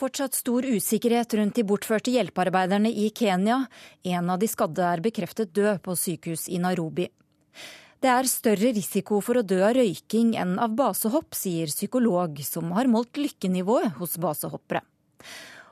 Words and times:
Fortsatt 0.00 0.32
stor 0.32 0.64
usikkerhet 0.64 1.34
rundt 1.36 1.58
de 1.58 1.62
bortførte 1.68 2.12
hjelpearbeiderne 2.14 2.88
i 2.88 3.10
Kenya. 3.12 3.66
En 4.00 4.30
av 4.32 4.38
de 4.40 4.48
skadde 4.48 4.80
er 4.80 5.02
bekreftet 5.04 5.50
død 5.52 5.82
på 5.84 5.92
sykehus 5.92 6.46
i 6.48 6.56
Nairobi. 6.62 7.10
Det 8.00 8.08
er 8.08 8.30
større 8.30 8.70
risiko 8.72 9.18
for 9.20 9.36
å 9.36 9.44
dø 9.44 9.58
av 9.60 9.74
røyking 9.76 10.32
enn 10.40 10.54
av 10.56 10.72
basehopp, 10.78 11.36
sier 11.36 11.68
psykolog 11.68 12.40
som 12.46 12.72
har 12.78 12.88
målt 12.88 13.20
lykkenivået 13.20 13.98
hos 13.98 14.16
basehoppere. 14.24 14.80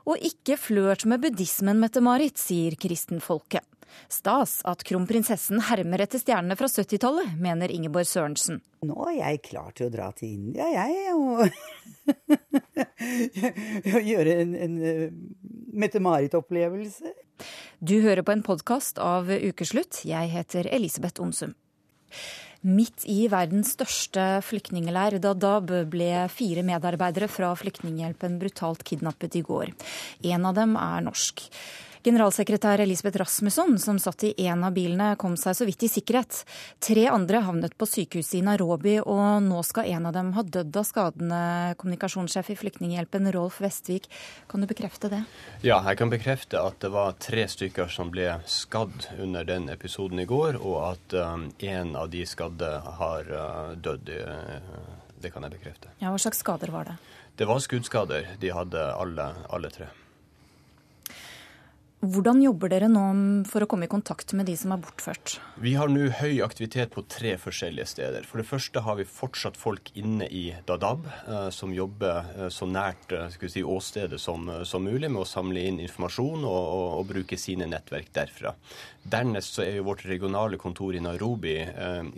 Og 0.05 0.21
ikke 0.29 0.59
flørt 0.61 1.07
med 1.09 1.25
buddhismen, 1.25 1.81
Mette-Marit, 1.81 2.37
sier 2.37 2.77
kristenfolket. 2.77 3.65
Stas 4.11 4.59
at 4.67 4.83
kronprinsessen 4.87 5.61
hermer 5.69 6.03
etter 6.05 6.21
stjernene 6.21 6.57
fra 6.59 6.69
70-tallet, 6.71 7.35
mener 7.41 7.71
Ingeborg 7.73 8.07
Sørensen. 8.09 8.61
Nå 8.87 8.97
er 9.11 9.17
jeg 9.19 9.41
klar 9.49 9.71
til 9.75 9.89
å 9.89 9.93
dra 9.93 10.09
til 10.17 10.35
India, 10.35 10.67
jeg, 10.71 11.15
og 11.15 11.49
gjøre 14.11 14.37
en, 14.43 14.53
en 14.55 14.77
eh, 14.81 15.07
Mette-Marit-opplevelse. 15.79 17.15
Du 17.79 17.99
hører 18.03 18.25
på 18.27 18.35
en 18.35 18.43
podkast 18.43 18.99
av 18.99 19.29
Ukeslutt. 19.31 20.03
Jeg 20.07 20.31
heter 20.33 20.67
Elisabeth 20.75 21.23
Onsum. 21.23 21.55
Midt 22.59 23.05
i 23.07 23.29
verdens 23.31 23.71
største 23.77 24.23
flyktningleir, 24.43 25.15
Dadaab, 25.23 25.71
ble 25.87 26.25
fire 26.27 26.63
medarbeidere 26.67 27.29
fra 27.31 27.53
Flyktninghjelpen 27.55 28.35
brutalt 28.41 28.83
kidnappet 28.83 29.37
i 29.39 29.43
går. 29.47 29.71
En 30.27 30.49
av 30.49 30.57
dem 30.57 30.75
er 30.75 31.05
norsk. 31.05 31.45
Generalsekretær 32.03 32.79
Elisabeth 32.79 33.19
Rasmusson, 33.19 33.73
som 33.79 33.97
satt 33.99 34.23
i 34.23 34.33
en 34.47 34.63
av 34.63 34.71
bilene, 34.71 35.17
kom 35.19 35.33
seg 35.35 35.57
så 35.57 35.65
vidt 35.67 35.83
i 35.83 35.89
sikkerhet. 35.91 36.45
Tre 36.79 37.03
andre 37.11 37.41
havnet 37.43 37.75
på 37.75 37.87
sykehuset 37.89 38.37
i 38.39 38.43
Nairobi, 38.47 38.93
og 39.03 39.43
nå 39.43 39.59
skal 39.67 39.89
en 39.91 40.07
av 40.07 40.15
dem 40.15 40.31
ha 40.37 40.45
dødd 40.47 40.79
av 40.79 40.87
skadene. 40.87 41.41
Kommunikasjonssjef 41.81 42.53
i 42.53 42.57
Flyktninghjelpen, 42.61 43.27
Rolf 43.35 43.59
Vestvik, 43.59 44.07
kan 44.47 44.63
du 44.63 44.69
bekrefte 44.71 45.11
det? 45.11 45.21
Ja, 45.59 45.81
jeg 45.89 45.99
kan 45.99 46.13
bekrefte 46.13 46.63
at 46.63 46.79
det 46.79 46.93
var 46.95 47.19
tre 47.19 47.43
stykker 47.51 47.91
som 47.91 48.15
ble 48.15 48.31
skadd 48.47 49.09
under 49.19 49.43
den 49.43 49.67
episoden 49.67 50.23
i 50.23 50.29
går, 50.29 50.61
og 50.63 50.79
at 50.93 51.19
um, 51.19 51.49
en 51.59 51.95
av 51.99 52.07
de 52.15 52.23
skadde 52.23 52.73
har 53.03 53.27
uh, 53.27 53.75
dødd. 53.75 54.15
Det 55.19 55.33
kan 55.33 55.43
jeg 55.43 55.59
bekrefte. 55.59 55.91
Ja, 55.99 56.13
Hva 56.13 56.19
slags 56.23 56.39
skader 56.39 56.71
var 56.71 56.87
det? 56.87 57.01
Det 57.35 57.47
var 57.47 57.59
skuddskader. 57.59 58.37
De 58.39 58.55
hadde 58.55 58.93
alle, 58.95 59.33
alle 59.51 59.71
tre. 59.71 59.91
Hvordan 61.99 62.39
jobber 62.39 62.71
dere 62.71 62.87
nå 62.87 63.01
for 63.43 63.65
å 63.65 63.67
komme 63.67 63.83
i 63.83 63.91
kontakt 63.91 64.31
med 64.31 64.47
de 64.47 64.53
som 64.55 64.71
er 64.71 64.79
bortført? 64.79 65.33
Vi 65.59 65.73
har 65.75 65.91
nå 65.91 66.05
høy 66.15 66.37
aktivitet 66.45 66.93
på 66.93 67.01
tre 67.11 67.33
forskjellige 67.35 67.89
steder. 67.91 68.23
For 68.23 68.39
det 68.39 68.47
første 68.47 68.79
har 68.85 68.95
vi 68.95 69.03
fortsatt 69.03 69.59
folk 69.59 69.91
inne 69.99 70.29
i 70.31 70.45
Dadaab 70.63 71.09
eh, 71.09 71.49
som 71.51 71.73
jobber 71.75 72.29
eh, 72.37 72.47
så 72.55 72.69
nært 72.71 73.11
eh, 73.11 73.35
si, 73.51 73.65
åstedet 73.67 74.21
som, 74.23 74.47
som, 74.63 74.87
mulig 74.87 75.09
med 75.11 75.25
å 75.25 75.27
samle 75.27 75.65
inn 75.67 75.81
informasjon 75.83 76.45
og, 76.47 76.61
og, 76.61 76.85
og, 77.01 77.03
bruke 77.09 77.35
sine 77.35 77.67
nettverk 77.67 78.13
derfra. 78.15 78.55
Dernest 79.03 79.59
så 79.59 79.65
er 79.65 79.81
jo 79.81 79.89
vårt 79.89 80.05
regionale 80.07 80.55
kontor 80.61 80.95
i 80.95 81.03
Nairobi 81.03 81.55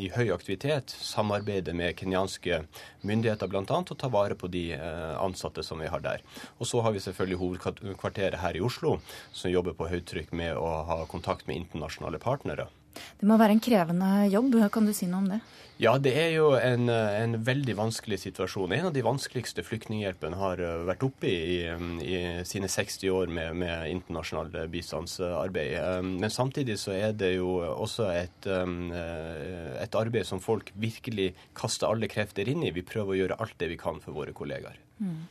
i 0.01 0.09
høy 0.11 0.31
aktivitet. 0.33 0.91
Samarbeider 0.91 1.75
med 1.77 1.95
kenyanske 1.95 2.63
myndigheter 3.07 3.47
bl.a. 3.47 3.63
og 3.63 3.93
tar 3.95 4.11
vare 4.11 4.35
på 4.35 4.49
de 4.51 4.63
ansatte 5.21 5.63
som 5.63 5.79
vi 5.79 5.87
har 5.93 6.03
der. 6.03 6.25
Og 6.57 6.67
så 6.67 6.81
har 6.83 6.91
vi 6.91 7.03
selvfølgelig 7.05 7.39
hovedkvarteret 7.39 8.41
her 8.41 8.57
i 8.57 8.63
Oslo, 8.65 8.97
som 9.31 9.53
jobber 9.53 9.70
jobber 9.71 9.79
på 9.79 9.91
høytrykk 9.91 10.33
med 10.33 10.57
å 10.57 10.83
ha 10.85 11.05
kontakt 11.07 11.47
med 11.47 11.57
internasjonale 11.57 12.19
partnere. 12.19 12.69
Det 13.19 13.25
må 13.27 13.37
være 13.39 13.55
en 13.55 13.63
krevende 13.63 14.27
jobb. 14.27 14.57
Kan 14.71 14.85
du 14.85 14.93
si 14.93 15.07
noe 15.07 15.21
om 15.21 15.29
det? 15.31 15.41
Ja, 15.81 15.95
det 15.97 16.11
er 16.13 16.35
jo 16.35 16.51
en, 16.59 16.89
en 16.91 17.37
veldig 17.41 17.73
vanskelig 17.79 18.19
situasjon. 18.21 18.73
En 18.75 18.89
av 18.89 18.93
de 18.93 19.01
vanskeligste 19.01 19.63
Flyktninghjelpen 19.65 20.35
har 20.37 20.59
eh, 20.61 20.83
vært 20.85 21.05
oppe 21.07 21.25
i, 21.31 21.55
i 22.05 22.19
sine 22.45 22.69
60 22.69 23.09
år 23.09 23.31
med, 23.33 23.55
med 23.63 23.87
internasjonalt 23.89 24.59
bistandsarbeid. 24.69 25.73
Eh, 25.79 26.03
men 26.05 26.29
samtidig 26.29 26.77
så 26.83 26.93
er 26.93 27.15
det 27.17 27.31
jo 27.39 27.55
også 27.63 28.11
et, 28.13 28.45
eh, 28.45 29.81
et 29.81 29.97
arbeid 29.97 30.27
som 30.29 30.43
folk 30.43 30.69
virkelig 30.75 31.31
kaster 31.57 31.89
alle 31.89 32.11
krefter 32.11 32.51
inn 32.51 32.61
i. 32.67 32.75
Vi 32.75 32.85
prøver 32.85 33.15
å 33.15 33.21
gjøre 33.23 33.41
alt 33.41 33.57
det 33.57 33.71
vi 33.71 33.81
kan 33.81 34.03
for 34.03 34.19
våre 34.19 34.35
kollegaer. 34.37 34.77
Mm. 35.01 35.23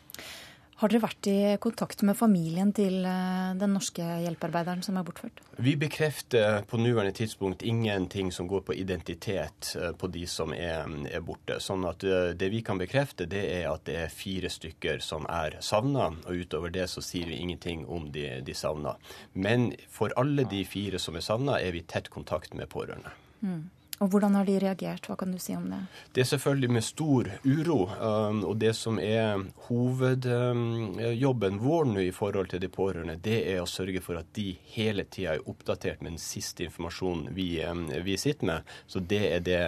Har 0.81 0.89
dere 0.89 1.03
vært 1.03 1.29
i 1.29 1.37
kontakt 1.61 2.01
med 2.09 2.17
familien 2.17 2.71
til 2.73 3.03
eh, 3.05 3.51
den 3.61 3.75
norske 3.77 4.01
hjelpearbeideren 4.01 4.81
som 4.81 4.97
er 4.97 5.05
bortført? 5.05 5.43
Vi 5.61 5.75
bekrefter 5.77 6.63
på 6.71 6.79
nåværende 6.81 7.13
tidspunkt 7.19 7.61
ingenting 7.61 8.31
som 8.33 8.49
går 8.49 8.63
på 8.65 8.77
identitet 8.81 9.75
eh, 9.77 9.91
på 9.93 10.09
de 10.09 10.25
som 10.25 10.55
er, 10.57 10.89
er, 11.11 11.21
borte. 11.21 11.59
Sånn 11.61 11.85
at 11.85 12.07
eh, 12.09 12.31
det 12.33 12.49
vi 12.55 12.63
kan 12.65 12.81
bekrefte, 12.81 13.29
det 13.29 13.43
er 13.59 13.67
at 13.75 13.85
det 13.91 13.99
er 14.07 14.15
fire 14.15 14.49
stykker 14.49 15.05
som 15.05 15.29
er 15.29 15.59
savna. 15.61 16.15
Og 16.25 16.47
utover 16.47 16.73
det 16.73 16.89
så 16.89 17.05
sier 17.05 17.29
vi 17.29 17.43
ingenting 17.45 17.85
om 17.85 18.09
de, 18.15 18.41
de 18.41 18.57
savna. 18.57 18.97
Men 19.37 19.75
for 19.93 20.17
alle 20.17 20.49
de 20.49 20.62
fire 20.65 21.03
som 21.03 21.21
er 21.21 21.29
savna, 21.29 21.61
er 21.61 21.77
vi 21.77 21.85
i 21.85 21.89
tett 21.93 22.09
kontakt 22.09 22.57
med 22.57 22.73
pårørende. 22.73 23.12
Mm. 23.45 23.69
Og 24.00 24.09
Hvordan 24.09 24.33
har 24.38 24.47
de 24.49 24.55
reagert? 24.62 25.05
Hva 25.05 25.15
kan 25.21 25.28
du 25.28 25.37
si 25.37 25.53
om 25.53 25.66
det? 25.69 25.78
Det 26.16 26.22
er 26.22 26.28
selvfølgelig 26.31 26.71
med 26.72 26.84
stor 26.87 27.28
uro. 27.44 27.83
Um, 28.00 28.38
og 28.49 28.56
det 28.62 28.72
som 28.78 28.97
er 28.97 29.43
hovedjobben 29.66 31.59
vår 31.61 31.84
nå 31.91 32.00
i 32.06 32.15
forhold 32.16 32.49
til 32.49 32.62
de 32.62 32.71
pårørende, 32.72 33.19
det 33.21 33.43
er 33.53 33.61
å 33.61 33.69
sørge 33.69 34.00
for 34.00 34.16
at 34.22 34.31
de 34.38 34.55
hele 34.72 35.05
tida 35.05 35.34
er 35.34 35.44
oppdatert 35.53 36.00
med 36.00 36.15
den 36.15 36.22
siste 36.22 36.65
informasjonen 36.65 37.28
vi, 37.37 37.61
um, 37.61 37.84
vi, 37.93 38.16
sitter 38.16 38.49
med. 38.55 38.72
Så 38.88 39.05
det 39.05 39.21
er 39.34 39.44
det 39.44 39.61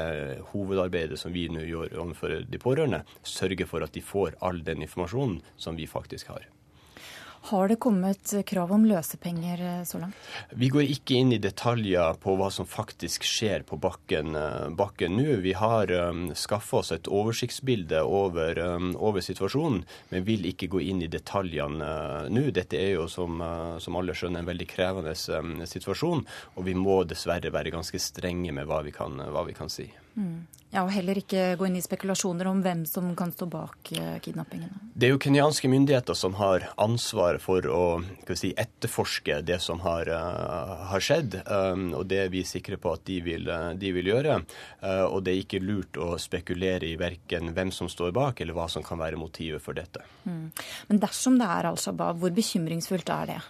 hovedarbeidet 0.55 1.21
som 1.21 1.37
vi 1.37 1.45
nå 1.53 1.69
gjør 1.69 1.93
overfor 2.01 2.41
de 2.49 2.65
pårørende. 2.65 3.05
Sørge 3.21 3.69
for 3.69 3.85
at 3.85 3.93
de 3.93 4.01
får 4.01 4.41
all 4.41 4.65
den 4.65 4.81
informasjonen 4.89 5.45
som 5.61 5.77
vi 5.77 5.85
faktisk 5.85 6.33
har. 6.33 6.49
Har 7.45 7.69
det 7.69 7.77
kommet 7.77 8.33
krav 8.47 8.71
om 8.73 8.85
løsepenger 8.87 9.63
eh, 9.67 9.85
så 9.85 9.99
langt? 9.99 10.19
Vi 10.55 10.69
går 10.71 10.87
ikke 10.95 11.17
inn 11.19 11.33
i 11.35 11.41
detaljer 11.43 12.15
på 12.23 12.37
hva 12.39 12.47
som 12.55 12.69
faktisk 12.71 13.27
skjer 13.27 13.65
på 13.67 13.79
bakken, 13.83 14.37
eh, 14.39 15.09
nå. 15.11 15.25
Vi 15.43 15.55
har 15.59 15.91
um, 15.91 16.29
eh, 16.31 16.37
skaffa 16.39 16.79
oss 16.79 16.93
et 16.95 17.11
oversiktsbilde 17.11 18.05
over, 18.07 18.59
um, 18.59 18.93
over, 18.95 19.21
situasjonen, 19.21 19.83
men 20.11 20.29
vil 20.29 20.47
ikke 20.53 20.71
gå 20.71 20.85
inn 20.87 21.03
i 21.03 21.11
detaljene 21.11 21.83
uh, 21.83 22.31
nå. 22.31 22.47
Dette 22.55 22.79
er 22.79 22.95
jo, 22.95 23.09
som, 23.11 23.43
uh, 23.43 23.75
som, 23.83 23.99
alle 23.99 24.15
skjønner, 24.15 24.45
en 24.45 24.53
veldig 24.53 24.71
krevende 24.71 25.17
um, 25.35 25.67
situasjon, 25.67 26.23
og 26.55 26.71
vi 26.71 26.79
må 26.79 27.03
dessverre 27.11 27.51
være 27.51 27.75
ganske 27.75 27.99
strenge 27.99 28.55
med 28.55 28.71
hva 28.71 28.85
vi 28.87 28.95
kan, 28.95 29.19
hva 29.19 29.43
vi 29.49 29.59
kan 29.59 29.73
si. 29.73 29.91
Mm. 30.15 30.47
Ja, 30.73 30.87
Og 30.87 30.91
heller 30.95 31.19
ikke 31.21 31.51
gå 31.61 31.67
inn 31.69 31.75
i 31.77 31.83
spekulasjoner 31.85 32.49
om 32.49 32.63
hvem 32.65 32.87
som 32.89 33.11
kan 33.17 33.29
stå 33.35 33.45
bak 33.53 33.91
eh, 33.93 34.15
kidnappingene. 34.25 34.73
Det 34.97 35.05
er 35.05 35.13
jo 35.13 35.19
kenyanske 35.21 35.69
myndigheter 35.69 36.17
som 36.17 36.39
har 36.39 36.65
ansvar 36.81 37.37
for 37.45 37.69
å 37.69 37.83
si, 38.33 38.55
etterforske 38.57 39.43
det 39.45 39.59
som 39.61 39.83
har, 39.85 40.09
uh, 40.09 40.89
har 40.89 41.05
skjedd. 41.05 41.37
Um, 41.45 41.91
og 41.99 42.07
det 42.09 42.23
er 42.23 42.33
vi 42.33 42.41
sikre 42.49 42.81
på 42.81 42.95
at 42.97 43.05
de 43.05 43.19
vil, 43.21 43.53
de 43.77 43.93
vil 43.93 44.09
gjøre. 44.15 44.39
Uh, 44.81 45.05
og 45.11 45.21
det 45.27 45.35
er 45.35 45.43
ikke 45.43 45.61
lurt 45.61 46.01
å 46.01 46.15
spekulere 46.17 46.89
i 46.89 46.97
verken 46.97 47.53
hvem 47.53 47.73
som 47.75 47.93
står 47.93 48.17
bak, 48.17 48.41
eller 48.41 48.57
hva 48.57 48.65
som 48.73 48.85
kan 48.87 49.01
være 49.03 49.21
motivet 49.21 49.61
for 49.61 49.77
dette. 49.77 50.01
Mm. 50.25 50.49
Men 50.89 51.05
dersom 51.05 51.37
det 51.37 51.53
er 51.53 51.69
Al 51.69 51.81
Shabaab, 51.85 52.23
hvor 52.23 52.33
bekymringsfullt 52.33 53.13
er 53.13 53.35
det? 53.35 53.43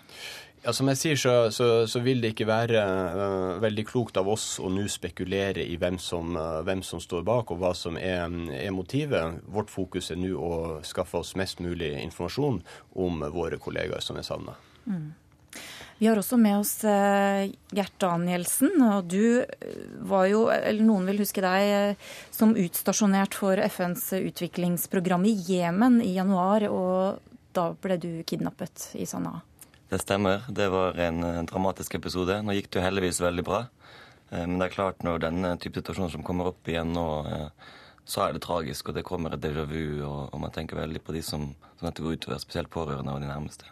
Ja, 0.62 0.70
Som 0.70 0.86
jeg 0.92 0.98
sier, 1.00 1.18
så, 1.18 1.32
så, 1.50 1.66
så 1.90 2.00
vil 2.04 2.20
det 2.22 2.36
ikke 2.36 2.46
være 2.46 2.78
uh, 2.78 3.62
veldig 3.62 3.84
klokt 3.88 4.18
av 4.20 4.28
oss 4.30 4.60
å 4.62 4.68
nå 4.70 4.84
spekulere 4.90 5.64
i 5.66 5.74
hvem 5.74 5.98
som, 5.98 6.36
uh, 6.38 6.60
hvem 6.62 6.84
som, 6.86 7.02
står 7.02 7.24
bak 7.26 7.50
og 7.50 7.58
hva 7.58 7.72
som 7.74 7.98
er, 7.98 8.30
er, 8.54 8.70
motivet. 8.70 9.40
Vårt 9.50 9.72
fokus 9.74 10.12
er 10.14 10.22
nå 10.22 10.36
å 10.38 10.78
skaffe 10.86 11.18
oss 11.18 11.34
mest 11.38 11.58
mulig 11.58 11.90
informasjon 12.04 12.62
om 12.94 13.26
våre 13.34 13.58
kollegaer 13.58 14.06
som 14.06 14.22
er 14.22 14.28
savna. 14.28 14.54
Mm. 14.86 15.10
Vi 15.98 16.06
har 16.06 16.18
også 16.18 16.38
med 16.38 16.60
oss 16.60 16.76
uh, 16.86 17.42
Gert 17.74 17.98
Danielsen. 17.98 18.78
og 18.86 19.10
Du 19.10 19.42
var 20.14 20.30
jo, 20.30 20.46
eller 20.46 20.86
noen 20.86 21.10
vil 21.10 21.26
huske 21.26 21.42
deg, 21.42 21.98
som 22.30 22.54
utstasjonert 22.54 23.34
for 23.34 23.58
FNs 23.66 24.12
utviklingsprogram 24.22 25.26
i 25.26 25.38
Jemen 25.42 25.98
i 26.06 26.14
januar. 26.14 26.70
Og 26.70 27.32
da 27.50 27.72
ble 27.82 27.98
du 27.98 28.12
kidnappet 28.22 28.92
i 28.94 29.10
Sanaa. 29.10 29.42
Det 29.92 29.98
stemmer. 29.98 30.40
Det 30.48 30.68
var 30.68 30.96
en 30.96 31.24
eh, 31.24 31.42
dramatisk 31.44 31.98
episode. 31.98 32.38
Nå 32.40 32.54
gikk 32.56 32.70
det 32.72 32.78
jo 32.78 32.84
heldigvis 32.86 33.18
veldig 33.20 33.42
bra. 33.44 33.58
Eh, 34.30 34.46
men 34.46 34.54
det 34.56 34.70
er 34.70 34.72
klart, 34.72 35.02
når 35.04 35.18
denne 35.20 35.50
type 35.60 35.82
situasjoner 35.82 36.14
som 36.14 36.22
kommer 36.24 36.46
opp 36.48 36.68
igjen 36.72 36.94
nå, 36.96 37.02
eh, 37.28 37.74
så 38.08 38.22
er 38.24 38.32
det 38.32 38.40
tragisk, 38.46 38.88
og 38.88 38.94
det 38.96 39.02
kommer 39.04 39.34
et 39.36 39.42
déjà 39.42 39.66
vu, 39.68 40.00
og, 40.08 40.32
man 40.40 40.54
tenker 40.54 40.78
veldig 40.78 41.02
på 41.04 41.12
de 41.12 41.20
som, 41.20 41.44
som 41.76 41.84
dette 41.84 42.00
går 42.00 42.16
utover, 42.16 42.40
spesielt 42.40 42.70
pårørende 42.72 43.12
og 43.12 43.20
de 43.20 43.28
nærmeste. 43.28 43.68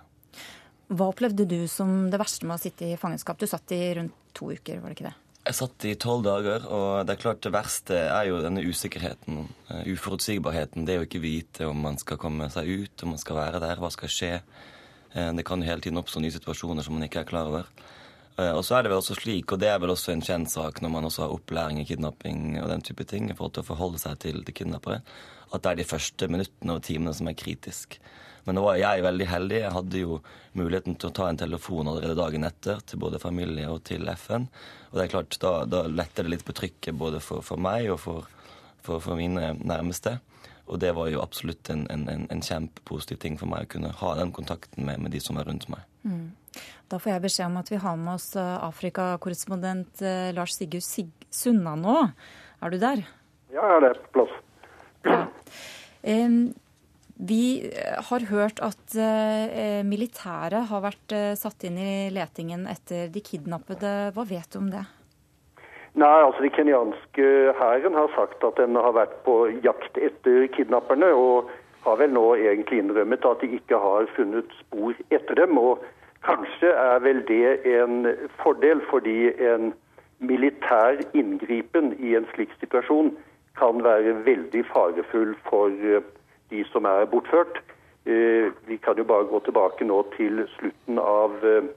Hva 0.93 1.07
opplevde 1.09 1.47
du 1.49 1.63
som 1.73 2.11
det 2.13 2.21
verste 2.21 2.45
med 2.51 2.59
å 2.59 2.63
sitte 2.67 2.91
i 2.91 2.99
fangenskap? 3.01 3.41
Du 3.41 3.49
satt 3.49 3.73
i 3.73 3.79
rundt 3.97 4.19
to 4.37 4.51
uker, 4.53 4.83
var 4.83 4.93
det 4.93 4.99
ikke 4.99 5.07
det? 5.09 5.15
Jeg 5.47 5.57
satt 5.57 5.87
i 5.89 5.95
tolv 6.05 6.27
dager, 6.27 6.67
og 6.69 7.07
det 7.09 7.15
er 7.15 7.23
klart 7.23 7.41
det 7.47 7.55
verste 7.55 8.03
er 8.11 8.27
jo 8.29 8.43
denne 8.45 8.67
usikkerheten. 8.69 9.47
Uforutsigbarheten. 9.89 10.85
Det 10.85 10.93
er 10.93 11.01
jo 11.01 11.09
ikke 11.09 11.25
vite 11.25 11.71
om 11.71 11.81
man 11.89 11.97
skal 11.97 12.21
komme 12.21 12.51
seg 12.53 12.69
ut, 12.69 13.07
om 13.07 13.15
man 13.15 13.23
skal 13.25 13.41
være 13.41 13.63
der, 13.65 13.81
hva 13.81 13.89
skal 13.97 14.13
skje. 14.13 14.35
Eh, 15.12 15.33
det 15.37 15.47
kan 15.47 15.62
jo 15.62 15.69
hele 15.69 15.85
tiden 15.85 16.01
oppstå 16.01 16.23
nye 16.23 16.35
situasjoner 16.35 16.87
som 16.87 16.97
man 16.97 17.07
ikke 17.07 17.25
er 17.25 17.31
klar 17.31 17.51
over. 17.51 17.69
Eh, 18.37 18.53
og 18.53 18.62
så 18.65 18.79
er 18.79 18.85
det 18.85 18.93
vel 18.93 19.03
også 19.03 19.19
slik, 19.19 19.53
og 19.53 19.61
det 19.62 19.69
er 19.73 19.81
vel 19.83 19.93
også 19.95 20.15
en 20.15 20.25
kjent 20.25 20.53
sak 20.53 20.81
når 20.81 20.95
man 20.95 21.09
også 21.09 21.27
har 21.27 21.35
opplæring 21.35 21.83
i 21.83 21.87
kidnapping 21.89 22.61
og 22.62 22.71
den 22.71 22.85
type 22.87 23.05
ting, 23.09 23.29
i 23.29 23.37
forhold 23.37 23.59
til 23.59 23.67
å 23.67 23.71
forholde 23.73 24.01
seg 24.03 24.19
til, 24.23 24.43
de 24.47 24.55
kidnappere, 24.55 25.03
at 25.51 25.62
det 25.62 25.73
er 25.73 25.81
de 25.81 25.91
første 25.91 26.29
minuttene 26.31 26.79
og 26.79 26.85
timene 26.87 27.15
som 27.17 27.29
er 27.29 27.39
kritisk. 27.39 27.99
Men 28.47 28.57
nå 28.57 28.65
var 28.65 28.79
jeg 28.81 29.05
veldig 29.05 29.27
heldig. 29.29 29.59
Jeg 29.61 29.75
hadde 29.75 30.01
jo 30.01 30.21
muligheten 30.59 30.97
til 30.97 31.11
å 31.11 31.15
ta 31.17 31.29
en 31.29 31.41
telefon 31.41 31.91
allerede 31.91 32.17
dagen 32.19 32.47
etter 32.49 32.81
til 32.89 33.03
både 33.03 33.21
familie 33.23 33.69
og 33.69 33.83
til 33.89 34.09
FN. 34.17 34.47
Og 34.91 34.97
det 34.97 35.05
er 35.05 35.12
klart, 35.12 35.37
da, 35.43 35.53
da 35.69 35.85
letter 35.91 36.27
det 36.27 36.37
litt 36.37 36.47
på 36.47 36.57
trykket 36.57 36.97
både 36.99 37.21
for, 37.25 37.45
for 37.47 37.61
meg 37.61 37.91
og 37.93 38.01
for, 38.03 38.31
for, 38.81 39.03
for, 39.03 39.19
mine 39.19 39.53
nærmeste. 39.61 40.17
Og 40.71 40.79
det 40.79 40.93
var 40.95 41.09
jo 41.11 41.23
absolutt 41.23 41.71
en, 41.73 41.87
en, 41.91 42.07
en, 42.31 42.43
kjempepositiv 42.43 43.19
ting 43.25 43.39
for 43.41 43.51
meg 43.51 43.67
å 43.67 43.71
kunne 43.73 43.91
ha 44.01 44.13
den 44.21 44.31
kontakten 44.35 44.87
med, 44.87 45.03
med 45.03 45.15
de 45.15 45.23
som 45.23 45.41
er 45.41 45.49
rundt 45.51 45.67
meg. 45.73 45.83
Mm. 46.07 46.31
Da 46.91 46.99
får 46.99 47.13
jeg 47.13 47.25
beskjed 47.27 47.51
om 47.51 47.59
at 47.61 47.71
vi 47.71 47.81
har 47.83 47.99
med 47.99 48.17
oss 48.17 48.33
eh, 48.39 48.57
Afrikakorrespondent 48.67 50.03
eh, 50.07 50.31
Lars 50.37 50.57
Sigurd 50.59 50.87
Sig 50.87 51.11
Sunna 51.31 51.77
nå. 51.79 51.97
Er 52.63 52.73
du 52.73 52.79
der? 52.83 53.05
Ja, 53.55 53.67
jeg 53.77 53.91
er 53.91 54.01
på 54.05 54.13
plass. 54.19 54.35
Ja. 55.07 55.23
Vi 57.21 57.43
eh, 57.69 57.99
har 58.11 58.27
hørt 58.31 58.63
at 58.65 58.97
militæret 59.87 60.71
har 60.71 60.87
vært 60.87 61.15
satt 61.39 61.67
inn 61.69 61.79
i 61.79 61.93
letingen 62.15 62.67
etter 62.71 63.11
de 63.13 63.23
kidnappede. 63.27 64.13
Hva 64.17 64.27
vet 64.27 64.51
du 64.55 64.63
om 64.63 64.71
det? 64.73 64.87
Nei, 65.95 66.23
altså 66.23 66.43
De 66.43 66.51
kenyanske 66.55 67.25
hæren 67.59 67.95
har 67.95 68.11
sagt 68.15 68.45
at 68.47 68.57
den 68.57 68.77
har 68.77 68.93
vært 68.95 69.17
på 69.27 69.49
jakt 69.65 69.99
etter 69.99 70.47
kidnapperne, 70.55 71.09
og 71.11 71.51
har 71.85 71.97
vel 71.97 72.13
nå 72.15 72.27
egentlig 72.37 72.79
innrømmet 72.79 73.25
at 73.25 73.41
de 73.43 73.57
ikke 73.57 73.79
har 73.79 74.07
funnet 74.17 74.53
spor 74.61 74.95
etter 75.11 75.35
dem. 75.35 75.59
og 75.59 75.83
Kanskje 76.25 76.69
er 76.69 76.99
vel 77.01 77.25
det 77.29 77.65
en 77.65 78.07
fordel, 78.43 78.83
fordi 78.91 79.33
en 79.41 79.73
militær 80.21 81.01
inngripen 81.17 81.95
i 81.99 82.15
en 82.15 82.29
slik 82.35 82.53
situasjon 82.61 83.15
kan 83.59 83.85
være 83.85 84.15
veldig 84.25 84.65
farefull 84.69 85.35
for 85.49 85.73
de 86.51 86.65
som 86.73 86.85
er 86.85 87.09
bortført. 87.11 87.63
Eh, 88.07 88.53
vi 88.67 88.77
kan 88.77 88.97
jo 88.97 89.05
bare 89.05 89.25
gå 89.25 89.41
tilbake 89.45 89.85
nå 89.85 90.03
til 90.17 90.45
slutten 90.57 90.99
av 90.99 91.35
eh, 91.45 91.69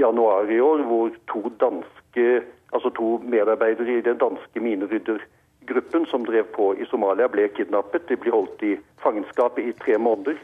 januar 0.00 0.48
i 0.52 0.60
år, 0.60 0.84
hvor 0.88 1.10
to 1.32 1.42
danske, 1.60 2.42
altså 2.72 2.90
to 2.90 3.20
medarbeidere 3.24 3.98
i 3.98 4.04
den 4.04 4.18
danske 4.18 4.60
mineryddergruppen 4.60 6.06
som 6.06 6.26
drev 6.26 6.44
på 6.56 6.72
i 6.74 6.86
Somalia, 6.90 7.28
ble 7.28 7.48
kidnappet. 7.48 8.08
De 8.08 8.16
ble 8.16 8.32
holdt 8.34 8.62
i 8.62 8.76
fangenskap 9.02 9.58
i 9.58 9.72
tre 9.72 9.98
måneder. 9.98 10.36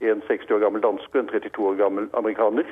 En 0.00 0.22
60 0.26 0.50
år 0.50 0.64
gammel 0.64 0.82
danske 0.82 1.18
og 1.18 1.24
en 1.24 1.30
32 1.30 1.68
år 1.68 1.78
gammel 1.78 2.08
amerikaner. 2.18 2.66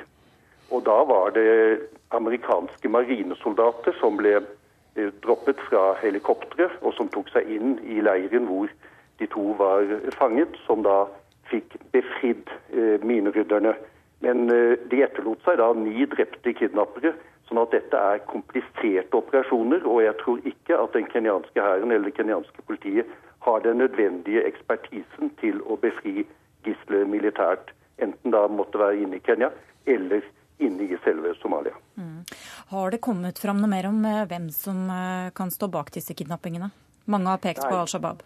Og 0.71 0.85
da 0.85 0.97
var 1.07 1.31
det 1.35 1.79
amerikanske 2.11 2.89
marinesoldater 2.89 3.95
som 3.99 4.17
ble 4.19 4.37
eh, 4.39 5.11
droppet 5.23 5.59
fra 5.67 5.93
helikoptre, 6.01 6.69
og 6.81 6.95
som 6.95 7.11
tok 7.11 7.31
seg 7.31 7.49
inn 7.51 7.77
i 7.83 7.99
leiren 8.03 8.47
hvor 8.47 8.71
de 9.19 9.27
to 9.31 9.51
var 9.59 9.87
fanget, 10.17 10.55
som 10.65 10.83
da 10.83 11.05
fikk 11.51 11.75
befridd 11.91 12.51
eh, 12.71 13.03
minerydderne. 13.03 13.75
Men 14.23 14.47
eh, 14.53 14.77
de 14.91 15.03
etterlot 15.03 15.43
seg 15.45 15.59
da 15.61 15.71
ni 15.77 16.07
drepte 16.09 16.55
kidnappere. 16.57 17.13
Sånn 17.51 17.59
at 17.59 17.73
dette 17.75 17.99
er 17.99 18.21
kompliserte 18.31 19.17
operasjoner, 19.19 19.83
og 19.83 19.97
jeg 20.05 20.15
tror 20.21 20.45
ikke 20.47 20.77
at 20.79 20.93
den 20.95 21.09
kenyanske 21.11 21.59
hæren 21.59 21.91
eller 21.91 22.07
det 22.07 22.15
kenyanske 22.15 22.63
politiet 22.63 23.09
har 23.43 23.59
den 23.65 23.81
nødvendige 23.83 24.45
ekspertisen 24.47 25.33
til 25.41 25.59
å 25.67 25.75
befri 25.81 26.23
gisler 26.63 27.03
militært. 27.11 27.73
Enten 27.99 28.31
da 28.31 28.45
måtte 28.47 28.79
være 28.79 29.03
inne 29.03 29.19
i 29.19 29.25
Kenya 29.25 29.51
eller 29.83 30.23
inne 30.63 30.87
i 30.87 31.01
selve 31.03 31.35
Somalia. 31.41 31.75
Mm. 31.99 32.23
Har 32.71 32.95
det 32.95 33.01
kommet 33.03 33.43
fram 33.43 33.59
noe 33.59 33.73
mer 33.75 33.89
om 33.91 33.99
eh, 34.07 34.23
hvem 34.31 34.47
som 34.55 34.87
kan 35.35 35.51
stå 35.51 35.67
bak 35.75 35.91
disse 35.91 36.15
kidnappingene? 36.15 36.71
Mange 37.11 37.35
har 37.35 37.43
pekt 37.43 37.65
Nei. 37.65 37.73
på 37.73 37.83
Al 37.83 37.91
Shabaab. 37.91 38.23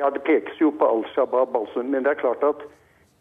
Ja, 0.00 0.08
Det 0.10 0.24
pekes 0.24 0.56
jo 0.56 0.72
på 0.72 0.88
Al 0.88 1.04
Shabaab, 1.12 1.56
altså. 1.60 1.84
Men 1.84 2.08
det 2.08 2.16
er 2.16 2.22
klart 2.24 2.42
at 2.42 2.64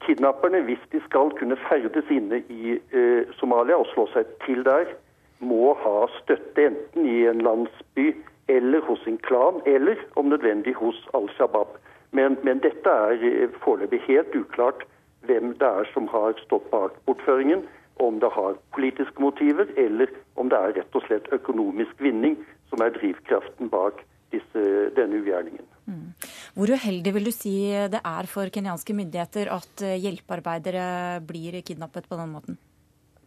kidnapperne, 0.07 0.63
hvis 0.63 0.83
de 0.95 1.03
skal 1.11 1.35
kunne 1.35 1.59
ferdes 1.67 2.07
inne 2.09 2.39
i 2.47 2.77
eh, 2.79 3.27
Somalia 3.39 3.75
og 3.83 3.91
slå 3.91 4.07
seg 4.15 4.31
til 4.47 4.63
der, 4.63 4.95
må 5.41 5.73
ha 5.83 6.05
støtte 6.21 6.67
enten 6.69 7.07
i 7.09 7.25
en 7.29 7.41
landsby 7.45 8.11
eller 8.51 8.83
hos 8.85 9.03
en 9.07 9.17
klan, 9.27 9.61
eller 9.65 9.99
om 10.19 10.29
nødvendig 10.31 10.73
hos 10.77 10.97
Al 11.17 11.29
Shabaab. 11.37 11.77
Men, 12.11 12.37
men 12.43 12.59
dette 12.63 12.89
er 12.89 13.21
eh, 13.23 13.53
foreløpig 13.63 14.01
helt 14.07 14.35
uklart 14.35 14.83
hvem 15.27 15.53
det 15.59 15.67
er 15.67 15.87
som 15.93 16.09
har 16.11 16.35
stått 16.43 16.67
bak 16.73 16.97
bortføringen. 17.07 17.63
Om 18.01 18.17
det 18.19 18.31
har 18.33 18.57
politiske 18.75 19.21
motiver, 19.21 19.69
eller 19.77 20.09
om 20.35 20.49
det 20.49 20.57
er 20.57 20.73
rett 20.79 20.95
og 20.97 21.05
slett 21.05 21.29
økonomisk 21.35 21.99
vinning 22.01 22.39
som 22.71 22.81
er 22.83 22.95
drivkraften 22.95 23.69
bak 23.71 24.01
disse, 24.33 24.63
denne 24.97 25.21
ugjerningen. 25.21 25.67
Mm. 25.85 26.09
Hvor 26.55 26.71
uheldig 26.71 27.13
vil 27.15 27.29
du 27.29 27.33
si 27.35 27.55
det 27.91 28.01
er 28.01 28.29
for 28.31 28.51
kenyanske 28.53 28.95
myndigheter 28.97 29.51
at 29.53 29.85
eh, 29.85 29.99
hjelpearbeidere 30.01 31.21
blir 31.27 31.61
kidnappet 31.63 32.09
på 32.09 32.19
den 32.19 32.35
måten? 32.35 32.59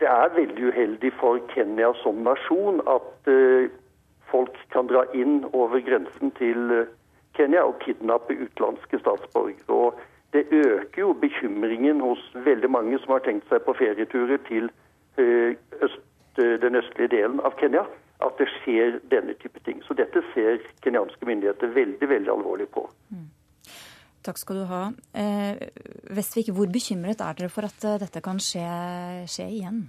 Det 0.04 0.12
er 0.12 0.34
veldig 0.36 0.66
uheldig 0.68 1.10
for 1.16 1.38
Kenya 1.54 1.86
som 2.02 2.18
nasjon 2.26 2.82
at 2.92 3.28
uh, 3.32 3.70
folk 4.28 4.58
kan 4.74 4.90
dra 4.90 5.06
inn 5.16 5.38
over 5.56 5.80
grensen 5.80 6.28
til 6.36 6.74
uh, 6.76 6.90
Kenya 7.38 7.62
og 7.64 7.78
kidnappe 7.80 8.36
utenlandske 8.36 9.00
statsborgere. 9.00 9.64
Og 9.72 9.96
det 10.36 10.42
øker 10.52 11.00
jo 11.00 11.14
bekymringen 11.22 12.04
hos 12.04 12.20
veldig 12.34 12.68
mange 12.70 12.98
som 13.00 13.14
har 13.16 13.24
tenkt 13.24 13.48
seg 13.48 13.64
på 13.64 13.72
ferieturer 13.80 14.44
til 14.50 14.68
uh, 15.16 15.56
øst, 15.80 16.04
den 16.36 16.76
østlige 16.76 17.14
delen 17.16 17.40
av 17.40 17.56
Kenya 17.56 17.86
at 18.28 18.36
det 18.36 18.50
skjer 18.58 19.00
denne 19.08 19.38
type 19.40 19.64
ting. 19.64 19.80
Så 19.88 19.96
dette 19.96 20.20
ser 20.34 20.60
kenyanske 20.84 21.32
myndigheter 21.32 21.72
veldig 21.80 22.12
veldig 22.12 22.34
alvorlig 22.36 22.68
på. 22.76 22.84
Mm. 23.08 23.24
Takk 24.24 24.40
skal 24.40 24.62
du 24.62 24.64
ha. 24.70 24.84
Eh, 25.12 25.66
Vestvik, 26.16 26.48
hvor 26.56 26.70
bekymret 26.72 27.20
er 27.20 27.36
dere 27.36 27.52
for 27.52 27.68
at 27.68 27.84
eh, 27.84 27.98
dette 28.00 28.22
kan 28.24 28.40
skje, 28.40 28.64
skje 29.28 29.48
igjen? 29.58 29.82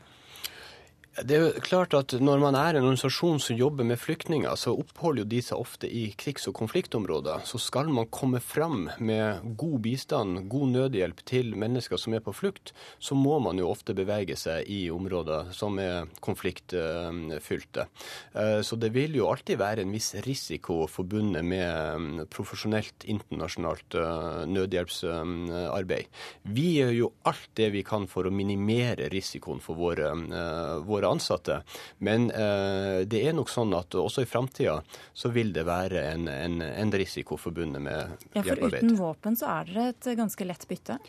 Det 1.15 1.31
er 1.31 1.43
jo 1.45 1.61
klart 1.63 1.93
at 1.95 2.11
Når 2.19 2.41
man 2.43 2.57
er 2.59 2.75
en 2.75 2.83
organisasjon 2.83 3.37
som 3.39 3.55
jobber 3.55 3.87
med 3.87 3.99
flyktninger, 4.01 4.51
så 4.59 4.73
oppholder 4.75 5.23
jo 5.23 5.29
de 5.31 5.37
seg 5.45 5.61
ofte 5.61 5.87
i 5.87 6.09
krigs- 6.19 6.47
og 6.49 6.57
konfliktområder. 6.57 7.45
Så 7.47 7.55
skal 7.61 7.87
man 7.87 8.09
komme 8.11 8.41
fram 8.43 8.89
med 8.99 9.45
god 9.55 9.77
bistand, 9.85 10.49
god 10.51 10.73
nødhjelp 10.73 11.21
til 11.23 11.55
mennesker 11.55 11.95
som 12.01 12.17
er 12.17 12.23
på 12.25 12.33
flukt, 12.35 12.73
så 12.99 13.15
må 13.15 13.37
man 13.39 13.61
jo 13.61 13.69
ofte 13.71 13.95
bevege 13.95 14.35
seg 14.35 14.67
i 14.67 14.89
områder 14.91 15.53
som 15.55 15.79
er 15.79 16.09
konfliktfylte. 16.19 17.87
Eh, 18.35 18.59
så 18.59 18.75
det 18.75 18.91
vil 18.91 19.15
jo 19.15 19.29
alltid 19.31 19.61
være 19.61 19.85
en 19.85 19.95
viss 19.95 20.11
risiko 20.27 20.81
forbundet 20.91 21.47
med 21.47 21.95
mm, 21.95 22.19
profesjonelt 22.27 23.07
internasjonalt 23.07 23.95
eh, 24.01 24.43
nødhjelpsarbeid. 24.51 26.11
Vi 26.51 26.67
gjør 26.81 26.93
jo 26.99 27.11
alt 27.23 27.49
det 27.55 27.71
vi 27.71 27.87
kan 27.87 28.09
for 28.11 28.27
å 28.27 28.35
minimere 28.35 29.07
risikoen 29.13 29.63
for 29.63 29.79
våre, 29.79 30.11
eh, 30.11 30.75
våre 30.83 31.04
våre 31.05 31.13
ansatte. 31.13 31.61
Men 31.97 32.29
eh, 32.31 33.05
det 33.07 33.21
er 33.27 33.35
nok 33.35 33.49
sånn 33.51 33.73
at 33.77 33.95
også 33.95 34.25
i 34.25 34.29
framtida 34.29 34.79
så 35.13 35.31
vil 35.35 35.53
det 35.55 35.65
være 35.67 36.03
en, 36.13 36.27
en, 36.27 36.61
en 36.61 36.93
risiko 36.93 37.37
forbundet 37.37 37.81
med 37.85 38.27
ja, 38.33 38.43
for. 38.43 38.65
Uten 38.67 38.95
våpen 38.99 39.37
så 39.39 39.49
er 39.59 39.71
dere 39.71 39.87
et 39.93 40.11
ganske 40.17 40.47
lett 40.47 40.67
bytte? 40.67 40.99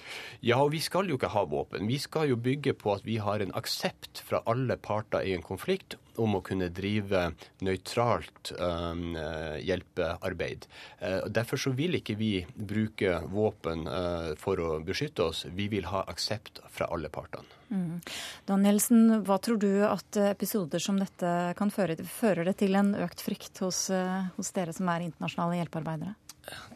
Ja, 0.40 0.60
og 0.62 0.72
vi 0.74 0.82
skal 0.84 1.10
jo 1.10 1.18
ikke 1.18 1.32
ha 1.32 1.44
våpen. 1.48 1.86
Vi 1.88 1.98
skal 2.02 2.30
jo 2.30 2.40
bygge 2.40 2.76
på 2.78 2.96
at 2.96 3.06
vi 3.06 3.18
har 3.22 3.42
en 3.42 3.54
aksept 3.56 4.22
fra 4.26 4.42
alle 4.46 4.78
parter 4.80 5.24
i 5.26 5.34
en 5.36 5.44
konflikt 5.44 5.98
om 6.22 6.36
å 6.38 6.42
kunne 6.44 6.68
drive 6.74 7.30
nøytralt 7.64 8.52
um, 8.58 9.16
hjelpearbeid. 9.62 10.66
Uh, 11.00 11.26
derfor 11.28 11.60
så 11.60 11.72
vil 11.76 11.98
ikke 11.98 12.16
vi 12.18 12.30
bruke 12.54 13.20
våpen 13.32 13.86
uh, 13.88 14.32
for 14.40 14.60
å 14.62 14.70
beskytte 14.84 15.28
oss. 15.28 15.44
Vi 15.52 15.68
vil 15.72 15.88
ha 15.90 16.04
aksept 16.10 16.62
fra 16.72 16.88
alle 16.92 17.10
partene. 17.12 17.48
Mm. 17.66 17.98
Danielsen, 18.46 19.22
hva 19.26 19.40
tror 19.42 19.58
du 19.62 19.70
at 19.88 20.18
episoder 20.22 20.82
som 20.82 21.00
dette 21.00 21.32
kan 21.58 21.72
føre 21.74 21.96
til? 21.98 22.06
Fører 22.06 22.46
det 22.46 22.58
til 22.62 22.78
en 22.78 22.92
økt 23.06 23.24
frykt 23.26 23.58
hos, 23.64 23.88
hos 24.36 24.52
dere 24.54 24.74
som 24.76 24.86
er 24.92 25.08
internasjonale 25.08 25.58
hjelpearbeidere? 25.58 26.14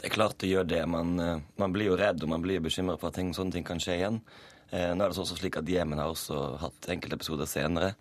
Det 0.01 0.09
er 0.09 0.15
klart 0.17 0.41
det 0.43 0.51
gjør 0.51 0.67
det. 0.67 0.81
Man, 0.91 1.15
man 1.15 1.75
blir 1.77 1.93
jo 1.93 1.99
redd 2.01 2.25
og 2.27 2.33
man 2.33 2.43
blir 2.43 2.59
bekymret 2.65 2.99
for 2.99 3.13
at 3.13 3.21
ting, 3.21 3.31
sånne 3.37 3.55
ting 3.55 3.67
kan 3.69 3.79
skje 3.79 4.01
igjen. 4.01 4.19
Nå 4.71 5.05
er 5.05 5.13
det 5.13 5.15
også 5.15 5.39
slik 5.39 5.61
at 5.61 5.71
Jemen 5.71 6.03
har 6.03 6.11
også 6.11 6.41
hatt 6.59 6.91
enkeltepisoder 6.91 7.47
senere. 7.51 7.93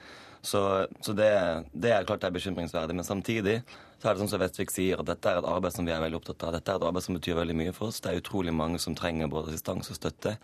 Så, 0.42 0.88
så 1.04 1.14
det, 1.14 1.30
det, 1.74 1.92
er 1.92 2.08
klart 2.08 2.22
det 2.24 2.30
er 2.30 2.36
bekymringsverdig. 2.38 2.96
Men 2.96 3.08
samtidig 3.08 3.60
så 4.00 4.08
er 4.08 4.16
det 4.16 4.24
sånn 4.24 4.32
som 4.32 4.42
Vestvik 4.42 4.72
sier, 4.72 5.02
at 5.02 5.10
dette 5.10 5.32
er 5.32 5.42
et 5.42 5.48
arbeid 5.50 5.76
som 5.76 5.88
vi 5.88 5.92
er 5.92 6.04
veldig 6.04 6.22
opptatt 6.22 6.46
av. 6.48 6.56
Dette 6.56 6.72
er 6.72 6.80
et 6.80 6.88
arbeid 6.88 7.06
som 7.06 7.18
betyr 7.18 7.40
veldig 7.42 7.58
mye 7.60 7.76
for 7.76 7.92
oss. 7.92 8.00
Det 8.04 8.14
er 8.14 8.22
utrolig 8.22 8.54
mange 8.56 8.80
som 8.80 8.96
trenger 8.96 9.32
både 9.32 9.52
assistanse 9.52 9.92
og 9.92 10.00
støtte. 10.00 10.38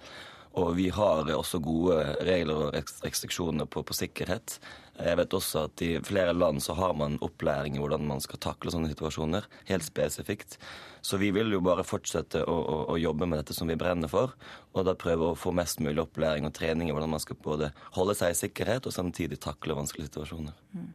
Og 0.55 0.75
vi 0.77 0.87
har 0.93 1.27
også 1.35 1.59
gode 1.59 1.99
regler 2.23 2.67
og 2.67 2.75
restriksjoner 3.03 3.67
på, 3.67 3.83
på, 3.83 3.95
sikkerhet. 3.95 4.57
Jeg 4.95 5.17
vet 5.19 5.33
også 5.35 5.65
at 5.67 5.81
i 5.83 5.89
flere 6.07 6.31
land 6.33 6.61
så 6.63 6.77
har 6.77 6.93
man 6.95 7.17
opplæring 7.25 7.75
i 7.75 7.81
hvordan 7.83 8.05
man 8.07 8.23
skal 8.23 8.39
takle 8.39 8.71
sånne 8.71 8.87
situasjoner, 8.93 9.49
helt 9.67 9.83
spesifikt. 9.83 10.55
Så 11.03 11.19
vi 11.19 11.33
vil 11.35 11.51
jo 11.51 11.59
bare 11.65 11.83
fortsette 11.83 12.45
å, 12.47 12.55
å, 12.55 12.77
å 12.93 12.95
jobbe 12.97 13.27
med 13.27 13.41
dette 13.41 13.57
som 13.57 13.67
vi 13.67 13.75
brenner 13.79 14.09
for, 14.09 14.31
og 14.71 14.87
da 14.87 14.95
prøve 14.97 15.33
å 15.33 15.39
få 15.39 15.51
mest 15.55 15.83
mulig 15.83 15.99
opplæring 16.05 16.47
og 16.47 16.55
trening 16.55 16.89
i 16.89 16.95
hvordan 16.95 17.11
man 17.17 17.23
skal 17.23 17.41
både 17.43 17.73
holde 17.97 18.15
seg 18.15 18.31
i 18.31 18.39
sikkerhet 18.45 18.87
og 18.87 18.95
samtidig 18.95 19.41
takle 19.43 19.75
vanskelige 19.75 20.13
situasjoner. 20.13 20.55
Mm. 20.71 20.87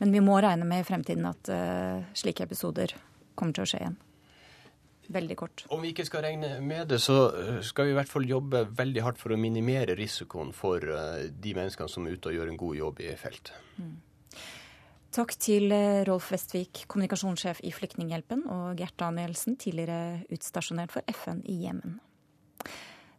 Men 0.00 0.16
vi 0.16 0.24
må 0.24 0.40
regne 0.40 0.64
med 0.68 0.82
i 0.82 0.88
fremtiden 0.88 1.28
at 1.28 1.52
uh, 1.52 2.00
slike 2.16 2.48
episoder 2.48 2.96
kommer 3.36 3.56
til 3.56 3.64
å 3.64 3.70
skje 3.70 3.84
igjen? 3.84 4.00
Veldig 5.12 5.36
kort. 5.38 5.64
Om 5.70 5.84
vi 5.84 5.92
ikke 5.92 6.06
skal 6.06 6.24
regne 6.26 6.56
med 6.64 6.88
det, 6.90 6.98
så 7.02 7.16
eh, 7.30 7.60
skal 7.66 7.86
vi 7.86 7.94
i 7.94 7.98
hvert 7.98 8.10
fall 8.10 8.26
jobbe 8.26 8.64
veldig 8.76 9.04
hardt 9.04 9.20
for 9.20 9.34
å 9.34 9.38
minimere 9.38 9.94
risikoen 9.98 10.52
for 10.56 10.82
eh, 10.82 11.28
de 11.30 11.54
menneskene 11.54 11.90
som 11.90 12.06
er 12.06 12.16
ute 12.16 12.32
og 12.32 12.38
gjør 12.38 12.50
en 12.50 12.58
god 12.60 12.78
jobb 12.80 13.02
i 13.04 13.12
felt. 13.20 13.52
Mm. 13.78 13.94
Takk 15.16 15.36
til 15.40 15.70
eh, 15.74 16.02
Rolf 16.08 16.32
Vestvik, 16.34 16.84
kommunikasjonssjef 16.90 17.62
i 17.66 17.72
Flyktninghjelpen, 17.74 18.44
og 18.50 18.82
Gert 18.82 18.98
Danielsen, 19.00 19.58
tidligere 19.62 20.26
utstasjonert 20.34 20.94
for 20.96 21.06
FN 21.14 21.44
i 21.46 21.60
Jemen. 21.68 22.00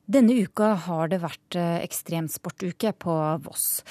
Denne 0.08 0.36
uka 0.40 0.74
har 0.88 1.10
det 1.12 1.20
vært 1.20 1.58
ekstremsportuke 1.60 2.94
på 2.96 3.16
Voss. 3.44 3.82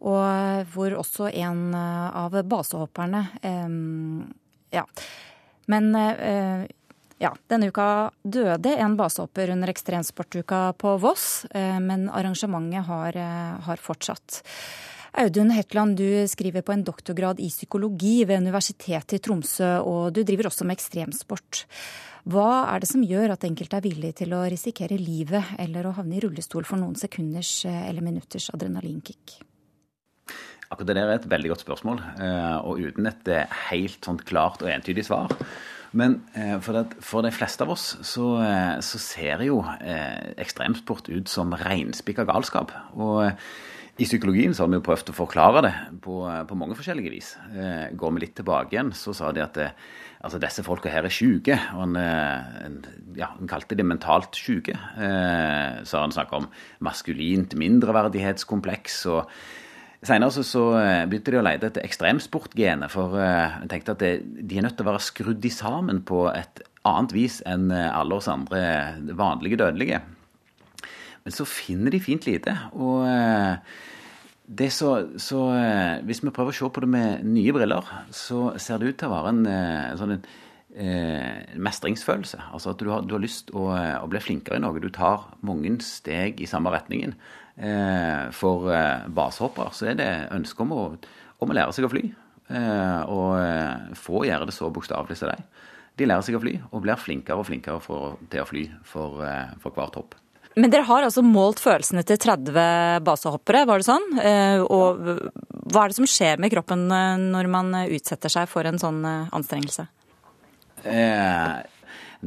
Og 0.00 0.70
hvor 0.72 0.94
også 0.96 1.28
en 1.28 1.74
av 1.76 2.38
basehopperne 2.48 3.20
Ja. 4.72 4.84
Men 5.68 5.90
ja, 7.18 7.32
denne 7.50 7.72
uka 7.72 8.10
døde 8.22 8.76
en 8.78 8.94
basehopper 8.98 9.50
under 9.50 9.70
ekstremsportuka 9.72 10.60
på 10.78 10.94
Voss, 11.02 11.46
eh, 11.50 11.78
men 11.82 12.06
arrangementet 12.14 12.86
har, 12.86 13.16
eh, 13.16 13.60
har 13.66 13.76
fortsatt. 13.76 14.42
Audun 15.18 15.50
Hetland, 15.50 15.96
du 15.96 16.28
skriver 16.28 16.62
på 16.62 16.72
en 16.72 16.84
doktorgrad 16.84 17.40
i 17.40 17.48
psykologi 17.48 18.24
ved 18.24 18.38
Universitetet 18.38 19.14
i 19.14 19.18
Tromsø, 19.18 19.80
og 19.82 20.12
du 20.12 20.22
driver 20.22 20.46
også 20.46 20.64
med 20.64 20.76
ekstremsport. 20.76 21.64
Hva 22.28 22.74
er 22.74 22.80
det 22.80 22.88
som 22.88 23.02
gjør 23.02 23.32
at 23.32 23.42
enkelte 23.42 23.78
er 23.78 23.80
villig 23.80 24.14
til 24.14 24.30
å 24.36 24.48
risikere 24.48 24.98
livet 24.98 25.42
eller 25.58 25.86
å 25.86 25.94
havne 25.94 26.18
i 26.18 26.20
rullestol 26.20 26.64
for 26.64 26.76
noen 26.76 26.94
sekunders 26.94 27.64
eh, 27.64 27.88
eller 27.88 28.02
minutters 28.02 28.50
adrenalinkick? 28.54 29.40
Akkurat 30.70 30.86
det 30.86 30.94
der 30.94 31.08
er 31.08 31.14
et 31.16 31.28
veldig 31.28 31.48
godt 31.48 31.64
spørsmål, 31.64 32.00
og 32.60 32.78
uten 32.78 33.06
et 33.06 33.28
helt 33.70 34.04
sånn 34.04 34.18
klart 34.20 34.60
og 34.60 34.68
entydig 34.68 35.06
svar. 35.06 35.32
Men 35.96 36.20
eh, 36.36 36.58
for, 36.60 36.76
det, 36.76 36.98
for, 37.04 37.24
de 37.24 37.32
fleste 37.32 37.64
av 37.64 37.72
oss 37.72 37.90
så, 38.06 38.34
eh, 38.44 38.76
så 38.84 39.00
ser 39.00 39.44
jo 39.46 39.62
eh, 39.64 40.34
ekstremsport 40.40 41.08
ut 41.08 41.30
som 41.32 41.54
reinspikka 41.56 42.26
galskap. 42.28 42.74
Og 42.98 43.24
i 43.98 44.06
psykologien 44.06 44.52
så 44.54 44.64
har 44.64 44.72
vi 44.72 44.78
jo 44.78 44.84
prøvd 44.86 45.10
å 45.10 45.16
forklare 45.16 45.62
det 45.64 45.72
på, 46.04 46.20
på 46.22 46.58
mange 46.58 46.76
forskjellige 46.78 47.10
vis. 47.10 47.32
Går 47.98 48.12
vi 48.14 48.22
litt 48.22 48.36
tilbake 48.38 48.76
igjen, 48.76 48.92
så 48.94 49.10
sa 49.16 49.32
de 49.34 49.42
at 49.42 49.56
det, 49.58 49.72
altså 50.22 50.38
disse 50.38 50.62
folka 50.62 50.92
her 50.92 51.08
er 51.08 51.14
sjuke. 51.14 51.56
Og 51.74 51.82
han, 51.82 51.96
en, 51.98 52.76
ja, 53.18 53.32
han 53.34 53.50
kalte 53.50 53.74
de 53.74 53.86
mentalt 53.86 54.38
sjuke. 54.38 54.76
Eh, 54.76 55.80
så 55.82 55.98
har 55.98 56.06
han 56.06 56.14
snakka 56.14 56.44
om 56.44 56.46
maskulint 56.86 57.58
mindreverdighetskompleks. 57.58 59.00
og 59.10 59.32
Senere 59.98 60.30
så, 60.30 60.44
så, 60.46 60.62
eh, 60.78 61.04
begynte 61.10 61.32
de 61.34 61.40
å 61.40 61.42
lete 61.42 61.72
etter 61.72 61.82
ekstremsportgenet, 61.82 62.92
for 62.92 63.16
uh, 63.18 63.58
jeg 63.64 63.70
tenkte 63.72 63.96
at 63.96 64.02
de 64.04 64.58
er 64.58 64.62
nødt 64.62 64.76
til 64.78 64.86
å 64.86 64.92
være 64.92 65.02
skrudd 65.02 65.42
i 65.42 65.50
sammen 65.50 66.04
på 66.06 66.28
et 66.30 66.62
annet 66.86 67.14
vis 67.16 67.40
enn 67.42 67.66
eh, 67.74 67.90
alle 67.90 68.20
oss 68.20 68.30
andre 68.30 68.60
vanlige 69.18 69.58
dødelige. 69.58 69.98
Men 71.24 71.34
så 71.34 71.46
finner 71.50 71.90
de 71.90 72.00
fint 72.00 72.28
lite. 72.30 72.54
Og 72.78 73.08
uh, 73.10 73.58
så, 74.70 74.92
så 75.20 75.40
hvis 76.06 76.22
vi 76.22 76.32
prøver 76.32 76.54
å 76.54 76.56
se 76.56 76.70
på 76.72 76.84
det 76.84 76.92
med 76.94 77.26
nye 77.26 77.52
briller, 77.52 77.90
så 78.14 78.52
ser 78.56 78.78
det 78.78 78.94
ut 78.94 79.00
til 79.02 79.10
å 79.10 79.16
være 79.16 79.34
en, 79.34 79.42
en 79.50 79.98
sånn 79.98 80.14
en, 80.14 80.30
mestringsfølelse. 81.58 82.38
Altså 82.54 82.70
at 82.72 82.80
du 82.80 82.88
har, 82.94 83.04
du 83.04 83.12
har 83.16 83.20
lyst 83.20 83.50
å, 83.50 83.66
å, 83.74 84.08
bli 84.08 84.22
flinkere 84.24 84.56
i 84.56 84.62
noe. 84.62 84.80
Du 84.80 84.88
tar 84.94 85.26
mange 85.44 85.74
steg 85.84 86.40
i 86.40 86.48
samme 86.48 86.72
retningen. 86.72 87.18
Eh, 87.58 88.28
for 88.38 88.70
eh, 88.70 89.08
basehoppere 89.10 89.74
så 89.74 89.90
er 89.90 89.98
det 89.98 90.10
ønsket 90.34 90.62
om 90.62 90.74
om 91.38 91.50
å 91.50 91.54
lære 91.54 91.74
seg 91.74 91.88
å 91.88 91.90
fly. 91.90 92.04
Eh, 92.48 93.00
og 93.10 93.96
få 93.98 94.24
gjøre 94.26 94.48
det 94.48 94.54
så 94.56 94.70
bokstavelig 94.74 95.18
som 95.18 95.32
deg. 95.32 95.42
De 95.98 96.06
lærer 96.06 96.24
seg 96.26 96.38
å 96.38 96.42
fly 96.42 96.54
og 96.70 96.82
blir 96.84 96.98
flinkere 96.98 97.42
og 97.42 97.48
flinkere 97.48 97.82
for, 97.82 98.16
til 98.30 98.42
å 98.42 98.48
fly 98.48 98.64
for, 98.86 99.22
for 99.62 99.74
hvert 99.74 99.98
hopp. 99.98 100.16
Men 100.58 100.72
dere 100.72 100.86
har 100.88 101.04
altså 101.06 101.22
målt 101.22 101.60
følelsene 101.62 102.02
til 102.06 102.18
30 102.18 103.02
basehoppere, 103.06 103.64
var 103.68 103.78
det 103.78 103.86
sånn? 103.86 104.06
Og 104.64 105.02
hva 105.70 105.84
er 105.84 105.92
det 105.92 105.98
som 105.98 106.08
skjer 106.08 106.40
med 106.42 106.50
kroppen 106.50 106.86
når 106.88 107.50
man 107.50 107.70
utsetter 107.84 108.32
seg 108.32 108.50
for 108.50 108.66
en 108.66 108.80
sånn 108.82 109.02
anstrengelse? 109.06 109.86
Eh, 110.86 111.58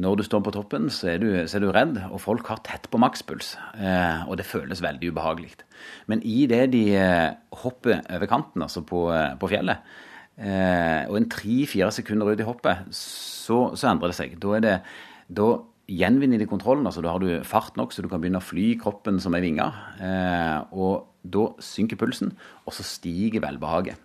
når 0.00 0.16
du 0.16 0.22
står 0.24 0.40
på 0.46 0.52
toppen, 0.54 0.86
så 0.88 1.10
er 1.12 1.18
du, 1.20 1.26
så 1.44 1.58
er 1.58 1.64
du 1.64 1.72
redd, 1.74 1.98
og 2.08 2.20
folk 2.22 2.46
har 2.48 2.62
tett 2.64 2.86
på 2.88 3.00
makspuls. 3.02 3.52
Eh, 3.76 4.22
og 4.24 4.38
det 4.40 4.48
føles 4.48 4.80
veldig 4.80 5.10
ubehagelig. 5.12 5.52
Men 6.08 6.22
i 6.24 6.46
det 6.48 6.62
de 6.72 6.84
eh, 6.96 7.34
hopper 7.60 8.00
over 8.08 8.30
kanten, 8.30 8.64
altså 8.64 8.80
på, 8.88 9.10
eh, 9.12 9.34
på 9.36 9.52
fjellet, 9.52 9.84
og 10.42 11.16
en 11.18 11.26
tre-fire 11.30 11.90
sekunder 11.92 12.32
ut 12.32 12.40
i 12.40 12.46
hoppet, 12.46 12.86
så, 12.96 13.58
så, 13.76 13.90
endrer 13.90 14.10
det 14.10 14.16
seg. 14.16 14.32
Da, 14.40 14.60
det, 14.64 14.72
da 15.28 15.48
gjenvinner 15.92 16.40
de 16.40 16.48
kontrollen. 16.48 16.88
altså 16.88 17.04
Da 17.04 17.12
har 17.12 17.20
du 17.20 17.44
fart 17.46 17.76
nok, 17.76 17.92
så 17.92 18.02
du 18.02 18.08
kan 18.10 18.22
begynne 18.22 18.40
å 18.40 18.44
fly 18.44 18.72
kroppen 18.80 19.20
som 19.22 19.36
ei 19.36 19.42
vinge. 19.44 19.66
Og 20.72 21.04
da 21.22 21.44
synker 21.62 22.00
pulsen, 22.00 22.32
og 22.64 22.74
så 22.74 22.86
stiger 22.88 23.44
velbehaget. 23.44 24.00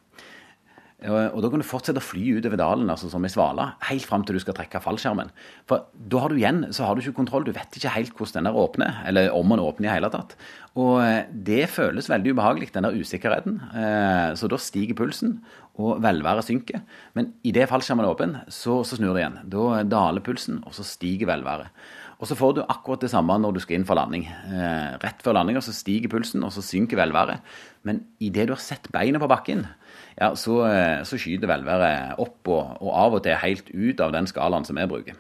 Og 1.06 1.44
da 1.44 1.50
kan 1.54 1.62
du 1.62 1.66
fortsette 1.68 2.02
å 2.02 2.06
fly 2.06 2.40
utover 2.40 2.58
dalen 2.58 2.90
altså 2.90 3.06
som 3.12 3.22
ei 3.22 3.30
svale, 3.30 3.68
helt 3.86 4.06
fram 4.10 4.24
til 4.26 4.34
du 4.34 4.42
skal 4.42 4.56
trekke 4.58 4.82
fallskjermen. 4.82 5.30
For 5.70 5.86
da 5.94 6.24
har 6.24 6.34
du 6.34 6.40
igjen 6.40 6.64
så 6.74 6.88
har 6.88 6.98
du 6.98 7.04
ikke 7.04 7.20
kontroll. 7.20 7.46
Du 7.46 7.54
vet 7.54 7.78
ikke 7.78 7.92
helt 7.94 8.16
hvordan 8.18 8.50
den 8.50 8.58
åpner, 8.58 9.04
eller 9.06 9.30
om 9.38 9.54
den 9.54 9.62
åpner 9.62 9.92
i 9.92 9.94
hele 9.94 10.10
tatt. 10.10 10.34
Og 10.74 10.98
eh, 11.04 11.30
det 11.30 11.68
føles 11.70 12.10
veldig 12.10 12.34
ubehagelig, 12.34 12.72
den 12.74 12.90
der 12.90 12.98
usikkerheten. 12.98 13.60
Eh, 13.78 14.32
så 14.42 14.50
da 14.50 14.58
stiger 14.62 14.98
pulsen, 14.98 15.38
og 15.78 16.02
velværet 16.02 16.48
synker. 16.48 16.82
Men 17.14 17.36
idet 17.46 17.70
fallskjermen 17.70 18.08
er 18.08 18.16
åpen, 18.16 18.36
så, 18.50 18.82
så 18.82 18.98
snur 18.98 19.14
det 19.14 19.22
igjen. 19.22 19.40
Da 19.54 19.84
daler 19.86 20.26
pulsen, 20.26 20.64
og 20.66 20.74
så 20.74 20.86
stiger 20.86 21.30
velværet. 21.30 21.70
Og 22.18 22.26
så 22.26 22.34
får 22.38 22.56
du 22.58 22.64
akkurat 22.66 23.04
det 23.06 23.12
samme 23.12 23.36
når 23.38 23.54
du 23.54 23.60
skal 23.62 23.78
inn 23.78 23.86
for 23.86 23.98
landing. 24.00 24.26
Eh, 24.26 24.96
rett 25.04 25.22
før 25.22 25.38
landinga 25.38 25.62
så 25.62 25.76
stiger 25.76 26.10
pulsen, 26.10 26.42
og 26.42 26.50
så 26.56 26.66
synker 26.66 26.98
velværet. 26.98 27.46
Men 27.86 28.02
idet 28.18 28.48
du 28.50 28.56
har 28.56 28.64
sett 28.64 28.90
beinet 28.94 29.22
på 29.22 29.30
bakken, 29.30 29.68
ja, 30.18 30.32
så, 30.36 30.62
eh, 30.66 31.04
så 31.06 31.20
skyter 31.22 31.50
velværet 31.50 32.18
opp 32.22 32.50
og, 32.50 32.78
og, 32.82 32.92
av 32.98 33.18
og 33.20 33.24
til 33.26 33.38
helt 33.38 33.70
ut 33.70 34.02
av 34.02 34.16
den 34.16 34.30
skalaen 34.30 34.66
som 34.66 34.80
vi 34.80 34.88
bruker. 34.90 35.20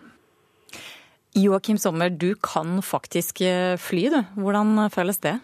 Joakim 1.37 1.77
Sommer, 1.77 2.09
du 2.09 2.31
kan 2.41 2.79
faktisk 2.81 3.43
eh, 3.45 3.75
fly, 3.77 4.07
du. 4.09 4.21
Hvordan 4.41 4.89
føles 4.89 5.21
det? 5.21 5.35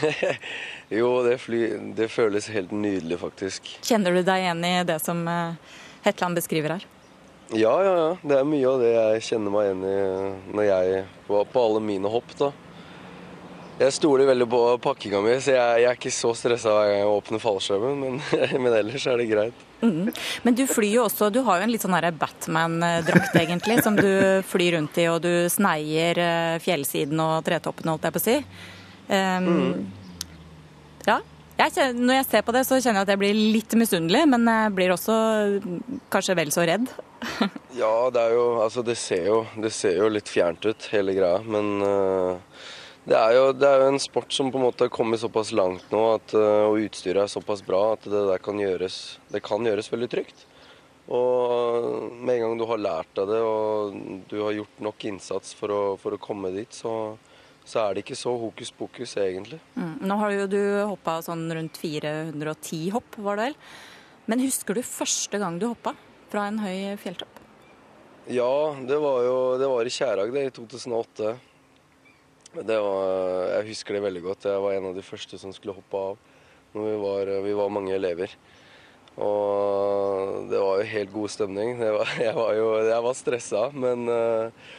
jo, 0.98 1.10
det, 1.26 1.36
fly, 1.42 1.60
det, 1.98 2.08
føles 2.08 2.48
helt 2.54 2.72
nydelig, 2.72 3.20
faktisk. 3.20 3.68
Kjenner 3.84 4.16
du 4.16 4.22
deg 4.24 4.46
igjen 4.46 4.64
i 4.64 4.74
det 4.88 4.96
som 5.04 5.20
eh, 5.28 5.76
Hetland 6.06 6.40
beskriver 6.40 6.78
her? 6.78 6.88
Ja, 7.52 7.74
ja, 7.84 7.94
ja. 8.00 8.10
Det 8.24 8.38
er 8.40 8.48
mye 8.48 8.70
av 8.70 8.80
det 8.80 8.94
jeg 8.94 9.24
kjenner 9.28 9.52
meg 9.52 9.68
igjen 9.68 9.84
i 9.84 9.96
når 10.56 10.68
jeg 10.70 11.02
på, 11.28 11.44
på 11.52 11.66
alle 11.68 11.84
mine 11.84 12.08
hopp. 12.08 12.32
da. 12.40 12.54
Jeg 13.74 13.90
stoler 13.90 14.28
veldig 14.28 14.46
på 14.46 14.58
pakkinga 14.84 15.18
mi, 15.24 15.32
så 15.42 15.56
jeg, 15.56 15.78
jeg, 15.82 15.88
er 15.90 15.96
ikke 15.98 16.12
så 16.14 16.28
stressa 16.38 16.70
hver 16.70 16.92
gang 16.92 17.00
jeg 17.00 17.10
åpner 17.10 17.40
fallskjermen. 17.42 17.96
Men, 17.98 18.20
men, 18.62 18.76
ellers 18.78 19.06
er 19.10 19.18
det 19.18 19.26
greit. 19.32 19.64
Mm. 19.82 20.12
Men 20.44 20.56
du 20.56 20.62
flyr 20.70 20.92
jo 21.00 21.06
også, 21.08 21.28
du 21.34 21.40
har 21.46 21.58
jo 21.58 21.66
en 21.66 21.72
litt 21.72 21.82
sånn 21.82 21.96
Batman-drakt 22.20 23.34
egentlig, 23.40 23.80
som 23.82 23.98
du 23.98 24.06
flyr 24.46 24.76
rundt 24.78 25.00
i, 25.02 25.08
og 25.10 25.18
du 25.26 25.50
sneier 25.50 26.20
eh, 26.22 26.56
fjellsiden 26.62 27.18
og 27.20 27.42
tretoppene, 27.46 27.96
holdt 27.96 28.06
jeg 28.06 28.14
på 28.14 28.22
å 28.22 28.24
si. 28.28 28.36
Um, 29.10 29.48
mm. 29.50 29.74
Ja. 31.08 31.18
Jeg 31.54 31.74
kjenner, 31.74 31.98
når 32.06 32.16
jeg 32.16 32.28
ser 32.30 32.46
på 32.46 32.54
det, 32.54 32.62
så 32.66 32.78
kjenner 32.78 33.00
jeg 33.00 33.06
at 33.06 33.12
jeg 33.12 33.20
blir 33.20 33.42
litt 33.58 33.74
misunnelig, 33.78 34.22
men 34.30 34.46
jeg 34.50 34.72
blir 34.74 34.94
også 34.94 35.18
kanskje 36.14 36.38
vel 36.38 36.54
så 36.54 36.64
redd. 36.66 36.86
ja, 37.82 37.92
det 38.14 38.22
er 38.22 38.34
jo 38.34 38.46
Altså, 38.62 38.82
det 38.86 38.96
ser 39.00 39.28
jo, 39.28 39.42
det 39.62 39.70
ser 39.74 39.98
jo 39.98 40.08
litt 40.14 40.30
fjernt 40.30 40.66
ut, 40.66 40.88
hele 40.94 41.14
greia, 41.14 41.42
men 41.46 41.70
uh, 41.82 42.64
det 43.04 43.16
er, 43.18 43.34
jo, 43.36 43.44
det 43.52 43.68
er, 43.68 43.82
jo, 43.82 43.92
en 43.92 44.00
sport 44.00 44.32
som 44.32 44.48
på 44.48 44.56
en 44.56 44.64
måte 44.64 44.86
har 44.86 44.92
kommet 44.92 45.20
såpass 45.20 45.50
langt 45.52 45.90
nå, 45.92 46.00
at, 46.16 46.32
eh, 46.38 46.64
og 46.64 46.80
utstyret 46.86 47.26
er 47.26 47.32
såpass 47.32 47.60
bra 47.66 47.82
at 47.92 48.06
det 48.08 48.22
der 48.30 48.40
kan 48.40 48.60
gjøres, 48.60 49.18
det 49.28 49.42
kan 49.44 49.66
gjøres 49.66 49.90
veldig 49.92 50.08
trygt. 50.14 50.46
Og 51.12 52.14
med 52.16 52.38
en 52.38 52.46
gang 52.46 52.56
du 52.56 52.64
har 52.70 52.80
lært 52.80 53.10
deg 53.18 53.28
det 53.28 53.42
og 53.44 53.98
du 54.30 54.38
har 54.40 54.56
gjort 54.56 54.80
nok 54.86 55.04
innsats 55.10 55.52
for 55.58 55.74
å, 55.74 55.82
for 56.00 56.16
å 56.16 56.22
komme 56.22 56.48
dit, 56.54 56.72
så, 56.72 57.12
så, 57.60 57.82
er 57.82 57.92
det 57.92 58.06
ikke 58.06 58.16
så 58.16 58.32
hokus 58.40 58.72
pokus, 58.72 59.16
egentlig. 59.20 59.60
Mm. 59.76 59.98
Nå 60.08 60.18
har 60.22 60.32
jo 60.38 60.48
du 60.56 60.62
hoppa 60.88 61.18
sånn 61.26 61.44
rundt 61.52 61.76
410 61.82 62.88
hopp, 62.96 63.20
var 63.20 63.36
det 63.36 63.50
vel. 63.50 63.58
Men 64.32 64.46
husker 64.46 64.80
du 64.80 64.80
første 64.80 65.40
gang 65.42 65.60
du 65.60 65.68
hoppa 65.68 65.92
fra 66.32 66.48
en 66.48 66.64
høy 66.64 66.96
fjelltopp? 67.04 67.42
Ja, 68.32 68.72
det 68.80 68.96
var 68.96 69.26
jo 69.26 69.40
det 69.60 69.68
var 69.68 69.84
i 69.84 69.92
Kjærag, 69.92 70.32
det, 70.32 70.46
i 70.48 70.54
2008. 70.56 71.34
Var, 72.54 73.48
jeg 73.50 73.66
husker 73.72 73.96
det 73.96 74.04
veldig 74.04 74.20
godt. 74.22 74.46
Jeg 74.46 74.62
var 74.62 74.76
en 74.76 74.92
av 74.92 74.94
de 74.94 75.02
første 75.02 75.38
som 75.40 75.54
skulle 75.54 75.74
hoppe 75.74 76.02
av. 76.10 76.20
Når 76.74 76.86
vi 76.86 76.94
var, 77.02 77.32
vi 77.42 77.54
var 77.58 77.72
mange 77.74 77.94
elever. 77.94 78.30
Og 79.18 80.46
det 80.50 80.60
var 80.62 80.80
jo 80.80 80.92
helt 80.92 81.12
god 81.14 81.32
stemning. 81.34 81.76
Var, 81.78 82.14
jeg 82.28 82.34
var 82.38 82.54
jo 82.58 82.68
jeg 82.82 83.06
var 83.06 83.18
stressa, 83.18 83.64
men 83.74 84.06
uh, 84.10 84.70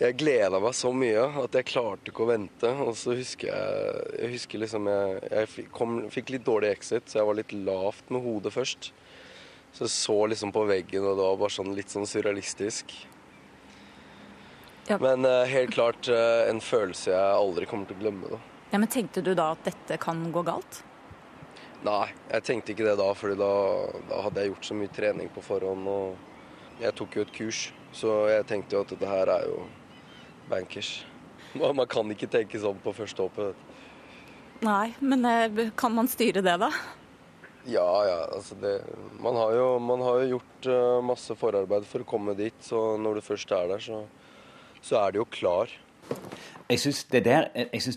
jeg 0.00 0.18
gleda 0.18 0.60
meg 0.62 0.74
så 0.78 0.90
mye 0.96 1.26
at 1.42 1.58
jeg 1.58 1.68
klarte 1.70 2.10
ikke 2.10 2.24
å 2.26 2.30
vente. 2.32 2.72
Og 2.86 2.98
så 2.98 3.14
husker 3.18 3.50
jeg, 3.50 4.02
jeg 4.16 4.32
husker 4.34 4.64
liksom 4.64 4.90
jeg, 4.90 5.22
jeg 5.30 5.68
kom, 5.76 6.00
fikk 6.10 6.34
litt 6.34 6.46
dårlig 6.46 6.74
exit, 6.74 7.06
så 7.10 7.20
jeg 7.20 7.30
var 7.30 7.38
litt 7.38 7.54
lavt 7.54 8.10
med 8.10 8.26
hodet 8.26 8.54
først. 8.54 8.90
Så 9.70 9.86
jeg 9.86 9.94
så 9.94 10.18
liksom 10.32 10.50
på 10.54 10.66
veggen, 10.66 11.06
og 11.06 11.14
det 11.14 11.26
var 11.28 11.42
bare 11.44 11.58
sånn 11.60 11.74
litt 11.78 11.94
sånn 11.94 12.10
surrealistisk. 12.10 12.94
Ja. 14.90 14.98
Men 14.98 15.24
uh, 15.24 15.44
helt 15.46 15.70
klart 15.70 16.08
uh, 16.10 16.50
en 16.50 16.58
følelse 16.60 17.12
jeg 17.12 17.34
aldri 17.34 17.66
kommer 17.70 17.86
til 17.86 17.94
å 17.94 18.00
glemme. 18.00 18.30
da. 18.32 18.38
Ja, 18.72 18.78
men 18.78 18.90
Tenkte 18.90 19.22
du 19.22 19.36
da 19.38 19.52
at 19.54 19.62
dette 19.62 19.98
kan 20.02 20.24
gå 20.34 20.42
galt? 20.46 20.80
Nei, 21.86 22.10
jeg 22.28 22.44
tenkte 22.44 22.74
ikke 22.74 22.88
det 22.88 22.96
da, 22.98 23.06
fordi 23.14 23.36
da, 23.38 23.52
da 24.10 24.18
hadde 24.26 24.42
jeg 24.42 24.50
gjort 24.50 24.66
så 24.66 24.76
mye 24.80 24.92
trening 24.96 25.30
på 25.32 25.44
forhånd. 25.46 25.86
Og 25.86 26.82
jeg 26.82 26.96
tok 26.98 27.16
jo 27.16 27.24
et 27.24 27.32
kurs, 27.38 27.62
så 27.94 28.16
jeg 28.32 28.48
tenkte 28.50 28.76
jo 28.76 28.82
at 28.82 28.90
dette 28.90 29.12
her 29.12 29.30
er 29.36 29.46
jo 29.46 29.62
bankers. 30.50 30.92
Man 31.78 31.86
kan 31.90 32.10
ikke 32.10 32.30
tenke 32.30 32.58
sånn 32.58 32.82
på 32.82 32.94
første 32.98 33.28
hoppet. 33.28 33.66
Nei, 34.60 34.90
men 35.00 35.24
eh, 35.24 35.70
kan 35.72 35.94
man 35.96 36.08
styre 36.10 36.42
det, 36.44 36.52
da? 36.60 36.68
Ja, 37.64 37.86
ja, 38.04 38.18
altså 38.28 38.58
det 38.60 38.74
Man 39.24 39.38
har 39.40 39.54
jo, 39.56 39.78
man 39.80 40.02
har 40.04 40.18
jo 40.20 40.34
gjort 40.34 40.68
masse 41.04 41.32
forarbeid 41.32 41.86
for 41.88 42.04
å 42.04 42.08
komme 42.08 42.34
dit, 42.36 42.58
så 42.60 42.98
når 43.00 43.16
du 43.16 43.24
først 43.24 43.54
er 43.56 43.70
der, 43.72 43.80
så, 43.80 44.02
så 44.82 45.00
er 45.02 45.12
det 45.12 45.22
jo 45.22 45.28
klar. 45.30 45.72
Jeg 46.70 46.78
syns 46.78 47.04
det, 47.10 47.24
det 47.26 47.34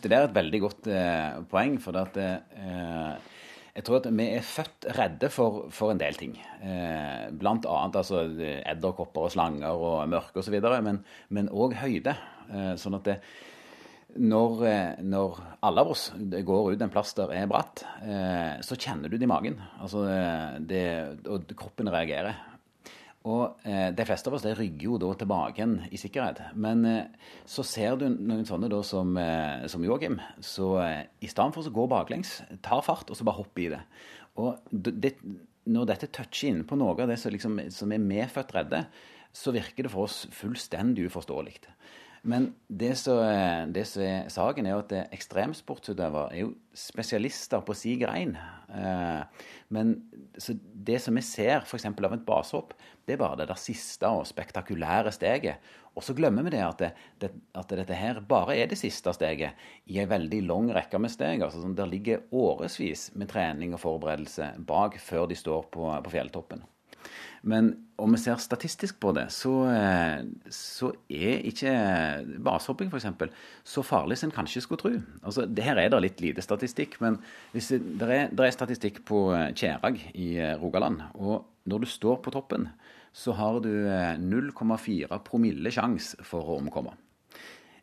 der 0.09 0.17
er 0.17 0.27
et 0.27 0.35
veldig 0.35 0.59
godt 0.63 0.89
eh, 0.89 1.39
poeng. 1.49 1.77
For 1.81 1.97
at 1.99 2.17
eh, 2.17 3.31
jeg 3.73 3.85
tror 3.85 4.01
at 4.01 4.09
vi 4.13 4.25
er 4.35 4.45
født 4.45 4.87
redde 4.97 5.29
for, 5.33 5.63
for 5.73 5.93
en 5.93 6.01
del 6.01 6.17
ting. 6.17 6.35
Eh, 6.61 7.29
blant 7.37 7.65
annet 7.69 7.97
altså, 8.01 8.23
edderkopper 8.69 9.27
og 9.27 9.33
slanger 9.33 9.73
og 9.73 10.03
mørke 10.09 10.41
osv. 10.41 10.59
Men, 10.85 11.49
òg 11.49 11.77
høyde. 11.81 12.15
Eh, 12.49 12.73
sånn 12.81 12.97
at 12.99 13.09
det, 13.09 13.17
når, 14.21 14.65
eh, 14.69 15.01
når 15.01 15.39
alle 15.65 15.85
av 15.85 15.93
oss 15.93 16.11
går 16.13 16.73
ut 16.73 16.85
en 16.85 16.93
plass 16.93 17.15
der 17.17 17.33
er 17.33 17.49
bratt, 17.49 17.85
eh, 18.05 18.61
så 18.61 18.77
kjenner 18.77 19.09
du 19.09 19.17
det 19.17 19.25
i 19.25 19.31
magen. 19.31 19.57
Altså, 19.81 20.05
det, 20.61 20.83
og 21.25 21.53
kroppen 21.57 21.89
reagerer. 21.93 22.52
Og 23.23 23.63
eh, 23.63 23.87
de 23.95 24.05
fleste 24.07 24.27
av 24.27 24.35
oss 24.35 24.43
det 24.43 24.57
rygger 24.57 24.83
jo 24.89 24.97
da 24.99 25.13
tilbake 25.15 25.61
igjen 25.61 25.77
i 25.95 25.99
sikkerhet. 25.99 26.41
Men 26.59 26.83
eh, 26.89 27.29
så 27.47 27.63
ser 27.63 27.95
du 27.99 28.09
noen 28.11 28.43
sånne 28.47 28.67
da 28.71 28.81
som, 28.83 29.15
eh, 29.19 29.63
som 29.71 29.85
Joakim, 29.85 30.19
så 30.43 30.73
eh, 30.83 30.99
i 31.23 31.31
stedet 31.31 31.55
for 31.55 31.69
å 31.69 31.75
gå 31.77 31.87
baklengs, 31.93 32.41
tar 32.65 32.83
fart 32.83 33.07
og 33.07 33.19
så 33.19 33.27
bare 33.27 33.39
hopper 33.39 33.63
i 33.63 33.71
det. 33.77 33.81
Og 34.43 34.75
det, 34.75 35.13
når 35.71 35.87
dette 35.93 36.11
toucher 36.11 36.49
inn 36.49 36.63
på 36.67 36.75
noe 36.79 36.97
av 36.97 37.07
det 37.07 37.19
som, 37.21 37.31
liksom, 37.31 37.61
som 37.71 37.95
er 37.95 38.03
medfødt 38.03 38.55
redde, 38.57 38.83
så 39.33 39.53
virker 39.55 39.87
det 39.87 39.93
for 39.93 40.09
oss 40.09 40.25
fullstendig 40.35 41.07
uforståelig. 41.07 41.55
Men 42.23 42.53
det 42.71 42.93
som, 43.01 43.19
er 43.19 44.29
saken, 44.31 44.67
er 44.67 44.77
jo 44.77 44.83
at 44.85 44.93
ekstremsportsutøvere 45.11 46.29
er 46.31 46.45
jo 46.45 46.53
spesialister 46.71 47.63
på 47.67 47.75
si 47.75 47.97
grein. 47.99 48.37
Eh, 48.71 49.47
Men 49.67 49.95
det 50.87 51.01
som 51.03 51.15
vi 51.19 51.23
ser 51.25 51.65
f.eks. 51.65 51.85
av 51.89 52.13
et 52.15 52.25
basehopp, 52.25 52.73
det 53.03 53.15
er 53.15 53.19
bare 53.19 53.41
det 53.41 53.49
der 53.49 53.59
siste 53.59 54.07
og 54.07 54.23
spektakulære 54.29 55.11
steget. 55.11 55.59
Og 55.97 56.05
så 56.05 56.15
glemmer 56.15 56.47
vi 56.47 56.53
det 56.55 56.63
at, 56.63 56.79
det, 56.79 56.91
det, 57.19 57.31
at 57.59 57.75
dette 57.75 57.97
her 57.97 58.21
bare 58.23 58.55
er 58.55 58.71
det 58.71 58.79
siste 58.79 59.11
steget 59.13 59.59
i 59.91 59.99
en 59.99 60.09
veldig 60.09 60.43
lang 60.47 60.71
rekke 60.73 61.01
med 61.03 61.11
steg. 61.11 61.43
altså 61.43 61.59
sånn, 61.59 61.75
Der 61.75 61.91
ligger 61.91 62.23
årevis 62.31 63.09
med 63.15 63.33
trening 63.33 63.75
og 63.75 63.83
forberedelse 63.83 64.53
bak 64.63 64.95
før 65.01 65.27
de 65.27 65.35
står 65.35 65.67
på, 65.75 65.91
på 65.91 66.15
fjelltoppen. 66.15 66.63
Men 67.43 67.73
om 67.99 68.13
vi 68.15 68.21
ser 68.21 68.39
statistisk 68.39 69.01
på 69.03 69.11
det, 69.15 69.25
så, 69.35 69.51
eh, 69.67 70.23
så 70.51 70.93
er 71.11 71.43
ikke 71.49 71.73
basehopping 72.43 72.87
f.eks. 72.87 73.07
så 73.67 73.83
farlig 73.83 74.17
som 74.19 74.29
en 74.29 74.35
kanskje 74.37 74.63
skulle 74.63 74.79
tro. 74.79 74.93
Altså, 75.21 75.45
her 75.59 75.81
er 75.81 75.91
det 75.91 76.01
litt 76.05 76.23
lite 76.23 76.45
statistikk, 76.45 76.95
men 77.03 77.19
hvis 77.51 77.73
det, 77.73 77.81
det, 77.99 78.09
er, 78.09 78.31
det 78.31 78.47
er 78.47 78.55
statistikk 78.55 79.03
på 79.07 79.25
eh, 79.35 79.51
Kjerag 79.59 79.99
i 80.15 80.33
eh, 80.39 80.55
Rogaland. 80.61 81.03
Og 81.19 81.43
når 81.67 81.83
du 81.83 81.89
står 81.91 82.21
på 82.23 82.31
toppen, 82.31 82.69
så 83.13 83.35
har 83.37 83.59
du 83.63 83.71
eh, 83.91 84.15
0,4 84.23 85.19
promille 85.27 85.71
sjanse 85.75 86.23
for 86.25 86.47
å 86.47 86.61
omkomme. 86.63 86.95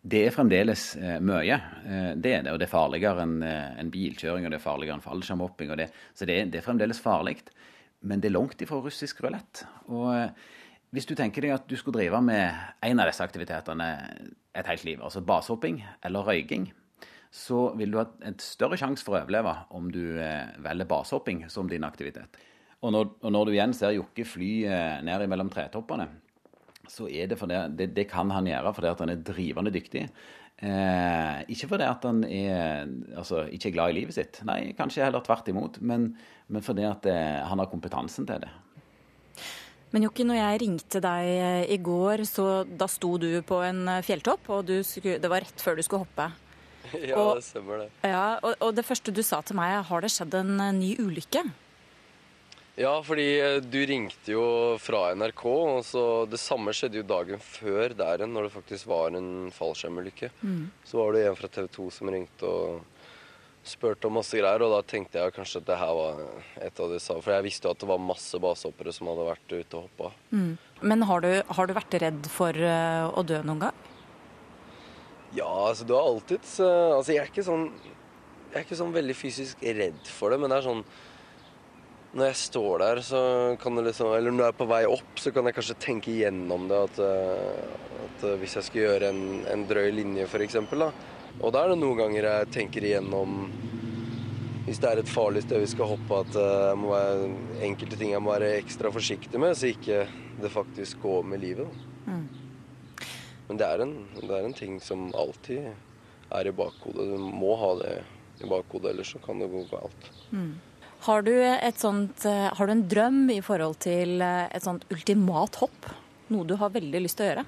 Det 0.01 0.23
er 0.25 0.33
fremdeles 0.33 0.95
eh, 0.97 1.19
mye. 1.21 1.57
Eh, 1.85 2.13
det 2.17 2.33
er 2.33 2.45
det, 2.47 2.55
og 2.55 2.61
det 2.63 2.71
er 2.71 2.73
farligere 2.73 3.27
enn 3.27 3.43
eh, 3.45 3.75
en 3.83 3.93
bilkjøring, 3.93 4.47
og 4.49 4.55
det 4.55 4.57
er 4.57 4.65
farligere 4.65 4.97
enn 4.97 5.05
fallskjermhopping. 5.05 5.75
Så 6.17 6.29
det, 6.29 6.39
det 6.49 6.63
er 6.63 6.65
fremdeles 6.65 7.03
farlig. 7.05 7.43
Men 8.07 8.23
det 8.23 8.31
er 8.31 8.37
langt 8.37 8.63
ifra 8.65 8.81
russisk 8.81 9.23
rulett. 9.25 9.65
Og 9.93 10.09
eh, 10.15 10.33
hvis 10.95 11.07
du 11.07 11.15
tenker 11.19 11.45
deg 11.45 11.55
at 11.55 11.67
du 11.71 11.77
skulle 11.79 12.01
drive 12.01 12.21
med 12.25 12.57
en 12.87 13.03
av 13.03 13.11
disse 13.11 13.25
aktivitetene 13.25 13.89
et 14.57 14.71
helt 14.71 14.87
liv, 14.89 15.03
altså 15.05 15.23
basehopping 15.23 15.83
eller 16.07 16.27
røyking, 16.27 16.71
så 17.31 17.69
vil 17.79 17.93
du 17.93 18.01
ha 18.01 18.09
et 18.27 18.43
større 18.43 18.79
sjanse 18.81 19.07
for 19.07 19.15
å 19.15 19.21
overleve 19.21 19.53
om 19.77 19.87
du 19.95 20.03
eh, 20.19 20.51
velger 20.65 20.89
basehopping 20.91 21.45
som 21.53 21.69
din 21.71 21.87
aktivitet. 21.87 22.41
Og 22.81 22.95
når, 22.95 23.13
og 23.21 23.33
når 23.37 23.47
du 23.47 23.55
igjen 23.55 23.77
ser 23.77 23.95
Jokke 23.95 24.25
fly 24.27 24.51
eh, 24.67 24.99
ned 25.07 25.29
mellom 25.31 25.53
tretoppene, 25.53 26.09
så 26.91 27.07
er 27.07 27.29
det 27.31 27.39
fordi 27.39 27.61
det, 27.79 27.93
det 27.95 28.09
kan 28.11 28.33
han 28.35 28.49
gjøre 28.51 28.73
fordi 28.75 28.95
han 28.99 29.13
er 29.13 29.23
drivende 29.23 29.73
dyktig. 29.75 30.09
Eh, 30.61 31.39
ikke 31.55 31.71
fordi 31.71 31.87
at 31.89 32.03
han 32.05 32.19
er, 32.29 32.91
altså, 33.17 33.47
ikke 33.49 33.71
er 33.71 33.77
glad 33.79 33.93
i 33.95 33.97
livet 34.03 34.17
sitt. 34.17 34.43
Nei, 34.45 34.75
kanskje 34.77 35.07
heller 35.07 35.23
tvert 35.25 35.49
imot. 35.49 35.79
Men, 35.81 36.11
men 36.53 36.65
fordi 36.67 36.85
at 36.89 37.07
eh, 37.09 37.39
han 37.49 37.63
har 37.63 37.71
kompetansen 37.73 38.29
til 38.29 38.43
det. 38.45 38.51
Men 39.91 40.05
Jokke, 40.07 40.23
når 40.23 40.37
jeg 40.39 40.61
ringte 40.63 41.01
deg 41.03 41.31
eh, 41.33 41.65
i 41.75 41.81
går, 41.83 42.23
så 42.29 42.45
da 42.69 42.87
sto 42.93 43.17
du 43.19 43.31
på 43.43 43.63
en 43.67 43.81
eh, 43.91 44.05
fjelltopp, 44.07 44.51
og 44.55 44.69
du 44.69 44.77
skulle, 44.87 45.17
det 45.19 45.31
var 45.33 45.43
rett 45.47 45.65
før 45.65 45.81
du 45.81 45.85
skulle 45.87 46.05
hoppe. 46.07 46.29
Ja, 46.91 47.15
Og- 47.21 47.37
det 47.39 47.45
stemmer 47.47 47.83
det. 47.85 47.89
Ja, 48.09 48.39
og, 48.43 48.55
og 48.67 48.73
det 48.75 48.83
første 48.89 49.13
du 49.15 49.21
sa 49.23 49.41
til 49.47 49.55
meg, 49.59 49.77
har 49.87 50.01
det 50.05 50.11
skjedd 50.13 50.37
en 50.39 50.55
eh, 50.61 50.71
ny 50.77 50.93
ulykke? 51.01 51.43
Ja, 52.79 52.93
fordi 53.05 53.25
eh, 53.41 53.57
du 53.61 53.81
ringte 53.87 54.33
jo 54.33 54.45
fra 54.81 55.11
NRK, 55.19 55.43
og 55.51 55.81
så 55.85 56.05
det 56.31 56.39
samme 56.41 56.73
skjedde 56.77 57.01
jo 57.03 57.09
dagen 57.09 57.41
før 57.43 57.93
der 57.99 58.21
igjen, 58.23 58.33
når 58.37 58.47
det 58.49 58.55
faktisk 58.55 58.87
var 58.91 59.17
en 59.19 59.51
fallskjermulykke. 59.53 60.31
Så 60.87 61.01
var 61.01 61.13
det 61.17 61.27
en 61.29 61.37
fra 61.37 61.51
TV 61.53 61.67
2 61.77 61.89
som 61.93 62.13
ringte 62.15 62.47
og 62.49 62.81
spurte 63.67 64.09
om 64.09 64.15
masse 64.17 64.39
greier, 64.39 64.63
og 64.65 64.73
da 64.73 64.79
tenkte 64.89 65.21
jeg 65.21 65.35
kanskje 65.37 65.61
at 65.61 65.67
det 65.69 65.77
her 65.83 65.93
var 65.99 66.23
et 66.65 66.81
av 66.81 66.95
de 66.95 67.01
sa. 67.05 67.19
For 67.21 67.35
jeg 67.35 67.45
visste 67.51 67.69
jo 67.69 67.75
at 67.75 67.83
det 67.83 67.91
var 67.91 68.01
masse 68.01 68.41
basehoppere 68.41 68.95
som 68.97 69.11
hadde 69.11 69.27
vært 69.29 69.53
ute 69.59 69.77
og 69.77 69.85
hoppa. 69.91 70.13
Men 70.81 71.05
har 71.11 71.21
du, 71.27 71.31
har 71.59 71.69
du 71.69 71.75
vært 71.77 71.99
redd 72.01 72.31
for 72.33 72.57
eh, 72.57 73.05
å 73.13 73.27
dø 73.29 73.43
noen 73.45 73.67
gang? 73.67 73.85
Ja, 75.37 75.51
altså 75.69 75.85
du 75.87 75.93
har 75.95 76.09
alltid 76.09 76.43
så- 76.49 76.97
Altså 76.97 77.13
jeg 77.13 77.21
er 77.23 77.29
ikke 77.31 77.45
sånn 77.47 77.69
Jeg 78.51 78.57
er 78.59 78.65
ikke 78.65 78.79
sånn 78.81 78.91
veldig 78.97 79.15
fysisk 79.15 79.61
redd 79.63 80.01
for 80.11 80.31
det, 80.33 80.41
men 80.43 80.51
det 80.51 80.57
er 80.59 80.65
sånn 80.67 80.81
Når 82.11 82.27
jeg 82.27 82.39
står 82.41 82.83
der, 82.83 83.01
så 83.07 83.21
kan 83.63 83.77
det 83.79 83.85
liksom 83.87 84.09
Eller 84.17 84.35
når 84.35 84.49
jeg 84.49 84.53
er 84.55 84.59
på 84.59 84.67
vei 84.67 84.81
opp, 84.91 85.13
så 85.23 85.31
kan 85.31 85.47
jeg 85.47 85.55
kanskje 85.55 85.77
tenke 85.79 86.11
igjennom 86.11 86.65
det 86.71 86.79
at, 86.89 87.03
eh, 87.07 87.83
at 88.07 88.25
eh, 88.27 88.39
hvis 88.41 88.57
jeg 88.59 88.67
skal 88.67 88.83
gjøre 88.83 89.11
en, 89.13 89.21
en 89.47 89.67
drøy 89.71 89.93
linje, 89.95 90.27
f.eks.. 90.27 90.59
Og 91.41 91.53
da 91.55 91.63
er 91.63 91.71
det 91.71 91.77
noen 91.79 92.01
ganger 92.01 92.27
jeg 92.27 92.49
tenker 92.57 92.87
igjennom 92.89 93.45
hvis 94.67 94.79
det 94.83 94.91
er 94.91 95.01
et 95.01 95.11
farlig 95.11 95.41
sted 95.43 95.63
vi 95.63 95.69
skal 95.71 95.89
hoppe, 95.93 96.19
at 96.25 96.37
eh, 96.39 96.65
jeg 96.71 96.79
må 96.79 96.91
være, 96.93 97.29
enkelte 97.69 97.99
ting 97.99 98.13
jeg 98.13 98.23
må 98.23 98.35
være 98.35 98.51
ekstra 98.59 98.91
forsiktig 98.95 99.41
med, 99.43 99.55
så 99.59 99.71
ikke 99.71 100.03
det 100.43 100.51
faktisk 100.55 101.01
går 101.03 101.25
med 101.27 101.43
livet. 101.43 101.71
Da. 101.71 101.87
Men 103.49 103.59
det 103.59 103.67
er, 103.67 103.83
en, 103.83 103.95
det 104.21 104.31
er 104.31 104.45
en 104.47 104.55
ting 104.55 104.77
som 104.83 105.09
alltid 105.19 105.71
er 106.31 106.47
i 106.47 106.53
bakhodet. 106.55 107.07
Du 107.11 107.23
må 107.23 107.55
ha 107.59 107.71
det 107.81 107.95
i 108.43 108.51
bakhodet, 108.51 108.93
ellers 108.93 109.11
så 109.15 109.19
kan 109.25 109.43
det 109.43 109.49
gå 109.51 109.65
galt. 109.73 110.11
Har 111.07 111.23
du, 111.25 111.33
sånt, 111.81 112.25
eh, 112.29 112.51
har 112.57 112.67
du 112.67 112.73
en 112.75 112.83
drøm 112.89 113.21
i 113.33 113.41
forhold 113.45 113.79
til 113.81 114.21
eh, 114.21 114.49
et 114.53 114.63
sånt 114.65 114.85
ultimat 114.93 115.57
hopp? 115.63 115.87
Noe 116.31 116.45
du 116.47 116.55
har 116.61 116.71
veldig 116.75 117.01
lyst 117.07 117.17
til 117.19 117.27
å 117.27 117.31
gjøre? 117.31 117.45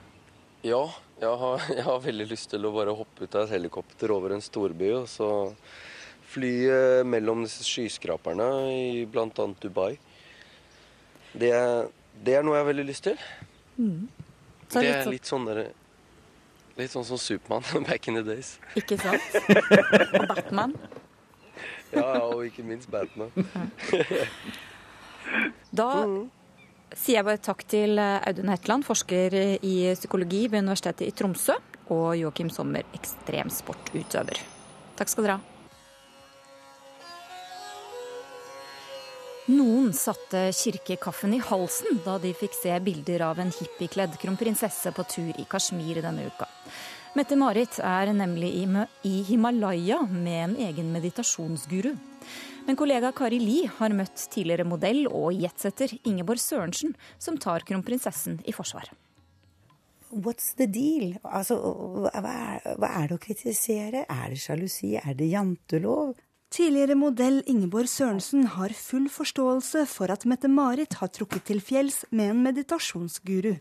Ja, 0.64 0.82
jeg 1.20 1.34
har, 1.42 1.66
jeg 1.76 1.84
har 1.86 2.00
veldig 2.06 2.28
lyst 2.30 2.50
til 2.54 2.64
å 2.64 2.72
bare 2.74 2.94
hoppe 2.96 3.26
ut 3.26 3.34
av 3.36 3.44
et 3.44 3.52
helikopter 3.58 4.14
over 4.14 4.32
en 4.36 4.42
storby 4.44 4.88
og 4.96 5.04
så 5.12 5.28
fly 6.32 6.52
eh, 6.72 7.02
mellom 7.04 7.44
disse 7.44 7.66
skyskraperne 7.68 8.48
i 8.72 9.04
bl.a. 9.04 9.28
Dubai. 9.60 9.98
Det, 11.36 11.52
er- 11.52 11.90
det 12.24 12.38
er 12.38 12.44
noe 12.44 12.56
jeg 12.56 12.64
har 12.64 12.70
veldig 12.72 12.88
lyst 12.88 13.04
til. 13.10 13.20
Så 13.76 14.80
det 14.80 14.82
litt 14.86 14.96
er 14.96 15.04
sånn- 15.04 15.14
litt 15.18 15.28
sånn 15.34 15.46
der, 15.48 15.62
Litt 16.78 16.88
sånn 16.94 17.04
som 17.04 17.18
Supermann 17.20 17.84
back 17.84 18.06
in 18.08 18.16
the 18.16 18.22
days. 18.24 18.54
Ikke 18.80 18.96
sant? 18.96 19.34
Og 20.16 20.22
Batman. 20.30 20.72
Ja, 21.92 22.22
og 22.24 22.44
ikke 22.46 22.64
minst 22.66 22.90
Batman. 22.92 23.32
Da 25.72 25.88
sier 26.92 27.20
jeg 27.20 27.24
bare 27.24 27.40
takk 27.40 27.62
til 27.70 27.96
Audun 27.96 28.50
Hetland, 28.52 28.84
forsker 28.84 29.32
i 29.64 29.76
psykologi 29.96 30.42
ved 30.50 30.66
Universitetet 30.66 31.06
i 31.06 31.14
Tromsø, 31.16 31.54
og 31.94 32.10
Joakim 32.18 32.50
Sommer, 32.52 32.84
ekstremsportutøver. 32.98 34.42
Takk 34.98 35.08
skal 35.08 35.28
dere 35.28 35.38
ha. 35.38 35.52
Noen 39.50 39.90
satte 39.96 40.44
kirkekaffen 40.54 41.32
i 41.34 41.40
halsen 41.42 41.98
da 42.04 42.14
de 42.22 42.30
fikk 42.36 42.54
se 42.54 42.76
bilder 42.84 43.24
av 43.26 43.40
en 43.42 43.50
hippiekledd 43.50 44.14
kronprinsesse 44.22 44.92
på 44.94 45.04
tur 45.10 45.32
i 45.34 45.46
Kashmir 45.50 45.98
denne 46.04 46.28
uka. 46.30 46.46
Mette-Marit 47.12 47.76
er 47.84 48.08
nemlig 48.16 48.48
i, 48.56 48.64
i 49.04 49.18
Himalaya 49.28 49.98
med 50.08 50.38
en 50.46 50.54
egen 50.64 50.88
meditasjonsguru. 50.94 51.90
Men 52.64 52.78
kollega 52.78 53.10
Kari 53.12 53.36
Li 53.42 53.58
har 53.68 53.92
møtt 53.92 54.22
tidligere 54.32 54.64
modell 54.64 55.02
og 55.10 55.36
jetsetter 55.36 55.92
Ingeborg 56.08 56.40
Sørensen, 56.40 56.94
som 57.20 57.36
tar 57.36 57.66
kronprinsessen 57.68 58.38
i 58.48 58.54
forsvar. 58.56 58.88
What's 60.08 60.54
the 60.56 60.64
deal? 60.64 61.18
Altså, 61.20 61.58
hva 61.60 62.32
er, 62.32 62.64
hva 62.80 62.90
er 63.02 63.10
det 63.10 63.18
å 63.18 63.20
kritisere? 63.20 64.06
Er 64.08 64.32
det 64.32 64.40
sjalusi? 64.40 64.94
Er 64.96 65.12
det 65.18 65.28
jantelov? 65.34 66.14
Tidligere 66.52 66.96
modell 66.96 67.42
Ingeborg 67.48 67.92
Sørensen 67.92 68.48
har 68.56 68.72
full 68.76 69.10
forståelse 69.12 69.84
for 69.88 70.12
at 70.12 70.24
Mette-Marit 70.28 70.96
har 71.00 71.12
trukket 71.12 71.44
til 71.48 71.60
fjells 71.64 72.06
med 72.08 72.32
en 72.32 72.42
meditasjonsguru. 72.48 73.54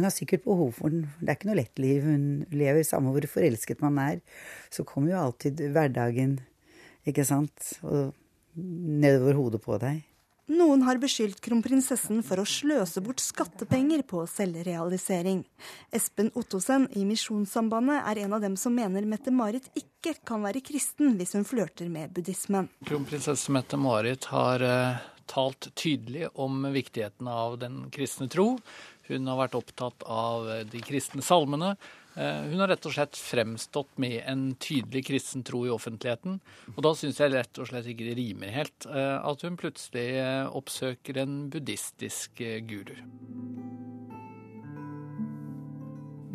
Hun 0.00 0.08
har 0.08 0.14
sikkert 0.14 0.46
behov 0.48 0.70
for 0.78 0.88
den. 0.88 1.02
Det 1.20 1.28
er 1.28 1.36
ikke 1.36 1.50
noe 1.50 1.58
lett 1.58 1.80
liv 1.82 2.06
hun 2.08 2.22
lever. 2.56 2.80
Samme 2.88 3.12
hvor 3.12 3.26
forelsket 3.28 3.82
man 3.84 3.98
er, 4.00 4.22
så 4.72 4.86
kommer 4.88 5.12
jo 5.12 5.18
alltid 5.26 5.60
hverdagen, 5.74 6.38
ikke 7.04 7.26
sant, 7.28 7.74
og 7.84 8.14
nedover 8.56 9.36
hodet 9.36 9.60
på 9.60 9.76
deg. 9.82 10.06
Noen 10.50 10.80
har 10.82 10.98
beskyldt 10.98 11.38
kronprinsessen 11.44 12.24
for 12.26 12.40
å 12.40 12.48
sløse 12.48 12.98
bort 13.04 13.20
skattepenger 13.22 14.00
på 14.08 14.24
selvrealisering. 14.26 15.44
Espen 15.94 16.32
Ottosen 16.34 16.88
i 16.98 17.04
Misjonssambandet 17.06 18.00
er 18.00 18.24
en 18.24 18.34
av 18.34 18.42
dem 18.42 18.56
som 18.58 18.74
mener 18.74 19.04
Mette-Marit 19.06 19.68
ikke 19.78 20.16
kan 20.26 20.42
være 20.48 20.64
kristen 20.64 21.14
hvis 21.20 21.36
hun 21.36 21.46
flørter 21.46 21.92
med 21.92 22.16
buddhismen. 22.16 22.72
Kronprinsesse 22.88 23.52
Mette-Marit 23.54 24.26
har 24.32 24.64
uh, 24.64 24.98
talt 25.30 25.70
tydelig 25.78 26.26
om 26.34 26.64
viktigheten 26.74 27.30
av 27.30 27.58
den 27.62 27.84
kristne 27.94 28.26
tro. 28.32 28.56
Hun 29.10 29.26
har 29.30 29.40
vært 29.42 29.58
opptatt 29.58 30.06
av 30.06 30.46
de 30.70 30.82
kristne 30.84 31.24
salmene. 31.26 31.74
Eh, 32.14 32.42
hun 32.42 32.60
har 32.60 32.68
rett 32.72 32.86
og 32.88 32.94
slett 32.94 33.16
fremstått 33.16 33.98
med 34.02 34.18
en 34.26 34.50
tydelig 34.58 35.04
kristen 35.06 35.44
tro 35.46 35.62
i 35.66 35.70
offentligheten. 35.70 36.40
Og 36.74 36.82
da 36.82 36.92
syns 36.98 37.20
jeg 37.22 37.32
rett 37.32 37.60
og 37.62 37.70
slett 37.70 37.86
ikke 37.92 38.08
det 38.08 38.16
rimer 38.18 38.54
helt 38.54 38.86
eh, 38.90 39.16
at 39.16 39.44
hun 39.46 39.58
plutselig 39.60 40.06
eh, 40.18 40.46
oppsøker 40.58 41.22
en 41.22 41.44
buddhistisk 41.52 42.42
guru. 42.66 42.96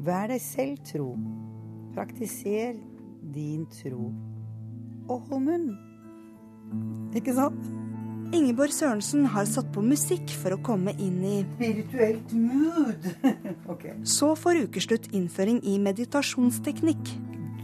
Vær 0.06 0.30
deg 0.32 0.42
selv 0.44 0.80
tro. 0.88 1.10
Praktiser 1.96 2.78
din 3.36 3.66
tro. 3.82 4.12
Og 5.10 5.28
hold 5.30 5.50
munn. 5.50 5.74
Ikke 7.18 7.36
sant? 7.36 7.85
Ingeborg 8.34 8.74
Sørensen 8.74 9.26
har 9.30 9.46
satt 9.50 9.68
på 9.76 9.84
musikk 9.86 10.32
for 10.42 10.56
å 10.56 10.60
komme 10.66 10.94
inn 11.02 11.20
i 11.26 11.36
Spirituelt 11.58 12.34
mood. 12.34 13.06
okay. 13.74 13.94
Så 14.08 14.32
får 14.40 14.64
ukeslutt 14.66 15.12
innføring 15.14 15.60
i 15.68 15.76
meditasjonsteknikk. 15.84 17.12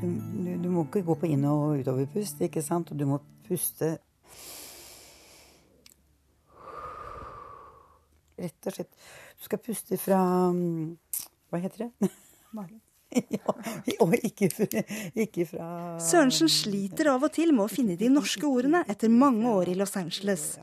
Du, 0.01 0.05
du, 0.11 0.51
du, 0.61 0.69
må 0.69 0.85
ikke 0.85 1.03
gå 1.07 1.17
på 1.23 1.31
inn- 1.31 1.47
og 1.49 1.81
utoverpust, 1.81 2.43
ikke 2.45 2.63
sant? 2.65 2.93
Og 2.93 3.01
du 3.01 3.07
må 3.09 3.21
puste 3.47 3.95
Rett 8.41 8.65
og 8.65 8.73
slett. 8.73 8.95
Du 9.37 9.45
skal 9.45 9.61
puste 9.61 9.97
fra 10.01 10.21
Hva 10.51 11.59
heter 11.61 11.85
det? 11.87 12.09
Magen. 12.57 12.81
Ja, 13.35 13.53
og 14.03 14.13
ikke, 14.23 14.47
ikke, 15.19 15.45
fra 15.49 15.67
Sørensen 16.01 16.49
sliter 16.51 17.09
av 17.11 17.25
og 17.27 17.33
til 17.35 17.51
med 17.55 17.65
å 17.65 17.71
finne 17.71 17.97
de 17.99 18.07
norske 18.11 18.47
ordene 18.47 18.83
etter 18.91 19.11
mange 19.11 19.51
år 19.51 19.71
i 19.73 19.75
Los 19.79 19.97
Angeles. 19.99 20.55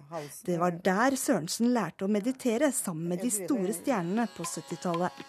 Det 0.46 0.56
var 0.60 0.78
der 0.84 1.16
Sørensen 1.18 1.72
lærte 1.76 2.06
å 2.06 2.12
meditere 2.12 2.70
sammen 2.72 3.12
med 3.12 3.24
de 3.24 3.32
store 3.34 3.74
stjernene 3.76 4.28
på 4.36 4.46
70-tallet. 4.48 5.24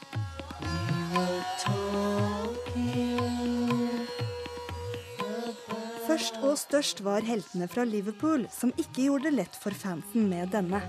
Først 6.09 6.39
og 6.43 6.55
størst 6.59 7.03
var 7.05 7.27
heltene 7.27 7.67
fra 7.71 7.85
Liverpool, 7.87 8.47
som 8.51 8.71
ikke 8.79 9.09
gjorde 9.09 9.29
det 9.29 9.37
lett 9.41 9.59
for 9.59 9.75
fansen 9.75 10.29
med 10.31 10.51
denne. 10.55 10.81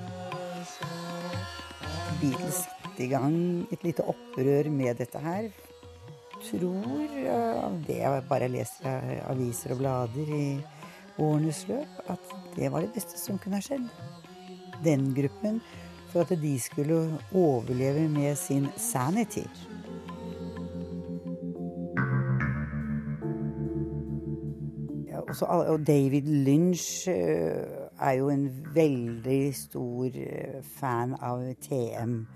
Beatles 2.20 2.64
i 3.00 3.08
gang 3.08 3.34
et 3.72 3.84
lite 3.84 4.04
opprør 4.04 4.68
med 4.72 4.98
dette 5.00 5.20
her 5.24 5.48
tror, 6.44 7.16
av 7.64 7.76
det 7.86 7.98
jeg 8.00 8.22
bare 8.28 8.48
leser 8.50 9.12
i 9.14 9.18
aviser 9.30 9.74
og 9.74 9.82
blader 9.82 10.32
i 10.36 10.46
årenes 11.20 11.66
løp, 11.68 12.00
at 12.08 12.32
det 12.56 12.72
var 12.72 12.84
det 12.84 12.94
beste 12.94 13.18
som 13.18 13.38
kunne 13.38 13.60
ha 13.60 13.64
skjedd. 13.64 13.86
Den 14.84 15.12
gruppen. 15.14 15.60
For 16.10 16.24
at 16.24 16.42
de 16.42 16.56
skulle 16.58 17.18
overleve 17.34 18.08
med 18.08 18.34
sin 18.36 18.66
sanity. 18.76 19.44
Også, 25.28 25.46
og 25.46 25.86
David 25.86 26.26
Lynch 26.26 27.08
eh, 27.08 27.80
er 28.00 28.12
jo 28.18 28.28
en 28.28 28.48
veldig 28.74 29.54
stor 29.54 30.04
eh, 30.04 30.58
fan 30.62 31.14
av 31.22 31.44
TM. 31.62 32.26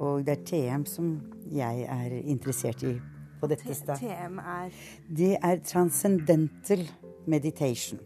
Og 0.00 0.24
det 0.24 0.38
er 0.38 0.44
TM 0.48 0.86
som 0.88 1.10
jeg 1.52 1.84
er 1.84 2.16
interessert 2.24 2.82
i 2.82 2.94
på 3.40 3.50
dette 3.50 3.74
stedet. 3.74 3.98
TM 4.00 4.38
er 4.38 4.70
Det 5.08 5.32
er 5.42 5.64
transcendental 5.64 6.86
meditation. 7.26 8.00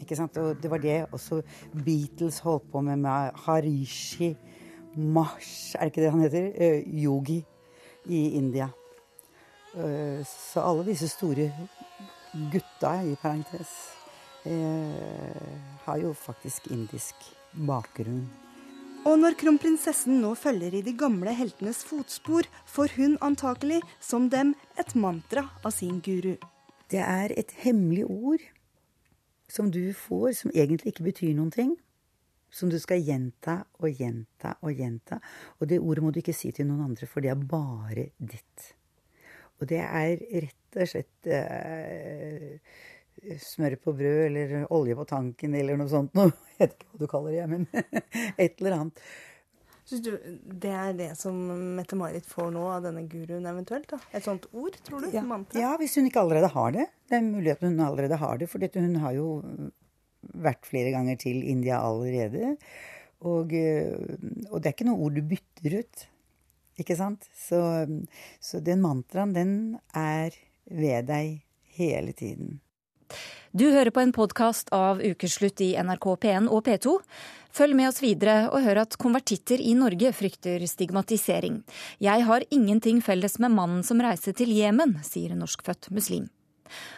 Ikke 0.00 0.16
sant? 0.16 0.36
Og 0.36 0.62
det 0.62 0.70
var 0.70 0.78
det 0.78 1.06
også 1.12 1.40
Beatles 1.72 2.38
holdt 2.44 2.70
på 2.72 2.80
med 2.80 2.96
med 2.96 3.30
Harishi 3.46 4.34
Mash, 4.96 5.76
er 5.76 5.78
det 5.78 5.86
ikke 5.86 6.02
det 6.02 6.10
han 6.10 6.20
heter? 6.20 6.46
Uh, 6.56 7.02
yogi 7.04 7.44
i 8.06 8.30
India. 8.30 8.68
Uh, 9.74 10.24
så 10.24 10.60
alle 10.60 10.86
disse 10.86 11.08
store 11.08 11.52
gutta, 12.52 12.94
i 13.04 13.14
parentes, 13.22 13.74
uh, 14.46 14.52
har 15.84 15.96
jo 15.96 16.12
faktisk 16.12 16.70
indisk 16.70 17.14
bakgrunn. 17.66 18.45
Og 19.06 19.20
når 19.22 19.36
kronprinsessen 19.38 20.16
nå 20.18 20.32
følger 20.34 20.74
i 20.74 20.82
de 20.82 20.90
gamle 20.98 21.30
heltenes 21.38 21.84
fotspor, 21.86 22.48
får 22.66 22.96
hun 22.96 23.12
antakelig, 23.22 23.78
som 24.02 24.26
dem, 24.32 24.56
et 24.74 24.96
mantra 24.98 25.44
av 25.62 25.70
sin 25.76 26.00
guru. 26.02 26.32
Det 26.90 26.98
er 26.98 27.34
et 27.38 27.52
hemmelig 27.62 28.02
ord 28.10 28.42
som 29.46 29.70
du 29.70 29.92
får, 29.94 30.32
som 30.40 30.50
egentlig 30.50 30.90
ikke 30.90 31.06
betyr 31.06 31.36
noen 31.38 31.54
ting. 31.54 31.76
Som 32.50 32.70
du 32.72 32.80
skal 32.82 33.04
gjenta 33.04 33.60
og 33.78 33.94
gjenta 33.94 34.56
og 34.64 34.74
gjenta. 34.74 35.20
Og 35.60 35.70
det 35.70 35.78
ordet 35.78 36.02
må 36.02 36.10
du 36.10 36.18
ikke 36.22 36.34
si 36.34 36.50
til 36.56 36.66
noen 36.66 36.88
andre, 36.88 37.06
for 37.06 37.22
det 37.22 37.30
er 37.30 37.46
bare 37.46 38.08
ditt. 38.18 38.70
Og 39.60 39.70
det 39.70 39.82
er 39.86 40.18
rett 40.48 40.80
og 40.82 40.90
slett 40.90 41.30
eh, 41.30 42.58
smør 43.42 43.78
på 43.82 43.94
brød 43.96 44.20
eller 44.26 44.58
olje 44.74 44.96
på 44.98 45.06
tanken 45.08 45.54
eller 45.58 45.78
noe 45.80 45.90
sånt 45.92 46.16
noe. 46.18 46.34
Jeg 46.56 46.70
vet 46.70 46.76
ikke 46.76 46.90
hva 46.90 47.00
du 47.00 47.10
kaller 47.10 47.34
det, 47.36 47.46
men 47.52 47.66
et 48.44 48.60
eller 48.60 48.76
annet. 48.78 49.02
Syns 49.86 50.02
du 50.02 50.12
det 50.64 50.72
er 50.74 50.94
det 50.98 51.12
som 51.18 51.36
Mette-Marit 51.76 52.26
får 52.26 52.48
nå 52.54 52.64
av 52.74 52.88
denne 52.88 53.04
guruen 53.10 53.46
eventuelt? 53.46 53.86
da? 53.92 54.00
Et 54.10 54.24
sånt 54.24 54.48
ord, 54.50 54.74
tror 54.86 55.04
du? 55.04 55.12
Ja, 55.14 55.22
ja, 55.54 55.74
hvis 55.78 55.94
hun 55.98 56.08
ikke 56.08 56.24
allerede 56.24 56.50
har 56.56 56.74
det. 56.74 56.88
Det 57.06 57.20
er 57.20 57.26
mulig 57.26 57.52
at 57.54 57.62
hun 57.62 57.78
allerede 57.84 58.18
har 58.18 58.40
det, 58.40 58.48
for 58.50 58.62
dette, 58.62 58.82
hun 58.82 58.98
har 59.04 59.14
jo 59.14 59.28
vært 60.42 60.66
flere 60.66 60.90
ganger 60.96 61.20
til 61.22 61.38
India 61.46 61.78
allerede. 61.86 62.56
Og, 63.30 63.54
eh, 63.54 63.94
og 64.50 64.58
det 64.58 64.72
er 64.72 64.74
ikke 64.74 64.88
noe 64.90 65.06
ord 65.06 65.16
du 65.16 65.22
bytter 65.30 65.78
ut. 65.78 66.06
Ikke 66.82 66.98
sant? 66.98 67.30
Så, 67.38 67.60
så 68.42 68.60
den 68.60 68.82
mantraen, 68.82 69.32
den 69.36 69.52
er 69.96 70.34
ved 70.66 71.06
deg 71.08 71.44
hele 71.78 72.12
tiden. 72.16 72.58
Du 73.56 73.70
hører 73.72 73.92
på 73.94 74.02
en 74.02 74.12
podkast 74.12 74.68
av 74.74 74.98
Ukeslutt 75.00 75.62
i 75.64 75.70
NRK 75.80 76.06
P1 76.20 76.48
og 76.52 76.64
P2. 76.66 76.96
Følg 77.56 77.76
med 77.78 77.88
oss 77.88 78.02
videre 78.04 78.50
og 78.50 78.60
hør 78.66 78.82
at 78.82 78.98
konvertitter 79.00 79.62
i 79.64 79.72
Norge 79.78 80.10
frykter 80.12 80.60
stigmatisering. 80.68 81.62
Jeg 82.04 82.26
har 82.28 82.44
ingenting 82.52 83.00
felles 83.04 83.38
med 83.40 83.54
mannen 83.56 83.84
som 83.86 84.02
reiste 84.04 84.34
til 84.36 84.52
Jemen, 84.52 84.98
sier 85.06 85.32
en 85.32 85.40
norskfødt 85.40 85.88
muslim. 85.96 86.26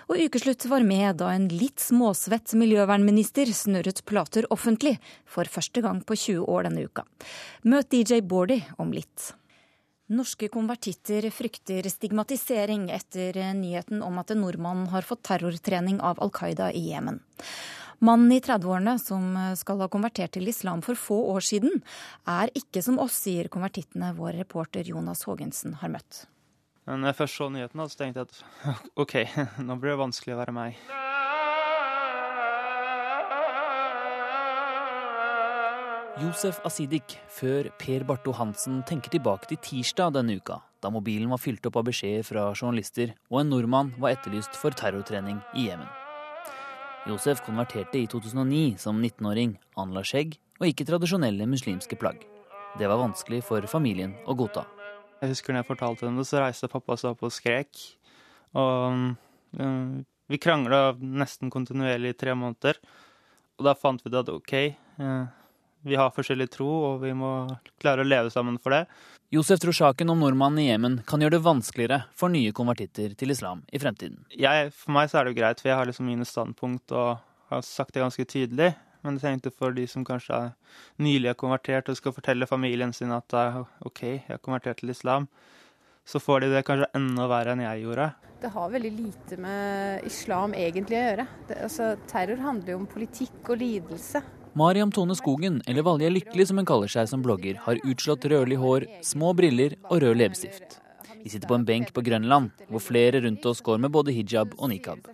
Og 0.09 0.19
Ukeslutt 0.25 0.65
var 0.67 0.83
med 0.87 1.21
da 1.21 1.29
en 1.35 1.47
litt 1.53 1.83
småsvett 1.85 2.55
miljøvernminister 2.59 3.51
snurret 3.55 4.01
plater 4.09 4.49
offentlig 4.55 4.97
for 5.29 5.47
første 5.47 5.85
gang 5.85 6.01
på 6.03 6.17
20 6.17 6.49
år 6.49 6.67
denne 6.67 6.89
uka. 6.89 7.05
Møt 7.69 7.93
DJ 7.93 8.23
Bordy 8.25 8.63
om 8.81 8.95
litt. 8.97 9.35
Norske 10.09 10.49
konvertitter 10.49 11.27
frykter 11.31 11.85
stigmatisering 11.93 12.87
etter 12.95 13.37
nyheten 13.53 14.01
om 14.03 14.17
at 14.23 14.31
en 14.33 14.41
nordmann 14.41 14.87
har 14.89 15.05
fått 15.05 15.27
terrortrening 15.29 15.99
av 16.01 16.21
Al 16.25 16.33
Qaida 16.33 16.71
i 16.73 16.87
Jemen. 16.89 17.21
Mannen 18.01 18.33
i 18.33 18.39
30-årene 18.41 18.95
som 19.03 19.35
skal 19.59 19.83
ha 19.83 19.89
konvertert 19.93 20.33
til 20.37 20.49
islam 20.49 20.81
for 20.87 20.97
få 20.97 21.19
år 21.35 21.45
siden, 21.45 21.83
er 22.25 22.49
ikke 22.57 22.81
som 22.87 23.01
oss, 23.03 23.19
sier 23.27 23.51
konvertittene 23.53 24.15
vår 24.17 24.39
reporter 24.39 24.87
Jonas 24.87 25.27
Haagensen 25.27 25.77
har 25.83 25.93
møtt. 25.93 26.25
når 26.87 27.11
jeg 27.11 27.19
først 27.21 27.37
så 27.43 27.51
nyheten, 27.51 27.85
så 27.89 27.99
tenkte 27.99 28.25
jeg 28.25 28.31
at 28.31 28.89
OK, 29.03 29.19
nå 29.67 29.77
blir 29.77 29.93
det 29.93 30.03
vanskelig 30.07 30.39
å 30.39 30.41
være 30.41 30.57
meg. 30.57 31.08
Josef 36.19 36.57
Asidik 36.67 37.15
før 37.31 37.69
Per 37.79 38.03
Barto 38.03 38.33
Hansen 38.35 38.81
tenker 38.89 39.13
tilbake 39.13 39.47
til 39.53 39.61
tirsdag 39.63 40.17
denne 40.17 40.35
uka, 40.41 40.57
da 40.83 40.91
mobilen 40.91 41.31
var 41.31 41.39
fylt 41.39 41.69
opp 41.71 41.77
av 41.79 41.87
beskjeder 41.87 42.27
fra 42.27 42.47
journalister 42.57 43.13
og 43.31 43.45
en 43.45 43.53
nordmann 43.53 43.93
var 44.03 44.17
etterlyst 44.17 44.59
for 44.59 44.75
terrortrening 44.75 45.39
i 45.55 45.69
Jemen. 45.69 45.87
Josef 47.07 47.45
konverterte 47.47 48.01
i 48.01 48.09
2009 48.11 48.81
som 48.83 48.99
19-åring, 48.99 49.55
anla 49.79 50.03
skjegg 50.03 50.35
og 50.59 50.67
ikke 50.67 50.89
tradisjonelle 50.91 51.47
muslimske 51.47 52.01
plagg. 52.01 52.27
Det 52.75 52.91
var 52.91 52.99
vanskelig 52.99 53.45
for 53.47 53.71
familien 53.71 54.19
å 54.27 54.35
godta. 54.35 54.67
Jeg 55.23 55.37
husker 55.37 55.55
når 55.55 55.63
jeg 55.63 55.71
fortalte 55.71 56.09
henne 56.09 56.25
det, 56.25 56.27
så 56.27 56.43
reiste 56.43 56.73
pappa 56.73 56.99
seg 56.99 57.15
opp 57.15 57.27
og 57.29 57.35
skrek. 57.35 57.87
Og 58.59 59.15
um, 59.55 59.99
vi 60.27 60.43
krangla 60.43 60.97
nesten 60.99 61.51
kontinuerlig 61.55 62.17
i 62.17 62.23
tre 62.27 62.35
måneder. 62.35 62.83
Og 63.59 63.71
da 63.71 63.79
fant 63.79 64.03
vi 64.03 64.11
det 64.11 64.25
at 64.27 64.31
OK, 64.35 64.55
uh, 64.99 65.38
vi 65.89 65.99
har 65.99 66.13
forskjellig 66.15 66.49
tro, 66.53 66.69
og 66.93 67.01
vi 67.03 67.15
må 67.17 67.33
klare 67.81 68.05
å 68.05 68.09
leve 68.09 68.33
sammen 68.35 68.61
for 68.63 68.77
det. 68.77 68.85
Josef 69.35 69.61
tror 69.61 69.77
saken 69.77 70.09
om 70.15 70.23
nordmannen 70.23 70.63
i 70.63 70.69
Jemen 70.71 71.01
kan 71.09 71.21
gjøre 71.21 71.37
det 71.37 71.45
vanskeligere 71.45 71.99
for 72.17 72.33
nye 72.33 72.53
konvertitter 72.57 73.13
til 73.19 73.35
islam 73.35 73.61
i 73.69 73.81
fremtiden. 73.81 74.23
Jeg, 74.33 74.71
for 74.73 74.95
meg 74.97 75.11
så 75.11 75.21
er 75.21 75.27
det 75.27 75.35
jo 75.35 75.41
greit, 75.43 75.61
for 75.61 75.69
jeg 75.69 75.77
har 75.81 75.91
liksom 75.91 76.09
mine 76.09 76.29
standpunkt 76.29 76.95
og 76.97 77.19
har 77.53 77.65
sagt 77.67 77.93
det 77.97 78.05
ganske 78.05 78.25
tydelig. 78.29 78.71
Men 79.05 79.19
jeg 79.19 79.27
tenkte 79.27 79.53
for 79.55 79.77
de 79.77 79.85
som 79.91 80.07
kanskje 80.07 80.39
er 80.39 80.55
nylig 81.05 81.31
har 81.31 81.37
konvertert 81.39 81.91
og 81.93 81.99
skal 81.99 82.15
fortelle 82.17 82.49
familien 82.51 82.95
sin 82.97 83.13
at 83.15 83.37
OK, 83.87 84.03
jeg 84.03 84.25
har 84.31 84.41
konvertert 84.43 84.81
til 84.81 84.95
islam, 84.95 85.29
så 86.09 86.21
får 86.23 86.47
de 86.47 86.51
det 86.55 86.65
kanskje 86.67 86.89
enda 86.97 87.29
verre 87.29 87.53
enn 87.53 87.63
jeg 87.67 87.85
gjorde. 87.85 88.09
Det 88.39 88.51
har 88.55 88.73
veldig 88.73 88.91
lite 88.95 89.37
med 89.43 90.09
islam 90.09 90.57
egentlig 90.57 90.97
å 90.97 91.05
gjøre. 91.05 91.29
Det, 91.49 91.61
altså, 91.69 91.93
terror 92.09 92.43
handler 92.43 92.73
jo 92.73 92.81
om 92.81 92.91
politikk 92.91 93.53
og 93.53 93.61
lidelse. 93.61 94.23
Mariam 94.59 94.91
Tone 94.93 95.15
Skogen, 95.15 95.63
eller 95.67 95.83
Valje 95.83 96.09
Lykkelig 96.11 96.49
som 96.49 96.59
hun 96.59 96.67
kaller 96.67 96.91
seg 96.91 97.07
som 97.07 97.23
blogger, 97.23 97.61
har 97.63 97.79
utslått 97.87 98.25
rødlig 98.27 98.57
hår, 98.59 98.87
små 99.07 99.31
briller 99.39 99.77
og 99.85 100.01
rød 100.03 100.19
leppestift. 100.19 100.81
Vi 101.23 101.31
sitter 101.31 101.47
på 101.47 101.55
en 101.55 101.67
benk 101.69 101.93
på 101.95 102.03
Grønland, 102.03 102.51
hvor 102.67 102.83
flere 102.83 103.21
rundt 103.23 103.47
oss 103.47 103.63
går 103.63 103.79
med 103.85 103.95
både 103.95 104.17
hijab 104.17 104.57
og 104.59 104.73
nikab. 104.73 105.07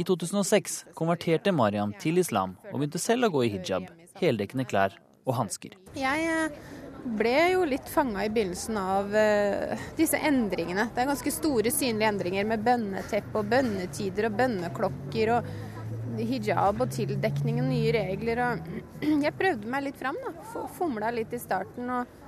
I 0.00 0.06
2006 0.08 0.78
konverterte 0.96 1.52
Mariam 1.52 1.92
til 2.00 2.22
islam 2.24 2.56
og 2.70 2.78
begynte 2.78 3.02
selv 3.02 3.28
å 3.28 3.34
gå 3.34 3.44
i 3.44 3.52
hijab, 3.58 3.90
heldekkende 4.22 4.64
klær 4.70 4.96
og 5.28 5.36
hansker. 5.42 5.76
Jeg 6.00 6.30
eh, 6.32 6.60
ble 7.20 7.36
jo 7.52 7.66
litt 7.68 7.88
fanga 7.92 8.24
i 8.24 8.32
begynnelsen 8.32 8.80
av 8.80 9.12
uh, 9.12 9.88
disse 9.98 10.16
endringene. 10.24 10.88
Det 10.94 11.04
er 11.04 11.12
ganske 11.12 11.34
store, 11.36 11.72
synlige 11.74 12.14
endringer 12.14 12.48
med 12.48 12.64
bønneteppe 12.64 13.42
og 13.42 13.52
bønnetider 13.52 14.30
og 14.30 14.40
bønneklokker 14.40 15.36
og 15.36 15.52
hijab 16.18 16.80
og 16.82 16.90
tildekning 16.94 17.60
og 17.62 17.68
nye 17.70 17.92
regler. 17.94 18.42
Og 18.46 18.72
jeg 19.26 19.36
prøvde 19.38 19.70
meg 19.70 19.86
litt 19.88 20.00
fram, 20.00 20.18
da. 20.24 20.66
Fomla 20.78 21.12
litt 21.14 21.34
i 21.36 21.42
starten. 21.42 21.90
og 21.90 22.18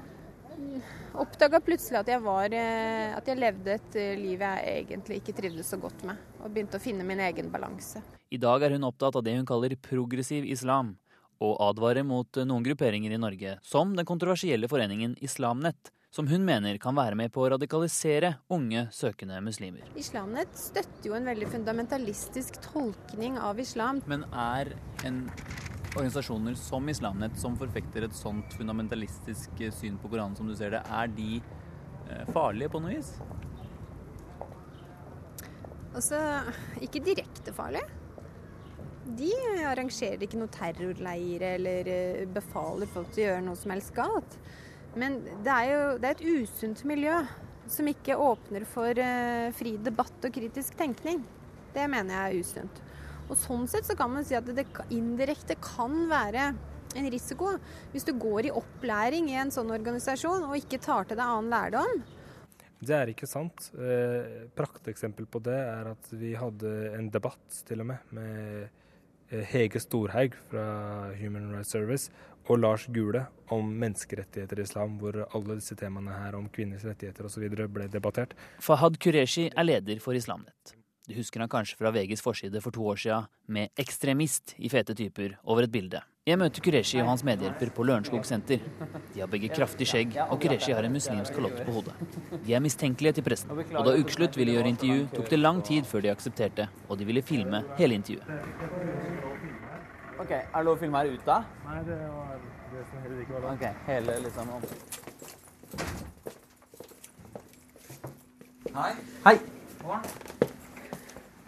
oppdaga 1.19 1.61
plutselig 1.65 2.01
at 2.01 2.11
jeg, 2.13 2.23
var, 2.25 2.53
eh, 2.57 3.13
at 3.17 3.29
jeg 3.29 3.41
levde 3.41 3.77
et 3.77 3.97
eh, 4.01 4.17
liv 4.19 4.43
jeg 4.43 4.83
egentlig 4.83 5.21
ikke 5.21 5.35
trivdes 5.37 5.71
så 5.73 5.79
godt 5.81 6.05
med, 6.09 6.21
og 6.41 6.53
begynte 6.53 6.79
å 6.79 6.83
finne 6.83 7.07
min 7.07 7.21
egen 7.21 7.51
balanse. 7.53 8.03
I 8.33 8.41
dag 8.41 8.65
er 8.65 8.77
hun 8.77 8.89
opptatt 8.89 9.19
av 9.19 9.25
det 9.27 9.37
hun 9.37 9.49
kaller 9.49 9.77
progressiv 9.77 10.47
islam, 10.49 10.95
og 11.43 11.57
advarer 11.65 12.07
mot 12.07 12.39
eh, 12.39 12.49
noen 12.49 12.65
grupperinger 12.67 13.13
i 13.13 13.21
Norge, 13.21 13.57
som 13.67 13.97
den 13.97 14.09
kontroversielle 14.09 14.71
foreningen 14.71 15.19
Islamnett, 15.25 15.93
som 16.13 16.29
hun 16.29 16.45
mener 16.45 16.77
kan 16.77 16.97
være 16.97 17.17
med 17.17 17.33
på 17.33 17.41
å 17.41 17.51
radikalisere 17.55 18.35
unge, 18.53 18.85
søkende 18.93 19.39
muslimer. 19.45 19.87
Islamnett 19.97 20.53
støtter 20.61 21.09
jo 21.09 21.17
en 21.17 21.29
veldig 21.31 21.49
fundamentalistisk 21.55 22.59
tolkning 22.67 23.39
av 23.41 23.61
islam. 23.63 24.03
Men 24.11 24.27
er 24.29 24.75
en 25.09 25.23
organisasjoner 25.95 26.57
som 26.61 26.89
Islamnett, 26.89 27.39
som 27.41 27.57
forfekter 27.61 28.05
et 28.05 28.17
sånt 28.17 28.53
fundamentalistisk 28.59 29.61
eh, 29.61 29.73
syn 29.73 29.97
på 30.01 30.11
Koranen 30.13 30.37
som 30.37 30.49
du 30.49 30.55
ser 30.57 30.75
det, 30.77 30.83
er 30.85 31.09
de 31.17 31.41
eh, 31.41 32.29
farlige 32.33 32.73
på 32.73 32.81
noe 32.85 32.99
vis? 32.99 33.15
Altså, 35.93 36.21
ikke 36.85 37.03
direkte 37.05 37.53
farlige. 37.57 37.89
De 39.17 39.33
arrangerer 39.69 40.25
ikke 40.25 40.41
noe 40.41 40.53
terrorleire 40.53 41.55
eller 41.57 41.89
eh, 41.93 42.29
befaler 42.29 42.89
folk 42.93 43.13
til 43.13 43.25
å 43.25 43.31
gjøre 43.31 43.47
noe 43.49 43.61
som 43.61 43.75
helst 43.75 43.97
galt. 43.97 44.39
Men 44.99 45.21
det 45.45 45.53
er 45.53 45.69
jo 45.71 45.83
det 46.03 46.09
er 46.09 46.17
et 46.19 46.43
usunt 46.43 46.85
miljø 46.89 47.15
som 47.73 47.89
ikke 47.89 48.19
åpner 48.19 48.67
for 48.69 48.99
fri 49.57 49.77
debatt 49.81 50.27
og 50.27 50.35
kritisk 50.35 50.75
tenkning. 50.77 51.23
Det 51.73 51.87
mener 51.89 52.13
jeg 52.13 52.25
er 52.27 52.43
usunt. 52.45 52.83
Og 53.31 53.39
Sånn 53.41 53.65
sett 53.71 53.87
så 53.89 53.97
kan 53.97 54.11
man 54.13 54.27
si 54.29 54.37
at 54.37 54.49
det 54.53 54.67
indirekte 54.93 55.57
kan 55.63 55.95
være 56.11 56.51
en 56.99 57.09
risiko 57.13 57.55
hvis 57.93 58.05
du 58.05 58.13
går 58.21 58.49
i 58.49 58.57
opplæring 58.57 59.31
i 59.33 59.39
en 59.41 59.53
sånn 59.55 59.73
organisasjon 59.73 60.45
og 60.49 60.59
ikke 60.59 60.81
tar 60.83 61.09
til 61.09 61.19
deg 61.19 61.25
annen 61.25 61.53
lærdom. 61.53 62.03
Det 62.83 62.95
er 62.97 63.13
ikke 63.13 63.29
sant. 63.31 63.71
Eh, 63.79 64.49
Prakteksempel 64.59 65.29
på 65.31 65.41
det 65.47 65.57
er 65.57 65.93
at 65.93 66.09
vi 66.19 66.35
hadde 66.35 66.73
en 66.99 67.11
debatt 67.15 67.63
til 67.69 67.85
og 67.85 67.93
med 67.93 68.15
med 68.17 68.65
eh, 69.31 69.45
Hege 69.53 69.81
Storhaug 69.81 70.35
fra 70.51 70.67
Human 71.21 71.53
Rights 71.55 71.71
Service 71.77 72.11
og 72.49 72.59
Lars 72.59 72.87
Gule 72.93 73.27
om 73.53 73.73
menneskerettigheter 73.83 74.61
i 74.61 74.67
islam, 74.67 74.99
hvor 75.01 75.23
alle 75.25 75.59
disse 75.59 75.77
temaene 75.79 76.15
her 76.25 76.37
om 76.39 76.49
kvinners 76.53 76.85
rettigheter 76.89 77.29
osv. 77.29 77.49
ble 77.51 77.89
debattert. 77.93 78.37
Fahad 78.61 78.99
Qureshi 79.03 79.51
er 79.51 79.69
leder 79.69 80.01
for 80.01 80.17
Islamnett. 80.19 80.77
Du 81.09 81.17
husker 81.19 81.43
han 81.43 81.51
kanskje 81.51 81.77
fra 81.81 81.91
VGs 81.91 82.23
forside 82.23 82.61
for 82.63 82.71
to 82.71 82.85
år 82.87 82.97
siden 82.97 83.27
med 83.49 83.69
'ekstremist' 83.77 84.55
i 84.59 84.69
fete 84.69 84.95
typer 84.95 85.39
over 85.45 85.63
et 85.63 85.73
bilde. 85.73 86.01
Jeg 86.27 86.39
møter 86.39 86.63
Qureshi 86.63 87.01
og 87.01 87.09
hans 87.09 87.25
medhjelper 87.25 87.71
på 87.75 87.83
Lørenskog 87.83 88.25
senter. 88.25 88.61
De 89.15 89.21
har 89.21 89.27
begge 89.27 89.49
kraftig 89.49 89.87
skjegg, 89.91 90.15
og 90.31 90.41
Qureshi 90.41 90.73
har 90.73 90.85
en 90.85 90.93
muslimsk 90.93 91.35
kalott 91.35 91.65
på 91.67 91.73
hodet. 91.73 91.95
De 92.47 92.55
er 92.55 92.61
mistenkelige 92.61 93.15
til 93.15 93.25
pressen, 93.25 93.51
og 93.51 93.85
da 93.85 93.97
Ukeslutt 93.99 94.37
ville 94.37 94.53
gjøre 94.55 94.69
intervju, 94.69 95.09
tok 95.17 95.31
det 95.31 95.39
lang 95.39 95.65
tid 95.65 95.83
før 95.83 96.03
de 96.03 96.15
aksepterte, 96.15 96.69
og 96.89 96.99
de 96.99 97.05
ville 97.05 97.23
filme 97.23 97.65
hele 97.77 97.95
intervjuet. 97.95 98.31
Ok, 100.23 100.31
Er 100.31 100.55
det 100.55 100.65
lov 100.69 100.77
å 100.77 100.79
filme 100.79 101.01
her 101.01 101.09
ute? 101.11 101.37
Nei, 101.67 101.79
det 101.83 101.97
var 101.99 102.35
det 102.71 102.83
som 102.87 102.99
heller 103.03 103.23
ikke 103.25 103.33
var 103.35 103.41
lov. 103.43 103.55
Ok, 103.57 103.65
hele 103.89 104.19
liksom 104.23 104.53
Hei. 108.73 108.93
Hei. 109.25 109.35
Morgen. 109.83 110.05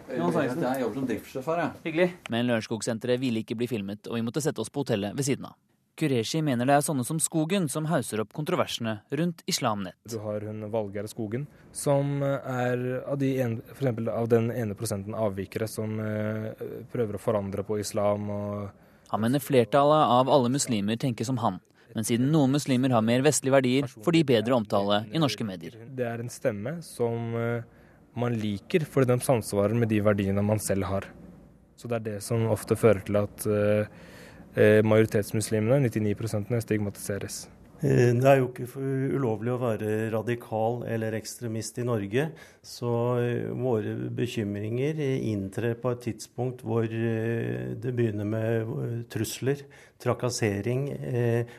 Jeg 0.08 0.18
jobber 0.18 0.94
som 0.94 1.06
driftssjåfør. 1.06 1.60
jeg. 1.62 1.70
Hyggelig. 1.84 2.08
Men 2.34 2.46
Lørenskog-senteret 2.50 3.22
ville 3.22 3.44
ikke 3.44 3.54
bli 3.54 3.70
filmet, 3.70 4.10
og 4.10 4.18
vi 4.18 4.26
måtte 4.26 4.42
sette 4.42 4.60
oss 4.60 4.70
på 4.74 4.82
hotellet 4.82 5.14
ved 5.16 5.24
siden 5.24 5.46
av. 5.46 5.54
Kureshi 5.94 6.40
mener 6.42 6.66
det 6.66 6.74
er 6.74 6.82
sånne 6.82 7.04
som 7.06 7.20
Skogen 7.22 7.68
som 7.70 7.86
hauser 7.86 8.24
opp 8.24 8.32
kontroversene 8.34 8.96
rundt 9.14 9.44
Islamnett. 9.50 9.94
Du 10.10 10.16
har 10.24 10.42
hun 10.42 10.64
Valgerd 10.72 11.06
Skogen, 11.12 11.44
som 11.70 12.18
er 12.24 12.80
av, 13.06 13.18
de 13.20 13.30
en, 13.44 13.60
av 14.10 14.26
den 14.32 14.50
ene 14.50 14.74
prosenten 14.74 15.14
avvikere 15.14 15.68
som 15.70 16.00
uh, 16.02 16.50
prøver 16.90 17.14
å 17.14 17.22
forandre 17.22 17.62
på 17.66 17.78
islam. 17.78 18.26
Han 19.12 19.22
mener 19.22 19.42
flertallet 19.42 20.10
av 20.16 20.32
alle 20.34 20.50
muslimer 20.50 20.98
tenker 20.98 21.28
som 21.28 21.38
han. 21.38 21.60
Men 21.94 22.06
siden 22.08 22.32
noen 22.34 22.56
muslimer 22.56 22.90
har 22.90 23.04
mer 23.06 23.22
vestlige 23.22 23.54
verdier, 23.54 23.86
får 23.86 24.16
de 24.16 24.24
bedre 24.26 24.56
omtale 24.56 25.04
i 25.14 25.20
norske 25.22 25.46
medier. 25.46 25.76
Det 25.94 26.08
er 26.08 26.24
en 26.24 26.32
stemme 26.32 26.80
som 26.82 27.36
uh, 27.38 27.62
man 28.18 28.34
liker, 28.40 28.82
fordi 28.90 29.12
de 29.12 29.20
samsvarer 29.22 29.78
med 29.78 29.92
de 29.94 30.02
verdiene 30.02 30.42
man 30.42 30.58
selv 30.62 30.90
har. 30.90 31.06
Så 31.78 31.86
det 31.90 32.00
er 32.00 32.04
det 32.08 32.18
som 32.26 32.48
ofte 32.50 32.74
fører 32.78 33.06
til 33.06 33.20
at 33.22 33.46
majoritetsmuslimene, 34.56 35.80
99 35.88 36.62
stigmatiseres. 36.62 37.44
Eh, 37.84 38.12
det 38.16 38.28
er 38.30 38.38
jo 38.38 38.46
ikke 38.48 38.68
ulovlig 39.18 39.52
å 39.52 39.60
være 39.60 39.88
radikal 40.14 40.84
eller 40.88 41.16
ekstremist 41.18 41.80
i 41.82 41.86
Norge. 41.88 42.28
Så 42.64 42.92
våre 43.58 43.96
bekymringer 44.14 45.02
inntrer 45.16 45.74
på 45.80 45.92
et 45.92 46.04
tidspunkt 46.06 46.62
hvor 46.64 46.86
det 46.86 47.92
begynner 47.92 48.28
med 48.28 49.04
trusler, 49.12 49.66
trakassering, 50.00 50.86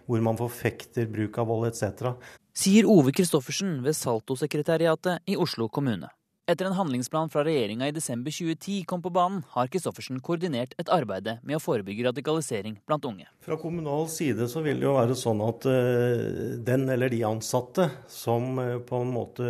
hvor 0.07 0.25
man 0.25 0.39
forfekter 0.39 1.11
bruk 1.11 1.37
av 1.41 1.51
vold 1.51 1.69
etc. 1.69 2.15
Sier 2.55 2.87
Ove 2.87 3.11
Kristoffersen 3.11 3.81
ved 3.83 3.97
Salto-sekretariatet 3.99 5.27
i 5.27 5.35
Oslo 5.35 5.67
kommune. 5.67 6.07
Etter 6.45 6.67
en 6.69 6.75
handlingsplan 6.77 7.31
fra 7.33 7.41
regjeringa 7.41 7.87
i 7.89 7.93
desember 7.93 8.29
2010 8.29 8.83
kom 8.85 9.01
på 9.01 9.09
banen, 9.09 9.39
har 9.55 9.65
Christoffersen 9.73 10.19
koordinert 10.21 10.75
et 10.77 10.91
arbeid 10.93 11.25
med 11.41 11.57
å 11.57 11.61
forebygge 11.63 12.05
radikalisering 12.05 12.75
blant 12.85 13.07
unge. 13.09 13.25
Fra 13.41 13.57
kommunal 13.57 14.05
side 14.13 14.45
så 14.51 14.61
vil 14.61 14.77
det 14.77 14.85
jo 14.85 14.93
være 14.93 15.17
sånn 15.17 15.41
at 15.41 15.65
uh, 15.65 16.53
den 16.67 16.85
eller 16.93 17.09
de 17.09 17.23
ansatte 17.25 17.87
som 18.05 18.61
uh, 18.61 18.77
på 18.77 19.01
en 19.01 19.15
måte 19.15 19.47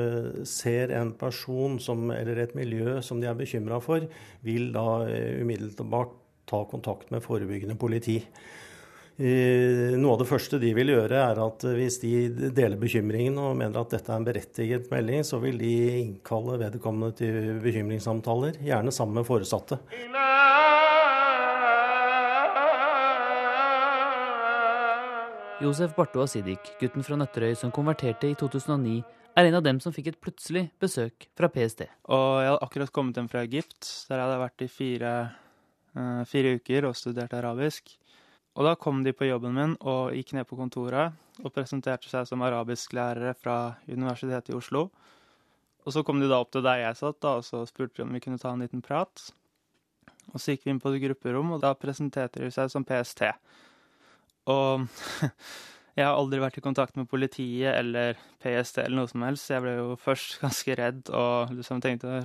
ser 0.47 0.95
en 0.95 1.12
person 1.19 1.75
som, 1.84 2.08
eller 2.15 2.39
et 2.45 2.55
miljø 2.55 3.01
som 3.03 3.19
de 3.19 3.27
er 3.27 3.36
bekymra 3.43 3.81
for, 3.84 4.08
vil 4.47 4.71
da 4.71 4.88
uh, 5.03 5.41
umiddelbart 5.43 6.15
ta 6.47 6.63
kontakt 6.71 7.12
med 7.12 7.27
forebyggende 7.27 7.75
politi. 7.75 8.21
Noe 9.15 10.12
av 10.12 10.19
det 10.19 10.28
første 10.28 10.58
de 10.60 10.73
vil 10.75 10.89
gjøre, 10.91 11.19
er 11.32 11.39
at 11.39 11.63
hvis 11.78 12.01
de 12.01 12.49
deler 12.51 12.75
bekymringen 12.75 13.38
og 13.39 13.56
mener 13.56 13.80
at 13.80 13.93
dette 13.95 14.12
er 14.12 14.19
en 14.19 14.28
berettiget 14.28 14.89
melding, 14.91 15.23
så 15.23 15.39
vil 15.39 15.56
de 15.62 15.71
innkalle 16.01 16.58
vedkommende 16.60 17.15
til 17.21 17.54
bekymringssamtaler, 17.63 18.60
gjerne 18.67 18.91
sammen 18.91 19.21
med 19.21 19.30
foresatte. 19.30 19.80
Josef 25.63 25.95
Bartoa 25.95 26.28
Asidik, 26.28 26.73
gutten 26.82 27.06
fra 27.08 27.15
Nøtterøy 27.15 27.56
som 27.56 27.71
konverterte 27.71 28.28
i 28.28 28.36
2009, 28.36 28.99
er 29.39 29.47
en 29.47 29.56
av 29.56 29.63
dem 29.63 29.80
som 29.80 29.95
fikk 29.95 30.12
et 30.12 30.17
plutselig 30.19 30.65
besøk 30.84 31.30
fra 31.39 31.47
PST. 31.51 31.88
Og 32.12 32.25
jeg 32.43 32.51
hadde 32.51 32.65
akkurat 32.67 32.91
kommet 32.91 33.15
hjem 33.15 33.32
fra 33.32 33.47
Egypt. 33.47 33.88
Der 34.10 34.19
jeg 34.19 34.28
hadde 34.28 34.41
vært 34.43 34.63
i 34.65 34.67
fire, 34.71 35.13
uh, 35.95 36.23
fire 36.28 36.58
uker 36.60 36.89
og 36.89 36.99
studert 36.99 37.36
arabisk. 37.39 37.95
Og 38.55 38.63
da 38.63 38.75
kom 38.79 39.03
de 39.03 39.11
på 39.11 39.27
jobben 39.27 39.55
min 39.55 39.73
og 39.83 40.13
gikk 40.15 40.31
ned 40.37 40.47
på 40.47 40.57
kontoret 40.59 41.15
og 41.43 41.51
presenterte 41.51 42.07
seg 42.07 42.27
som 42.29 42.43
arabisklærere 42.45 43.33
fra 43.35 43.57
Universitetet 43.91 44.53
i 44.53 44.55
Oslo. 44.55 44.87
Og 45.85 45.93
så 45.93 46.01
kom 46.07 46.21
de 46.21 46.29
da 46.31 46.39
opp 46.41 46.53
til 46.55 46.63
der 46.65 46.81
jeg 46.81 46.97
satt, 46.97 47.19
da, 47.21 47.35
og 47.37 47.45
så 47.45 47.65
spurte 47.67 47.99
de 47.99 48.05
om 48.05 48.15
vi 48.15 48.23
kunne 48.23 48.39
ta 48.41 48.53
en 48.55 48.63
liten 48.63 48.81
prat. 48.85 49.27
Og 50.31 50.39
så 50.39 50.55
gikk 50.55 50.65
vi 50.65 50.73
inn 50.73 50.81
på 50.81 50.93
et 50.95 51.03
grupperom, 51.03 51.51
og 51.53 51.61
da 51.61 51.75
presenterte 51.77 52.41
de 52.41 52.49
seg 52.53 52.71
som 52.71 52.85
PST. 52.87 53.27
Og 54.49 54.87
jeg 55.97 56.07
har 56.07 56.15
aldri 56.15 56.39
vært 56.41 56.57
i 56.57 56.63
kontakt 56.63 56.97
med 56.97 57.09
politiet 57.11 57.75
eller 57.75 58.17
PST 58.43 58.81
eller 58.85 59.01
noe 59.01 59.11
som 59.11 59.27
helst, 59.27 59.51
jeg 59.51 59.65
ble 59.65 59.75
jo 59.77 59.99
først 59.99 60.39
ganske 60.41 60.79
redd 60.79 61.11
og 61.11 61.53
liksom 61.55 61.83
tenkte 61.83 62.23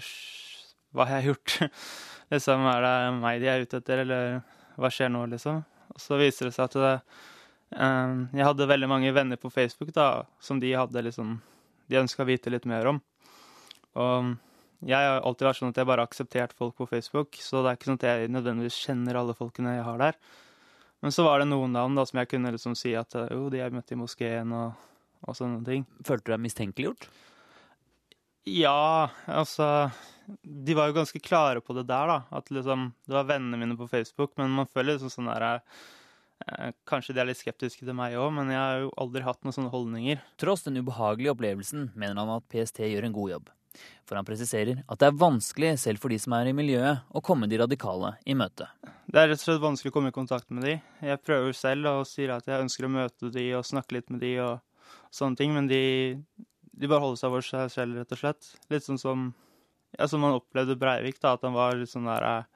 Hva 0.94 1.06
har 1.06 1.20
jeg 1.20 1.34
gjort? 1.34 1.58
liksom, 2.32 2.64
er 2.70 2.86
det 2.86 2.96
meg 3.18 3.42
de 3.42 3.50
er 3.50 3.66
ute 3.66 3.82
etter, 3.82 4.06
eller 4.06 4.40
hva 4.80 4.90
skjer 4.94 5.12
nå, 5.12 5.26
liksom? 5.34 5.60
Og 5.94 6.02
så 6.02 6.18
viser 6.20 6.48
det 6.48 6.54
seg 6.56 6.68
at 6.68 6.76
det, 6.78 6.92
um, 7.76 8.26
jeg 8.36 8.46
hadde 8.46 8.68
veldig 8.70 8.90
mange 8.90 9.14
venner 9.16 9.40
på 9.40 9.50
Facebook 9.52 9.92
da, 9.96 10.26
som 10.42 10.62
de 10.62 10.74
hadde 10.76 11.06
liksom 11.06 11.38
De 11.90 11.98
ønska 11.98 12.22
å 12.22 12.28
vite 12.28 12.52
litt 12.54 12.68
mer 12.70 12.86
om. 12.86 13.00
Og 13.98 14.36
jeg 14.86 14.94
har 14.94 15.24
alltid 15.26 15.48
vært 15.48 15.58
sånn 15.58 15.72
at 15.72 15.80
jeg 15.80 15.88
bare 15.88 16.04
har 16.04 16.08
akseptert 16.08 16.52
folk 16.54 16.76
på 16.78 16.86
Facebook, 16.86 17.34
så 17.42 17.60
det 17.60 17.72
er 17.72 17.78
ikke 17.78 17.88
sånn 17.88 17.98
at 17.98 18.06
jeg 18.06 18.30
nødvendigvis 18.30 18.78
kjenner 18.78 19.18
alle 19.18 19.34
folkene 19.34 19.74
jeg 19.74 19.82
har 19.88 19.98
der. 19.98 20.20
Men 21.02 21.16
så 21.16 21.24
var 21.26 21.40
det 21.40 21.48
noen 21.50 21.74
navn 21.74 21.98
da 21.98 22.04
som 22.06 22.20
jeg 22.20 22.30
kunne 22.30 22.52
liksom 22.54 22.76
si 22.78 22.94
at 22.96 23.16
jo, 23.32 23.48
de 23.52 23.58
jeg 23.58 23.74
møtte 23.74 23.96
i 23.96 23.98
moskeen 23.98 24.54
og, 24.54 24.86
og 25.26 25.36
sånne 25.36 25.64
ting. 25.66 25.84
Følte 26.06 26.28
du 26.28 26.32
deg 26.36 26.44
mistenkeliggjort? 26.46 27.08
Ja, 28.48 29.10
altså 29.28 29.90
De 30.42 30.76
var 30.78 30.90
jo 30.90 30.98
ganske 31.00 31.22
klare 31.22 31.62
på 31.64 31.76
det 31.76 31.86
der, 31.88 32.10
da. 32.10 32.18
At 32.30 32.50
liksom 32.52 32.90
Det 33.06 33.16
var 33.16 33.28
vennene 33.28 33.60
mine 33.60 33.78
på 33.78 33.88
Facebook, 33.90 34.36
men 34.40 34.52
man 34.54 34.68
føler 34.70 34.94
liksom 34.96 35.12
sånn 35.12 35.30
der 35.30 35.46
eh, 35.50 36.72
Kanskje 36.88 37.14
de 37.14 37.22
er 37.22 37.30
litt 37.30 37.40
skeptiske 37.40 37.84
til 37.84 37.96
meg 37.96 38.16
òg, 38.18 38.32
men 38.36 38.52
jeg 38.52 38.60
har 38.60 38.84
jo 38.84 38.92
aldri 39.00 39.24
hatt 39.26 39.42
noen 39.44 39.56
sånne 39.56 39.72
holdninger. 39.72 40.22
Tross 40.40 40.66
den 40.66 40.80
ubehagelige 40.80 41.34
opplevelsen 41.34 41.90
mener 41.94 42.22
han 42.22 42.36
at 42.38 42.48
PST 42.52 42.84
gjør 42.86 43.08
en 43.08 43.16
god 43.16 43.34
jobb. 43.36 43.50
For 44.08 44.18
han 44.18 44.26
presiserer 44.26 44.80
at 44.90 45.00
det 45.00 45.08
er 45.08 45.18
vanskelig, 45.20 45.74
selv 45.78 46.02
for 46.02 46.12
de 46.12 46.18
som 46.20 46.34
er 46.34 46.50
i 46.50 46.56
miljøet, 46.56 47.04
å 47.14 47.22
komme 47.24 47.48
de 47.50 47.60
radikale 47.60 48.16
i 48.26 48.34
møte. 48.38 48.66
Det 49.06 49.20
er 49.20 49.30
rett 49.30 49.42
og 49.42 49.46
slett 49.46 49.62
vanskelig 49.62 49.92
å 49.92 49.94
komme 49.94 50.10
i 50.10 50.16
kontakt 50.16 50.50
med 50.54 50.66
de. 50.66 50.74
Jeg 51.06 51.22
prøver 51.22 51.54
selv 51.56 51.90
og 51.92 52.08
sier 52.10 52.32
at 52.34 52.48
jeg 52.50 52.64
ønsker 52.64 52.86
å 52.86 52.92
møte 52.96 53.30
de 53.34 53.46
og 53.58 53.68
snakke 53.68 53.98
litt 53.98 54.10
med 54.10 54.22
de 54.24 54.32
og 54.42 54.88
sånne 55.14 55.38
ting, 55.38 55.54
men 55.54 55.70
de, 55.70 55.82
de 56.72 56.90
bare 56.90 57.02
holder 57.04 57.22
seg 57.22 57.34
for 57.36 57.46
seg 57.46 57.72
selv, 57.74 58.00
rett 58.00 58.16
og 58.16 58.22
slett. 58.22 58.50
Litt 58.72 58.86
sånn 58.86 59.00
som, 59.00 59.30
ja, 59.98 60.08
som 60.08 60.22
man 60.22 60.36
opplevde 60.38 60.78
Breivik, 60.78 61.20
da, 61.20 61.34
at 61.34 61.46
han 61.46 61.56
var 61.56 61.78
litt 61.78 61.90
sånn 61.90 62.08
der 62.08 62.26
eh, 62.26 62.50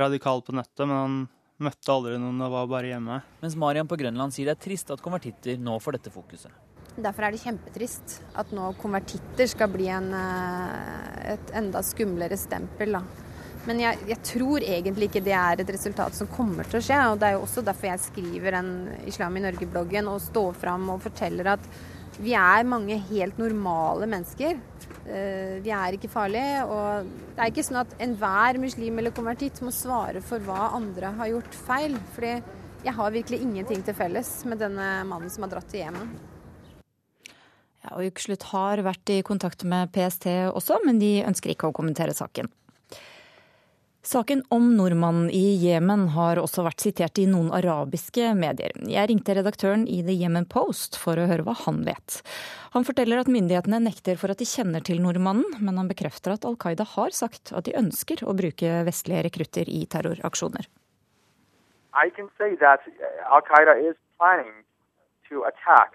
radikal 0.00 0.42
på 0.44 0.54
nettet, 0.56 0.86
men 0.86 0.96
han 0.96 1.20
møtte 1.60 1.92
aldri 1.92 2.16
noen 2.20 2.40
og 2.44 2.54
var 2.54 2.68
bare 2.70 2.92
hjemme. 2.92 3.20
Mens 3.42 3.56
Mariam 3.60 3.88
på 3.88 3.98
Grønland 4.00 4.34
sier 4.34 4.48
det 4.48 4.56
er 4.56 4.66
trist 4.68 4.92
at 4.92 5.02
konvertitter 5.04 5.60
nå 5.60 5.76
får 5.82 5.98
dette 5.98 6.12
fokuset. 6.14 6.52
Derfor 7.00 7.26
er 7.26 7.32
det 7.34 7.42
kjempetrist 7.44 8.18
at 8.40 8.50
nå 8.56 8.72
konvertitter 8.80 9.48
skal 9.48 9.70
bli 9.72 9.88
en, 9.92 10.12
eh, 10.16 11.34
et 11.36 11.52
enda 11.56 11.82
skumlere 11.86 12.36
stempel. 12.40 12.96
Da. 12.98 13.04
Men 13.68 13.80
jeg, 13.82 14.00
jeg, 14.08 14.20
tror 14.24 14.64
egentlig 14.64 15.10
ikke 15.10 15.24
det 15.24 15.36
er 15.36 15.60
et 15.60 15.72
resultat 15.74 16.16
som 16.16 16.28
kommer 16.32 16.68
til 16.68 16.80
å 16.80 16.84
skje. 16.84 17.00
og 17.10 17.20
Det 17.20 17.28
er 17.28 17.36
jo 17.36 17.44
også 17.44 17.64
derfor 17.64 17.90
jeg 17.90 18.04
skriver 18.06 18.56
den 18.56 18.70
Islam 19.10 19.36
i 19.36 19.44
Norge-bloggen 19.44 20.08
og 20.10 20.22
står 20.24 20.56
fram 20.60 20.88
og 20.94 21.02
forteller 21.04 21.54
at 21.56 21.70
vi 22.20 22.34
er 22.36 22.68
mange 22.68 22.96
helt 23.10 23.38
normale 23.40 24.08
mennesker. 24.10 24.58
Eh, 25.08 25.58
vi 25.64 25.72
er 25.72 25.96
ikke 25.96 26.10
farlige. 26.12 26.64
Og 26.68 27.10
det 27.36 27.44
er 27.44 27.52
ikke 27.52 27.66
sånn 27.66 27.82
at 27.82 27.94
enhver 28.02 28.60
muslim 28.62 29.00
eller 29.00 29.14
konvertitt 29.16 29.62
må 29.64 29.72
svare 29.74 30.22
for 30.24 30.42
hva 30.44 30.72
andre 30.78 31.14
har 31.20 31.32
gjort 31.32 31.60
feil. 31.66 31.96
fordi 32.14 32.40
jeg 32.80 32.96
har 32.96 33.10
virkelig 33.12 33.42
ingenting 33.44 33.82
til 33.84 33.94
felles 33.94 34.28
med 34.48 34.58
denne 34.62 35.04
mannen 35.04 35.30
som 35.30 35.44
har 35.44 35.50
dratt 35.52 35.68
til 35.68 35.82
Jemen. 35.82 36.14
Ja, 37.80 37.96
og 37.96 38.06
Ukeslutt 38.08 38.46
har 38.52 38.80
vært 38.84 39.12
i 39.12 39.20
kontakt 39.24 39.64
med 39.64 39.92
PST 39.92 40.26
også, 40.52 40.80
men 40.84 40.98
de 41.00 41.20
ønsker 41.24 41.52
ikke 41.52 41.68
å 41.68 41.76
kommentere 41.76 42.16
saken. 42.16 42.48
Saken 44.02 44.42
om 44.48 44.76
nordmannen 44.76 45.28
i 45.30 45.56
Jemen 45.60 46.06
har 46.14 46.40
også 46.40 46.64
vært 46.64 46.80
sitert 46.80 47.18
i 47.20 47.26
noen 47.28 47.50
arabiske 47.52 48.30
medier. 48.38 48.72
Jeg 48.88 49.10
ringte 49.10 49.34
redaktøren 49.36 49.84
i 49.84 50.00
The 50.06 50.14
Yemen 50.16 50.46
Post 50.48 50.96
for 50.96 51.20
å 51.20 51.26
høre 51.28 51.44
hva 51.44 51.52
han 51.66 51.82
vet. 51.84 52.22
Han 52.72 52.86
forteller 52.88 53.20
at 53.20 53.28
myndighetene 53.28 53.82
nekter 53.84 54.16
for 54.16 54.32
at 54.32 54.40
de 54.40 54.48
kjenner 54.48 54.80
til 54.86 55.02
nordmannen, 55.04 55.60
men 55.60 55.76
han 55.76 55.90
bekrefter 55.90 56.32
at 56.32 56.48
Al 56.48 56.56
Qaida 56.56 56.88
har 56.96 57.12
sagt 57.12 57.52
at 57.52 57.68
de 57.68 57.76
ønsker 57.76 58.24
å 58.24 58.36
bruke 58.38 58.80
vestlige 58.88 59.26
rekrutter 59.28 59.68
i 59.68 59.84
terroraksjoner. 59.84 60.70
Al 61.92 62.12
Qaida 63.52 63.76
is 63.84 63.96
planning 64.16 64.54
to 65.28 65.44
attack 65.44 65.92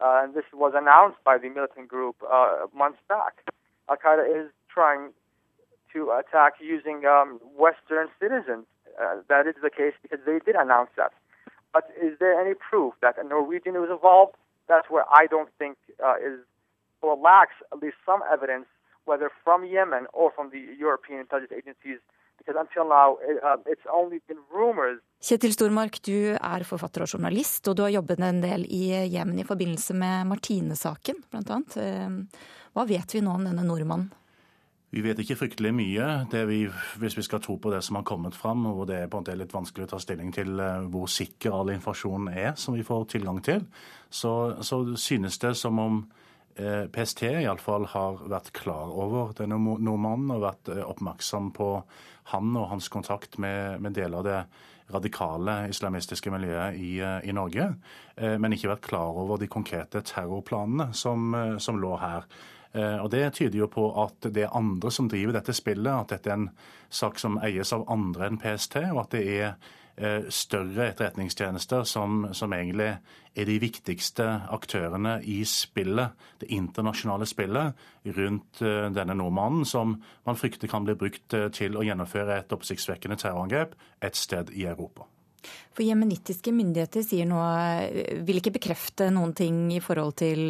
Uh, 0.00 0.26
this 0.32 0.44
was 0.54 0.72
announced 0.74 1.18
by 1.24 1.36
the 1.36 1.50
militant 1.50 1.86
group 1.86 2.16
uh, 2.24 2.66
months 2.74 3.00
back. 3.06 3.44
Al 3.88 3.96
Qaeda 3.96 4.24
is 4.24 4.50
trying 4.72 5.12
to 5.92 6.10
attack 6.10 6.54
using 6.60 7.04
um, 7.06 7.40
Western 7.56 8.08
citizens. 8.20 8.66
Uh, 9.00 9.16
that 9.28 9.46
is 9.46 9.54
the 9.62 9.70
case 9.70 9.94
because 10.02 10.20
they 10.26 10.38
did 10.44 10.56
announce 10.56 10.90
that. 10.96 11.12
But 11.72 11.84
is 12.00 12.18
there 12.18 12.38
any 12.40 12.54
proof 12.54 12.94
that 13.00 13.16
a 13.18 13.24
Norwegian 13.24 13.74
was 13.74 13.90
involved? 13.90 14.34
That's 14.68 14.90
where 14.90 15.04
I 15.10 15.26
don't 15.26 15.50
think 15.58 15.76
uh, 16.04 16.16
is 16.16 16.40
or 17.02 17.16
lacks 17.16 17.54
at 17.72 17.78
least 17.80 17.96
some 18.04 18.20
evidence, 18.30 18.66
whether 19.06 19.30
from 19.42 19.64
Yemen 19.64 20.06
or 20.12 20.30
from 20.30 20.50
the 20.50 20.60
European 20.78 21.20
intelligence 21.20 21.56
agencies, 21.56 21.98
Uh, 22.48 22.64
Kjetil 25.20 25.52
Stormark, 25.52 25.98
du 26.02 26.32
er 26.34 26.64
forfatter 26.64 27.04
og 27.04 27.12
journalist, 27.12 27.68
og 27.68 27.76
du 27.76 27.82
har 27.84 27.92
jobbet 27.92 28.22
en 28.24 28.40
del 28.40 28.64
i 28.64 28.88
Jemen 29.12 29.38
i 29.42 29.44
forbindelse 29.44 29.94
med 29.94 30.26
Martine-saken, 30.30 31.20
bl.a. 31.30 31.58
Eh, 31.76 32.08
hva 32.72 32.86
vet 32.88 33.14
vi 33.14 33.20
nå 33.20 33.34
om 33.36 33.44
denne 33.44 33.66
nordmannen? 33.66 34.08
Vi 34.90 35.02
vet 35.04 35.20
ikke 35.22 35.36
fryktelig 35.38 35.70
mye. 35.76 36.06
Vi, 36.50 36.60
hvis 36.98 37.16
vi 37.18 37.22
skal 37.22 37.42
tro 37.44 37.56
på 37.62 37.70
det 37.70 37.82
som 37.86 38.00
har 38.00 38.06
kommet 38.08 38.34
fram, 38.34 38.64
og 38.66 38.88
det 38.90 38.96
er 38.96 39.10
på 39.10 39.20
en 39.20 39.24
måte 39.24 39.36
litt 39.38 39.54
vanskelig 39.54 39.86
å 39.86 39.92
ta 39.92 40.00
stilling 40.02 40.32
til 40.34 40.58
eh, 40.58 40.88
hvor 40.90 41.06
sikker 41.10 41.54
all 41.54 41.70
informasjonen 41.76 42.32
er 42.34 42.56
som 42.58 42.74
vi 42.74 42.86
får 42.86 43.06
tilgang 43.14 43.38
til, 43.46 43.62
så, 44.10 44.32
så 44.66 44.82
synes 44.98 45.38
det 45.38 45.54
som 45.60 45.78
om 45.78 46.02
Eh, 46.60 46.86
PST 46.92 47.22
iallfall 47.22 47.86
har 47.92 48.18
vært 48.28 48.50
klar 48.56 48.90
over 48.90 49.30
denne 49.38 49.56
nordmannen 49.56 50.32
og 50.34 50.42
vært 50.42 50.70
eh, 50.74 50.82
oppmerksom 50.82 51.52
på 51.56 51.68
han 52.32 52.50
og 52.58 52.66
hans 52.72 52.90
kontakt 52.92 53.38
med, 53.40 53.78
med 53.80 53.94
deler 53.96 54.18
av 54.18 54.26
det 54.26 54.40
radikale 54.90 55.54
islamistiske 55.70 56.32
miljøet 56.34 56.76
i, 56.82 56.96
i, 56.98 57.32
Norge, 57.34 57.68
men 58.18 58.54
ikke 58.54 58.72
vært 58.72 58.88
klar 58.88 59.18
over 59.22 59.38
de 59.38 59.46
konkrete 59.46 60.02
terrorplanene 60.02 60.88
som, 60.98 61.30
som 61.62 61.78
lå 61.78 61.92
her. 62.02 62.26
Og 62.72 63.08
Det 63.10 63.32
tyder 63.34 63.58
jo 63.58 63.66
på 63.66 63.88
at 63.98 64.28
det 64.30 64.44
er 64.44 64.52
andre 64.54 64.92
som 64.94 65.08
driver 65.10 65.34
dette 65.34 65.50
spillet, 65.56 65.90
at 65.90 66.12
dette 66.12 66.30
er 66.30 66.36
en 66.38 66.50
sak 66.86 67.18
som 67.18 67.40
eies 67.42 67.72
av 67.74 67.82
andre 67.90 68.28
enn 68.28 68.38
PST, 68.38 68.76
og 68.92 69.00
at 69.02 69.16
det 69.16 69.24
er 69.26 69.56
Eh, 70.00 70.22
større 70.28 70.86
etterretningstjenester 70.88 71.84
som, 71.84 72.28
som, 72.32 72.52
egentlig 72.56 72.86
er 73.36 73.44
de 73.44 73.56
viktigste 73.60 74.24
aktørene 74.48 75.18
i 75.28 75.42
spillet, 75.44 76.14
det 76.40 76.48
internasjonale 76.56 77.26
spillet, 77.28 77.76
rundt 78.16 78.62
eh, 78.64 78.86
denne 78.96 79.16
nordmannen, 79.18 79.66
som 79.68 79.98
man 80.24 80.38
frykter 80.40 80.72
kan 80.72 80.86
bli 80.88 80.94
brukt 80.96 81.36
eh, 81.36 81.50
til 81.52 81.76
å 81.76 81.84
gjennomføre 81.84 82.38
et 82.38 82.54
oppsiktsvekkende 82.56 83.18
terrorangrep 83.20 83.74
et 84.00 84.16
sted 84.16 84.54
i 84.56 84.64
Europa. 84.70 85.04
For 85.76 85.84
Jemenittiske 85.84 86.54
myndigheter 86.54 87.04
sier 87.04 87.28
nå, 87.28 87.42
vil 88.24 88.40
ikke 88.40 88.56
bekrefte 88.56 89.10
noen 89.12 89.36
ting 89.36 89.66
i 89.74 89.82
forhold 89.84 90.16
til 90.22 90.48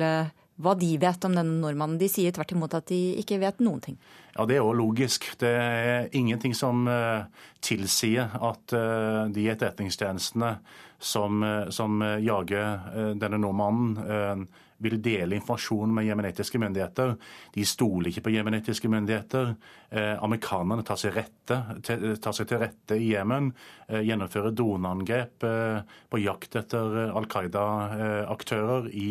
hva 0.61 0.75
de 0.79 0.91
vet 1.01 1.25
om 1.27 1.35
denne 1.37 1.59
nordmannen. 1.63 1.99
De 2.01 2.09
sier 2.11 2.35
tvert 2.37 2.55
imot 2.55 2.75
at 2.77 2.89
de 2.91 3.01
ikke 3.21 3.41
vet 3.43 3.63
noen 3.65 3.81
ting. 3.85 3.99
Ja, 4.37 4.47
Det 4.47 4.57
er 4.57 4.63
jo 4.63 4.77
logisk. 4.77 5.27
Det 5.41 5.51
er 5.51 6.09
ingenting 6.17 6.55
som 6.55 6.87
uh, 6.89 7.27
tilsier 7.65 8.31
at 8.37 8.77
uh, 8.77 9.27
de 9.33 9.49
etterretningstjenestene 9.51 10.55
som, 10.99 11.43
uh, 11.43 11.69
som 11.73 12.03
jager 12.21 13.15
denne 13.19 13.41
nordmannen, 13.41 14.47
vil 14.81 14.97
dele 15.03 15.37
informasjon 15.39 15.93
med 15.95 16.07
jemenitiske 16.09 16.61
myndigheter. 16.61 17.15
De 17.55 17.65
stoler 17.69 18.11
ikke 18.11 18.25
på 18.27 18.35
jemenitiske 18.35 18.91
myndigheter. 18.91 19.55
Eh, 19.91 20.15
amerikanerne 20.23 20.85
tar 20.87 21.01
seg, 21.01 21.17
rette, 21.17 21.59
tar 21.83 22.37
seg, 22.37 22.49
til 22.51 22.63
rette 22.63 22.97
i 22.97 23.11
Jemen, 23.13 23.51
eh, 23.89 24.03
gjennomfører 24.07 24.55
droneangrep 24.57 25.47
eh, 25.49 25.97
på 26.11 26.23
jakt 26.23 26.57
etter 26.61 26.99
eh, 27.05 27.17
Al 27.17 27.29
Qaida-aktører 27.31 28.91
i, 28.95 29.11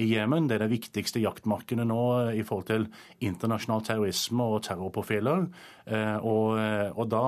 Jemen. 0.00 0.48
Det 0.48 0.58
er 0.58 0.64
det 0.64 0.72
viktigste 0.72 1.22
jaktmarkedet 1.22 1.86
nå 1.88 2.02
i 2.34 2.42
forhold 2.46 2.70
til 2.70 2.88
internasjonal 3.24 3.84
terrorisme 3.86 4.48
og 4.56 4.64
terrorprofiler. 4.66 5.46
Eh, 5.86 6.16
og, 6.18 6.58
eh, 6.58 6.90
og 6.94 7.08
da 7.12 7.26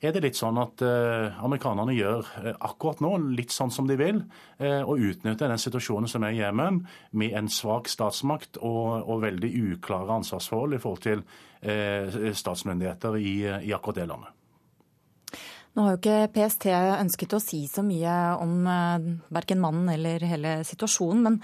er 0.00 0.14
det 0.14 0.22
litt 0.24 0.38
sånn 0.38 0.56
at 0.60 0.80
eh, 0.84 1.42
amerikanerne 1.44 1.92
gjør 1.92 2.28
eh, 2.40 2.56
akkurat 2.64 3.02
nå 3.04 3.12
litt 3.36 3.52
sånn 3.52 3.72
som 3.74 3.88
de 3.88 3.98
vil, 4.00 4.22
eh, 4.58 4.80
og 4.80 5.02
utnytter 5.10 5.50
den 5.52 5.60
situasjonen 5.60 6.08
som 6.08 6.24
er 6.24 6.36
i 6.36 6.40
Jemen, 6.40 6.82
med 7.12 7.36
en 7.36 7.50
svak 7.52 7.90
statsmakt 7.92 8.56
og, 8.62 9.04
og, 9.04 9.20
veldig 9.20 9.50
uklare 9.74 10.20
ansvarsforhold 10.20 10.76
i 10.76 10.80
forhold 10.80 11.02
til 11.04 11.24
statsmyndigheter 11.60 13.18
i, 13.20 13.34
i 13.68 13.72
akkurat 13.76 13.98
det 13.98 14.06
landet. 14.08 14.36
Nå 15.76 15.84
har 15.84 15.92
jo 15.92 15.98
ikke 16.00 16.30
PST 16.32 16.64
ønsket 16.72 17.34
å 17.36 17.40
si 17.44 17.60
så 17.68 17.84
mye 17.84 18.14
om 18.40 18.64
verken 19.28 19.60
mannen 19.60 19.90
eller 19.92 20.24
hele 20.24 20.54
situasjonen, 20.64 21.26
men, 21.26 21.36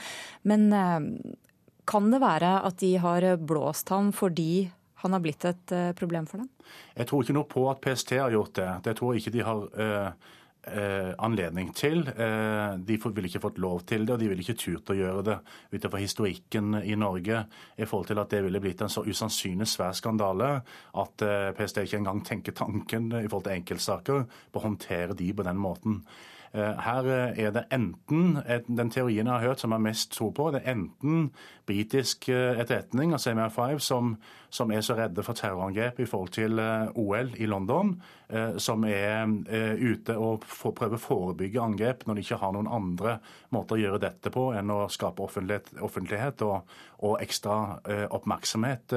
men 0.48 1.36
kan 1.84 2.08
det 2.08 2.22
være 2.24 2.54
at 2.64 2.80
de 2.80 2.94
har 3.04 3.28
blåst 3.36 3.92
ham 3.92 4.08
fordi 4.16 4.70
han 5.02 5.12
har 5.12 5.20
blitt 5.20 5.44
et 5.44 5.72
eh, 5.76 5.92
problem 5.96 6.26
for 6.28 6.42
dem? 6.42 6.48
Jeg 6.96 7.08
tror 7.10 7.22
ikke 7.22 7.36
noe 7.36 7.48
på 7.50 7.66
at 7.70 7.82
PST 7.84 8.16
har 8.16 8.32
gjort 8.32 8.56
det. 8.56 8.72
Det 8.86 8.96
tror 8.96 9.12
jeg 9.12 9.22
ikke 9.22 9.34
de 9.34 9.44
har 9.44 9.64
eh, 9.84 10.30
uh, 10.66 11.10
anledning 11.26 11.68
til. 11.76 12.00
Eh, 12.08 12.70
de 12.88 12.96
ville 13.04 13.28
ikke 13.28 13.42
fått 13.44 13.60
lov 13.62 13.84
til 13.86 14.06
det, 14.06 14.14
og 14.14 14.22
de 14.22 14.30
ville 14.30 14.42
ikke 14.42 14.56
turt 14.58 14.92
å 14.92 14.96
gjøre 14.96 15.24
det 15.28 15.36
utenfor 15.74 16.02
historikken 16.02 16.80
i 16.80 16.96
Norge 16.98 17.42
i 17.76 17.86
forhold 17.86 18.08
til 18.10 18.22
at 18.22 18.32
det 18.32 18.40
ville 18.46 18.62
blitt 18.64 18.82
en 18.82 18.92
så 18.92 19.04
usannsynlig 19.06 19.68
svær 19.70 19.94
skandale 19.96 20.48
at 21.02 21.26
PST 21.58 21.84
ikke 21.84 22.00
engang 22.00 22.24
tenker 22.26 22.56
tanken 22.56 23.12
i 23.20 23.28
forhold 23.28 23.46
til 23.50 23.60
enkeltsaker 23.60 24.24
på 24.50 24.62
å 24.62 24.64
håndtere 24.64 25.18
de 25.18 25.30
på 25.36 25.46
den 25.46 25.60
måten. 25.60 26.00
Eh, 26.54 26.80
her 26.80 27.06
eh, 27.10 27.44
er 27.44 27.50
det 27.52 27.66
enten 27.72 28.38
den 28.68 28.90
teorien 28.90 29.26
jeg 29.26 29.34
har 29.34 29.44
hørt 29.48 29.60
som 29.60 29.74
jeg 29.74 29.84
mest 29.84 30.12
tror 30.14 30.32
på, 30.36 30.50
det 30.54 30.62
er 30.62 30.76
enten 30.76 31.30
britisk 31.66 32.28
eh, 32.28 32.60
etterretning, 32.60 33.12
altså 33.12 33.34
MR5, 33.34 33.78
som, 33.82 34.14
som, 34.50 34.72
er 34.72 34.80
så 34.80 34.96
redde 34.96 35.24
for 35.26 35.36
terrorangrep 35.36 36.00
i 36.00 36.06
forhold 36.06 36.32
til 36.36 36.60
OL 36.94 37.34
i 37.36 37.46
London, 37.46 37.96
som 38.58 38.82
er 38.84 39.28
ute 39.78 40.16
og 40.18 40.42
prøver 40.74 40.96
å 40.96 41.02
forebygge 41.02 41.62
angrep 41.62 42.02
når 42.06 42.18
de 42.18 42.24
ikke 42.24 42.38
har 42.40 42.54
noen 42.56 42.66
andre 42.66 43.18
måter 43.54 43.76
å 43.76 43.82
gjøre 43.84 44.00
dette 44.02 44.32
på 44.34 44.48
enn 44.58 44.72
å 44.74 44.88
skape 44.90 45.22
offentlighet, 45.22 45.70
offentlighet 45.78 46.42
og, 46.42 46.72
og, 46.98 47.20
ekstra 47.22 47.78
oppmerksomhet 48.10 48.96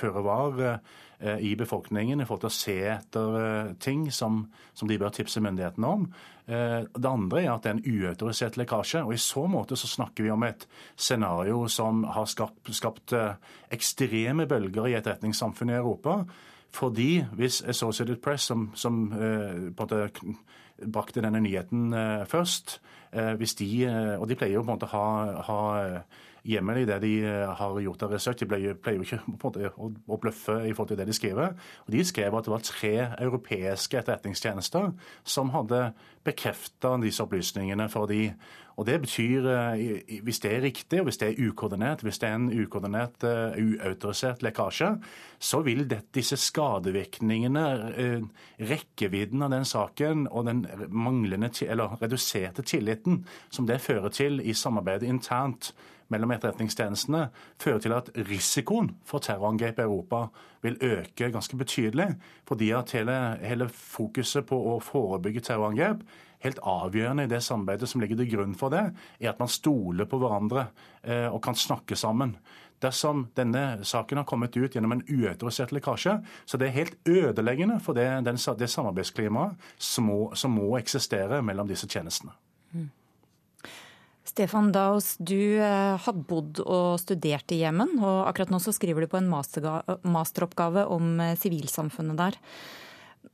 føre 0.00 0.24
var 0.24 0.80
i 1.20 1.50
befolkningen 1.58 2.22
i 2.22 2.24
forhold 2.24 2.46
til 2.46 2.48
å 2.48 2.54
se 2.56 2.76
etter 2.94 3.74
ting 3.82 4.06
som, 4.14 4.46
som 4.72 4.88
de 4.88 4.96
bør 4.96 5.12
tipse 5.12 5.42
myndighetene 5.44 5.90
om. 5.98 6.06
Eh, 6.50 6.84
det 6.98 7.06
andre 7.06 7.44
er 7.44 7.52
at 7.52 7.62
det 7.62 7.70
er 7.70 7.76
en 7.78 7.86
uautorisert 7.86 8.56
lekkasje. 8.58 9.04
og 9.04 9.14
I 9.14 9.22
så 9.22 9.46
måte 9.46 9.76
så 9.76 9.86
snakker 9.86 10.24
vi 10.24 10.30
om 10.30 10.42
et 10.42 10.66
scenario 10.96 11.66
som 11.68 12.04
har 12.04 12.26
skapt, 12.26 12.72
skapt 12.74 13.12
eh, 13.12 13.34
ekstreme 13.70 14.46
bølger 14.50 14.88
i 14.88 14.96
etterretningssamfunnet 14.98 15.76
i 15.76 15.78
Europa. 15.78 16.24
Fordi 16.74 17.24
hvis 17.38 17.62
Associated 17.62 18.16
Press, 18.22 18.48
som, 18.50 18.70
som 18.74 19.12
eh, 19.12 19.70
på 19.76 19.86
en 19.86 20.10
måte 20.10 20.86
brakte 20.90 21.20
denne 21.20 21.42
nyheten 21.44 21.92
først 22.24 22.80
hvis 23.10 23.54
de, 23.58 23.66
Og 24.22 24.28
de 24.28 24.36
pleier 24.38 24.54
jo 24.54 24.60
på 24.62 24.70
en 24.70 24.76
måte 24.78 24.86
å 24.86 24.92
ha, 24.94 25.40
ha 25.42 25.62
hjemmel 26.46 26.82
i 26.82 26.86
det 26.88 27.00
de 27.02 27.12
eh, 27.24 27.52
har 27.56 27.80
gjort 27.80 28.04
av 28.06 28.14
research. 28.14 28.40
De 28.40 28.48
pleier, 28.48 28.78
pleier 28.78 29.00
jo 29.00 29.06
ikke 29.06 29.20
måte, 29.36 29.72
å, 29.76 29.90
å, 29.90 30.20
bløffe 30.20 30.60
i 30.66 30.72
forhold 30.72 30.94
til 30.94 31.00
det 31.00 31.08
de 31.10 31.16
skriver. 31.16 31.58
Og 31.86 31.92
De 31.94 32.06
skrev 32.06 32.36
at 32.36 32.48
det 32.48 32.54
var 32.54 32.64
tre 32.66 32.94
europeiske 33.18 34.00
etterretningstjenester 34.00 34.90
som 35.24 35.52
hadde 35.54 35.90
bekrefta 36.26 36.96
disse 37.00 37.22
opplysningene 37.24 37.88
for 37.92 38.10
de. 38.10 38.30
Og 38.80 38.86
Det 38.86 38.96
betyr, 39.02 39.46
eh, 39.50 40.20
hvis 40.24 40.40
det 40.40 40.52
er 40.54 40.62
riktig, 40.64 41.00
og 41.00 41.10
hvis 41.10 41.18
det 41.20 41.28
er 41.28 41.50
ukoordinert, 41.50 42.02
hvis 42.02 42.18
det 42.18 42.28
er 42.28 42.34
en 42.38 42.48
ukoordinert, 42.48 43.24
uh, 43.24 43.52
uautorisert 43.52 44.40
lekkasje, 44.42 44.94
så 45.38 45.60
vil 45.60 45.84
det, 45.90 46.00
disse 46.14 46.36
skadevirkningene, 46.36 47.64
rekkevidden 48.60 49.42
av 49.42 49.50
den 49.50 49.64
saken 49.64 50.28
og 50.30 50.46
den 50.46 50.64
manglende, 50.88 51.50
eller 51.68 51.98
reduserte 52.00 52.62
tilliten 52.62 53.26
som 53.50 53.66
det 53.66 53.80
fører 53.80 54.08
til 54.08 54.40
i 54.40 54.52
samarbeidet 54.52 55.08
internt 55.08 55.74
mellom 56.10 56.34
etterretningstjenestene 56.34 57.26
fører 57.60 57.82
til 57.84 57.94
at 57.96 58.10
risikoen 58.28 58.92
for 59.06 59.22
terrorangrep 59.24 59.78
i 59.80 59.86
Europa 59.86 60.26
vil 60.64 60.78
øke 60.84 61.30
ganske 61.32 61.56
betydelig. 61.56 62.14
Fordi 62.48 62.70
at 62.76 62.92
hele, 62.96 63.16
hele 63.42 63.70
fokuset 63.72 64.46
på 64.46 64.58
å 64.74 64.80
forebygge 64.84 65.46
terrorangrep 65.46 66.02
helt 66.44 66.60
avgjørende 66.64 67.26
i 67.26 67.30
det 67.30 67.42
samarbeidet 67.44 67.88
som 67.90 68.00
ligger 68.00 68.20
til 68.20 68.30
grunn 68.32 68.56
for 68.56 68.72
det, 68.72 68.86
er 69.20 69.32
at 69.32 69.40
man 69.40 69.50
stoler 69.52 70.08
på 70.08 70.20
hverandre 70.20 70.70
eh, 71.02 71.28
og 71.28 71.42
kan 71.44 71.58
snakke 71.58 71.98
sammen. 71.98 72.36
Dersom 72.80 73.26
denne 73.36 73.84
saken 73.84 74.22
har 74.22 74.28
kommet 74.28 74.56
ut 74.56 74.72
gjennom 74.72 74.94
en 74.96 75.02
uautorisert 75.04 75.74
lekkasje, 75.76 76.16
så 76.48 76.60
det 76.60 76.70
er 76.70 76.78
helt 76.78 76.96
ødeleggende 77.08 77.76
for 77.84 77.96
det, 77.96 78.08
den, 78.24 78.40
det 78.58 78.70
samarbeidsklimaet 78.72 79.68
som 79.76 80.08
som 80.34 80.56
må 80.56 80.72
eksistere 80.78 81.42
mellom 81.44 81.68
disse 81.68 81.88
tjenestene. 81.88 82.32
Mm. 82.72 82.88
Stefan 84.24 84.68
Daus, 84.72 85.16
du 85.16 85.58
eh, 85.58 85.96
har 85.96 86.12
bodd 86.28 86.60
og 86.62 87.00
studert 87.00 87.52
i 87.54 87.62
Jemen, 87.62 87.96
og 87.98 88.28
akkurat 88.28 88.52
nå 88.52 88.60
så 88.62 88.74
skriver 88.76 89.04
du 89.04 89.10
på 89.10 89.18
en 89.18 89.30
masteroppgave 89.30 90.84
om 90.92 91.14
eh, 91.24 91.36
sivilsamfunnet 91.40 92.20
der. 92.20 92.38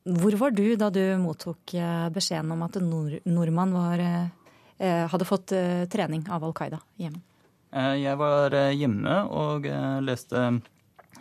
Hvor 0.06 0.36
var 0.38 0.54
du 0.54 0.64
da 0.78 0.90
du 0.94 1.02
mottok 1.20 1.74
eh, 1.74 2.06
beskjeden 2.14 2.54
om 2.54 2.62
at 2.66 2.78
en 2.78 2.90
nordmann 3.26 3.74
var, 3.74 4.02
hadde 4.76 5.24
fått 5.24 5.54
trening 5.88 6.26
av 6.28 6.44
Al 6.44 6.52
Qaida 6.52 6.82
i 7.00 7.06
Jemen? 7.06 7.22
Jeg 7.96 8.18
var 8.20 8.54
hjemme 8.76 9.14
og 9.32 9.64
leste 10.04 10.42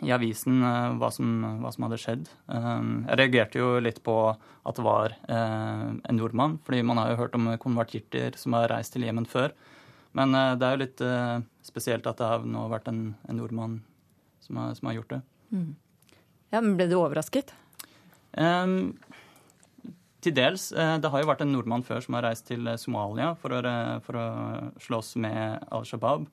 i 0.04 0.12
avisen 0.12 0.60
hva 1.00 1.08
som, 1.14 1.30
hva 1.62 1.70
som, 1.72 1.86
hadde 1.86 1.98
skjedd. 2.00 2.26
Jeg 2.50 3.16
reagerte 3.20 3.60
jo 3.60 3.68
litt 3.80 4.02
på 4.04 4.16
at 4.36 4.76
det 4.76 4.84
var 4.84 5.14
en 5.30 6.18
nordmann, 6.18 6.58
fordi 6.66 6.82
man 6.84 7.00
har 7.00 7.14
jo 7.14 7.20
hørt 7.22 7.38
om 7.38 7.48
konvertitter 7.62 8.36
som 8.36 8.58
har 8.58 8.68
reist 8.74 8.92
til 8.92 9.06
Jemen 9.06 9.28
før. 9.30 9.54
Men 10.16 10.36
det 10.36 10.68
er 10.68 10.76
jo 10.76 10.82
litt 10.82 11.04
spesielt 11.64 12.08
at 12.08 12.20
det 12.20 12.28
har 12.28 12.44
nå 12.44 12.66
vært 12.72 12.90
en, 12.92 13.00
en 13.24 13.40
nordmann 13.40 13.78
som 14.46 14.60
har, 14.60 14.74
som 14.78 14.90
har, 14.90 14.98
gjort 14.98 15.14
det. 15.16 15.20
Mm. 15.50 15.70
Ja, 16.52 16.60
men 16.60 16.76
Ble 16.78 16.88
du 16.90 16.96
overrasket? 17.00 17.52
Um, 18.36 18.94
til 20.24 20.34
dels. 20.36 20.68
Det 20.74 21.10
har 21.12 21.22
jo 21.22 21.30
vært 21.30 21.42
en 21.44 21.52
nordmann 21.54 21.84
før 21.86 22.04
som 22.04 22.18
har 22.18 22.26
reist 22.28 22.46
til 22.50 22.68
Somalia 22.80 23.32
for 23.40 23.54
å, 23.54 23.62
for 24.06 24.20
å 24.20 24.26
slåss 24.82 25.16
med 25.22 25.66
Al 25.74 25.86
Shabaab. 25.88 26.28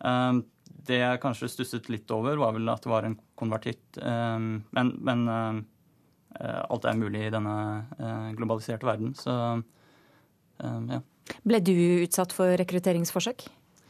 Um, 0.00 0.44
det 0.86 1.00
jeg 1.00 1.22
kanskje 1.22 1.50
stusset 1.50 1.88
litt 1.92 2.10
over, 2.14 2.38
var 2.42 2.54
vel 2.56 2.70
at 2.72 2.84
det 2.84 2.92
var 2.92 3.06
en 3.06 3.18
konvertitt. 3.38 3.98
Um, 4.02 4.64
men, 4.76 4.92
men 5.02 5.26
alt 6.36 6.84
er 6.84 6.98
mulig 7.00 7.26
i 7.26 7.32
denne 7.32 7.56
globaliserte 8.36 8.84
verden, 8.84 9.14
så 9.16 9.32
ja. 10.60 10.98
Ble 11.48 11.60
du 11.64 11.72
utsatt 12.04 12.34
for 12.36 12.52
rekrutteringsforsøk 12.60 13.46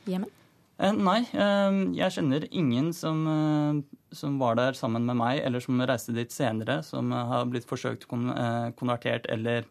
i 0.07 0.15
Jemen? 0.15 0.31
Eh, 0.77 0.93
nei, 0.93 1.23
eh, 1.33 1.77
jeg 1.97 2.13
kjenner 2.19 2.45
ingen 2.53 2.91
som, 2.93 3.23
eh, 3.33 3.79
som, 4.13 4.39
var 4.39 4.59
der 4.59 4.77
sammen 4.77 5.07
med 5.09 5.17
meg, 5.17 5.41
eller 5.41 5.61
som 5.61 5.81
reiste 5.81 6.13
dit 6.13 6.33
senere, 6.33 6.83
som 6.85 7.13
har 7.13 7.47
blitt 7.49 7.69
forsøkt 7.69 8.07
kon 8.09 8.29
konvertert 8.77 9.27
eller 9.33 9.65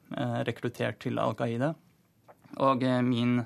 rekruttert 0.45 0.99
til 0.99 1.19
Al 1.19 1.35
Qaida. 1.37 1.75
Og 2.57 2.81
min 3.03 3.45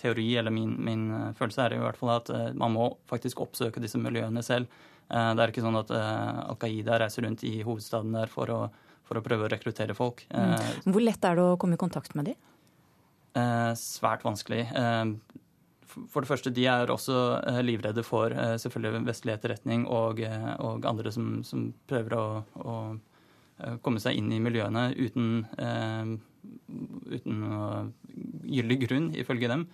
teori, 0.00 0.28
eller 0.40 0.50
min, 0.50 0.72
min, 0.82 1.02
følelse, 1.38 1.62
er 1.62 1.76
i 1.76 1.82
hvert 1.82 1.98
fall 2.00 2.10
at 2.16 2.30
man 2.58 2.72
må 2.74 2.88
faktisk 3.10 3.44
oppsøke 3.44 3.82
disse 3.82 4.00
miljøene 4.02 4.42
selv. 4.42 4.66
Det 5.06 5.44
er 5.44 5.52
ikke 5.52 5.62
sånn 5.62 5.78
at 5.78 5.92
Al 5.94 6.58
Qaida 6.58 6.98
reiser 6.98 7.22
rundt 7.26 7.44
i 7.46 7.60
hovedstaden 7.62 8.16
der 8.16 8.32
for 8.32 8.50
å, 8.50 8.60
for 9.06 9.20
å 9.20 9.22
prøve 9.22 9.46
å 9.46 9.52
rekruttere 9.52 9.94
folk. 9.94 10.24
Mm. 10.34 10.88
Hvor 10.88 11.04
lett 11.06 11.28
er 11.28 11.38
det 11.38 11.44
å 11.44 11.58
komme 11.60 11.78
i 11.78 11.82
kontakt 11.82 12.16
med? 12.18 12.32
Eh, 13.32 13.72
svært 13.80 14.24
vanskelig. 14.26 14.66
Eh, 14.76 15.04
for 16.08 16.24
det 16.24 16.28
første, 16.28 16.52
de 16.52 16.66
er 16.68 16.90
også 16.92 17.16
eh, 17.48 17.60
livredde 17.64 18.04
for 18.04 18.32
selvfølgelig 18.32 19.06
vestlig 19.08 19.36
etterretning 19.36 19.86
og, 19.88 20.22
og 20.64 20.86
andre 20.88 21.12
som, 21.12 21.40
som, 21.44 21.70
prøver 21.88 22.16
å, 22.16 22.26
å, 22.64 22.76
komme 23.84 24.00
seg 24.02 24.16
inn 24.18 24.30
i 24.32 24.40
miljøene 24.42 24.88
uten, 24.96 25.44
uten 27.12 27.42
gyldig 28.44 28.78
grunn, 28.86 29.10
ifølge 29.18 29.50
dem. 29.52 29.66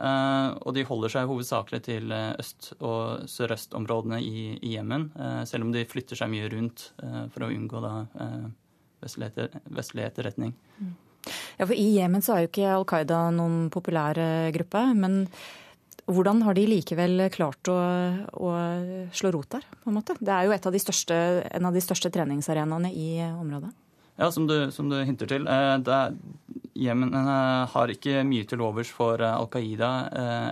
og 0.00 0.70
de 0.72 0.84
holder 0.88 1.12
seg 1.12 1.28
hovedsakelig 1.28 1.82
til 1.84 2.12
øst- 2.12 2.70
og 2.78 3.28
sørøstområdene 3.28 4.20
i, 4.24 4.58
i 4.62 4.74
Jemen, 4.76 5.10
selv 5.44 5.66
om 5.66 5.72
de 5.72 5.84
flytter 5.84 6.16
seg 6.16 6.30
mye 6.32 6.48
rundt 6.52 6.86
for 7.34 7.44
å 7.44 7.50
unngå 7.52 7.82
da, 7.84 7.94
vestlig, 9.04 9.30
etter, 9.30 9.60
vestlig 9.76 10.06
etterretning. 10.06 10.54
Mm. 10.78 10.94
Ja, 11.58 11.66
for 11.66 11.76
I 11.76 11.88
Jemen 11.98 12.24
så 12.24 12.34
er 12.34 12.44
jo 12.44 12.50
ikke 12.50 12.70
Al 12.72 12.86
Qaida 12.88 13.26
noen 13.34 13.68
populær 13.72 14.18
eh, 14.20 14.50
gruppe. 14.54 14.82
Men 14.96 15.22
hvordan 16.10 16.42
har 16.46 16.56
de 16.56 16.66
likevel 16.68 17.26
klart 17.34 17.70
å, 17.70 17.76
å, 18.40 18.54
slå 19.14 19.34
rot 19.34 19.58
der? 19.58 19.66
på 19.82 19.92
en 19.92 19.98
måte? 19.98 20.16
Det 20.18 20.32
er 20.32 20.48
jo 20.48 20.56
av 20.56 20.80
største, 20.86 21.20
en 21.50 21.68
av 21.68 21.76
de 21.76 21.84
største 21.84 22.12
treningsarenaene 22.14 22.92
i 22.92 23.10
området. 23.28 23.72
Ja, 24.20 24.28
som 24.30 24.46
du, 24.46 24.56
som 24.70 24.90
du 24.92 24.98
hinter 25.00 25.30
til. 25.30 25.48
Eh, 25.48 26.10
Jemen 26.80 27.14
eh, 27.16 27.64
har 27.72 27.92
ikke 27.92 28.22
mye 28.28 28.46
til 28.48 28.62
overs 28.64 28.92
for 28.92 29.20
Al 29.24 29.48
Qaida 29.52 29.90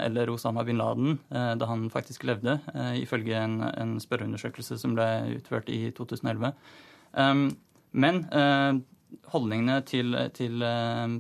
eller 0.04 0.32
Osama 0.32 0.64
bin 0.66 0.80
Laden 0.80 1.20
da 1.30 1.68
han 1.70 1.86
faktisk 1.92 2.26
levde, 2.28 2.58
ifølge 3.00 3.38
en, 3.38 3.62
en 3.62 3.94
spørreundersøkelse 4.02 4.76
som 4.80 4.96
ble 4.96 5.06
utført 5.38 5.70
i 5.72 5.88
2011. 5.96 6.52
Men 7.92 8.20
holdningene 9.32 9.80
til, 9.88 10.16
til 10.36 10.64
eh, 10.64 11.18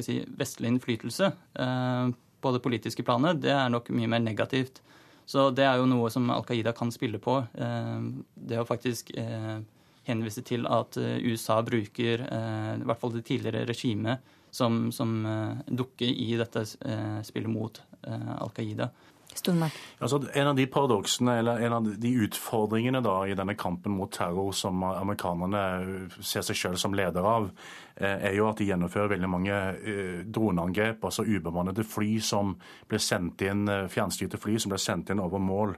si, 0.00 0.20
vestlig 0.38 0.72
innflytelse 0.72 1.32
eh, 1.32 2.08
på 2.42 2.54
det 2.54 2.62
politiske 2.64 3.04
planet, 3.06 3.42
det 3.42 3.52
er 3.54 3.70
nok 3.72 3.92
mye 3.94 4.10
mer 4.10 4.22
negativt. 4.22 4.82
Så 5.26 5.50
det 5.54 5.64
er 5.64 5.78
jo 5.78 5.86
noe 5.86 6.10
som 6.10 6.26
Al 6.34 6.44
Qaida 6.46 6.74
kan 6.76 6.90
spille 6.94 7.20
på. 7.22 7.38
Eh, 7.54 8.00
det 8.34 8.60
å 8.60 8.68
faktisk 8.68 9.14
henvise 10.08 10.42
til 10.46 10.66
at 10.66 10.96
USA 10.98 11.60
bruker 11.62 12.24
i 12.24 12.86
hvert 12.86 13.00
fall 13.00 13.12
det 13.14 13.24
tidligere 13.28 13.68
regimet 13.68 14.32
som, 14.50 14.90
som 14.92 15.12
dukke 15.66 16.08
i 16.08 16.32
dette 16.40 16.64
spillet 16.66 17.52
mot 17.52 17.78
Al 18.02 18.50
Qaida. 18.56 18.88
Altså, 20.02 20.20
en 20.34 20.50
av 20.50 20.58
de 20.58 20.66
paradoksene, 20.70 21.38
eller 21.42 21.62
en 21.66 21.76
av 21.78 21.88
de 22.02 22.12
utfordringene 22.26 23.02
da, 23.04 23.16
i 23.26 23.36
denne 23.38 23.56
kampen 23.58 23.94
mot 23.96 24.12
terror 24.12 24.52
som 24.56 24.84
amerikanerne 24.88 25.62
ser 26.20 26.44
seg 26.46 26.58
selv 26.58 26.82
som 26.82 26.96
leder 26.96 27.26
av, 27.26 27.50
Eh, 27.96 28.24
er 28.28 28.36
jo 28.38 28.46
at 28.48 28.56
de 28.56 28.66
gjennomfører 28.70 29.12
veldig 29.12 29.28
mange 29.28 29.52
eh, 29.52 30.22
droneangrep, 30.24 31.04
altså 31.04 31.26
ubemannede 31.28 31.84
fly 31.84 32.16
som 32.24 32.54
ble 32.88 33.00
sendt 33.02 33.44
inn, 33.44 33.66
eh, 33.68 33.84
fjernstyrte 33.92 34.40
fly 34.40 34.56
som 34.62 34.72
ble 34.72 34.80
sendt 34.80 35.12
inn 35.12 35.20
over 35.20 35.42
mål. 35.42 35.74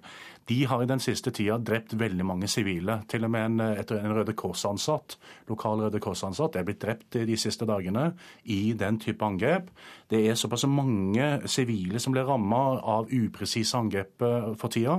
De 0.46 0.61
har 0.68 0.82
i 0.84 0.88
den 0.88 1.00
siste 1.02 1.32
tida 1.34 1.57
drept 1.59 1.96
veldig 1.98 2.24
mange 2.28 2.48
sivile. 2.52 3.00
Til 3.11 3.26
og 3.26 3.32
med 3.34 3.46
en, 3.48 3.61
en 3.80 4.14
Røde 4.14 4.34
Kors-ansatt, 4.36 5.16
lokal 5.48 5.86
Røde 5.86 6.00
Kors-ansatt 6.05 6.59
er 6.61 6.66
blitt 6.68 6.82
drept 6.84 7.16
de 7.16 7.38
siste 7.40 7.66
dagene 7.66 8.11
i 8.52 8.76
den 8.78 9.00
type 9.00 9.24
angrep. 9.24 9.72
Det 10.12 10.20
er 10.28 10.38
såpass 10.38 10.66
mange 10.68 11.48
sivile 11.50 11.98
som 11.98 12.12
blir 12.14 12.28
ramma 12.28 12.61
av 12.78 13.09
upresise 13.09 13.43
angrep 13.76 14.24
for 14.61 14.72
tida, 14.72 14.97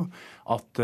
at 0.52 0.82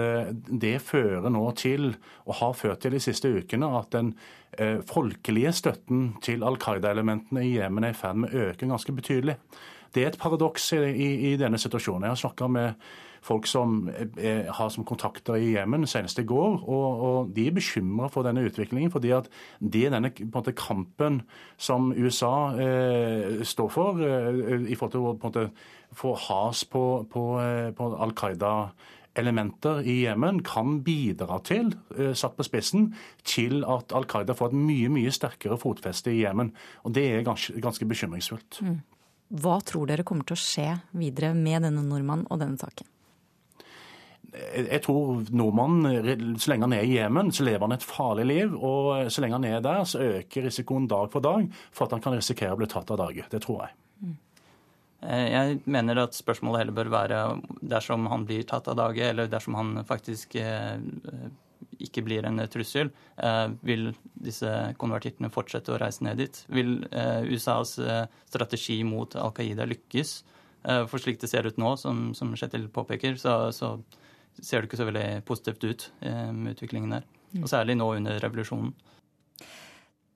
det 0.61 0.75
fører 0.81 1.29
nå 1.29 1.43
til, 1.59 1.95
og 2.25 2.35
har 2.39 2.53
ført 2.53 2.81
til 2.81 2.95
de 2.95 2.99
siste 2.99 3.29
ukene, 3.29 3.69
at 3.79 3.91
den 3.95 4.13
Eh, 4.59 4.81
folkelige 4.83 5.53
støtten 5.55 6.15
til 6.23 6.43
Al 6.43 6.57
Qaida-elementene 6.59 7.43
i 7.47 7.53
Jemen 7.55 7.85
er 7.87 7.93
i 7.93 7.95
ferd 7.95 8.17
med 8.19 8.33
å 8.33 8.49
øke 8.49 8.67
ganske 8.67 8.91
betydelig. 8.91 9.37
Det 9.95 10.03
er 10.03 10.11
et 10.11 10.19
paradoks 10.19 10.73
i, 10.75 10.81
i, 10.91 11.07
i 11.31 11.37
denne 11.39 11.59
situasjonen. 11.59 12.03
Jeg 12.03 12.11
har 12.11 12.19
snakka 12.19 12.49
med 12.51 12.89
folk 13.21 13.47
som 13.49 13.89
er, 13.91 14.47
har 14.51 14.69
som 14.73 14.85
kontakter 14.87 15.37
i 15.37 15.51
Jemen, 15.53 15.85
senest 15.89 16.19
i 16.19 16.25
går, 16.27 16.61
og, 16.61 17.03
og 17.07 17.33
de 17.35 17.47
er 17.47 17.55
bekymra 17.55 18.09
for 18.11 18.25
denne 18.25 18.43
utviklingen. 18.47 18.91
fordi 18.91 19.13
at 19.15 19.29
det 19.59 19.85
er 19.85 19.95
denne 19.95 20.13
måte, 20.33 20.55
kampen 20.57 21.21
som 21.57 21.91
USA 21.93 22.53
eh, 22.57 23.43
står 23.45 23.69
for, 23.69 24.01
eh, 24.01 24.65
i 24.71 24.75
forhold 24.75 24.95
til 24.95 25.05
å 25.05 25.17
måte, 25.21 25.45
få 25.93 26.15
has 26.27 26.63
på, 26.65 27.05
på, 27.11 27.27
eh, 27.41 27.69
på 27.75 27.91
Al 27.99 28.15
Qaida 28.17 28.55
elementer 29.15 29.81
i 29.83 30.01
Jemen 30.05 30.39
kan 30.43 30.79
bidra 30.85 31.39
til, 31.43 31.73
eh, 31.97 32.13
satt 32.13 32.37
på 32.37 32.45
spissen, 32.47 32.93
til 33.23 33.65
at 33.65 33.91
Al 33.91 34.05
Qaida 34.05 34.33
får 34.33 34.51
et 34.51 34.53
mye 34.53 34.89
mye 34.89 35.11
sterkere 35.11 35.59
fotfeste 35.59 36.11
i 36.11 36.23
Jemen. 36.23 36.53
Og 36.85 36.93
Det 36.93 37.03
er 37.11 37.23
ganske, 37.23 37.59
ganske 37.59 37.85
bekymringsfullt. 37.85 38.61
Mm. 38.61 38.81
Hva 39.31 39.61
tror 39.63 39.87
dere 39.87 40.03
kommer 40.03 40.25
til 40.25 40.35
å 40.35 40.43
skje 40.43 40.81
videre 40.93 41.33
med 41.33 41.63
denne 41.63 41.83
nordmannen 41.83 42.27
og 42.29 42.39
denne 42.39 42.57
saken? 42.57 42.87
Jeg 44.31 44.79
tror 44.85 45.25
nordmannen, 45.35 46.37
så 46.39 46.53
lenge 46.53 46.69
han 46.69 46.75
er 46.77 46.87
i 46.87 46.93
Jemen, 46.95 47.33
så 47.35 47.43
lever 47.43 47.65
han 47.65 47.75
et 47.75 47.83
farlig 47.83 48.25
liv. 48.29 48.53
Og 48.55 49.11
så 49.11 49.23
lenge 49.23 49.39
han 49.39 49.47
er 49.49 49.63
der, 49.65 49.83
så 49.83 49.99
øker 50.21 50.47
risikoen 50.47 50.87
dag 50.91 51.11
for 51.11 51.23
dag 51.23 51.49
for 51.71 51.85
at 51.87 51.97
han 51.97 52.03
kan 52.03 52.15
risikere 52.15 52.55
å 52.55 52.59
bli 52.61 52.69
tatt 52.71 52.93
av 52.95 53.01
dage. 53.03 53.27
Det 53.31 53.41
tror 53.43 53.65
jeg. 53.65 53.75
Mm. 54.01 54.17
Eh, 55.01 55.27
jeg 55.33 55.61
mener 55.65 56.03
at 56.03 56.17
spørsmålet 56.17 56.61
heller 56.61 56.77
bør 56.77 56.91
være 56.93 57.21
dersom 57.73 58.05
han 58.11 58.25
blir 58.29 58.45
tatt 58.47 58.69
av 58.71 58.77
dage, 58.77 59.07
eller 59.09 59.29
dersom 59.31 59.57
han 59.57 59.79
faktisk 59.87 60.35
eh, 60.39 60.77
ikke 61.81 62.03
blir 62.05 62.27
en 62.29 62.43
trussel, 62.53 62.91
eh, 63.17 63.47
vil 63.65 63.89
disse 64.13 64.51
konvertittene 64.81 65.31
fortsette 65.33 65.73
å 65.73 65.79
reise 65.81 66.05
ned 66.05 66.21
dit? 66.21 66.43
Vil 66.53 66.77
USAs 67.33 67.79
strategi 68.29 68.81
mot 68.85 69.17
Al 69.17 69.33
Qaida 69.35 69.67
lykkes? 69.69 70.21
For 70.61 71.01
slik 71.01 71.17
det 71.17 71.25
ser 71.31 71.47
ut 71.49 71.57
nå, 71.57 71.71
som 71.81 72.35
Kjetil 72.37 72.67
påpeker, 72.69 73.15
så, 73.17 73.49
så, 73.49 73.79
ser 74.39 74.61
det 74.61 74.69
ikke 74.69 74.79
så 74.79 74.87
veldig 74.87 75.07
positivt 75.27 75.65
ut 75.65 75.89
med 76.01 76.55
utviklingen 76.55 76.95
der. 76.95 77.05
Og 77.41 77.49
særlig 77.51 77.77
nå 77.79 77.89
under 77.97 78.19
revolusjonen. 78.23 78.71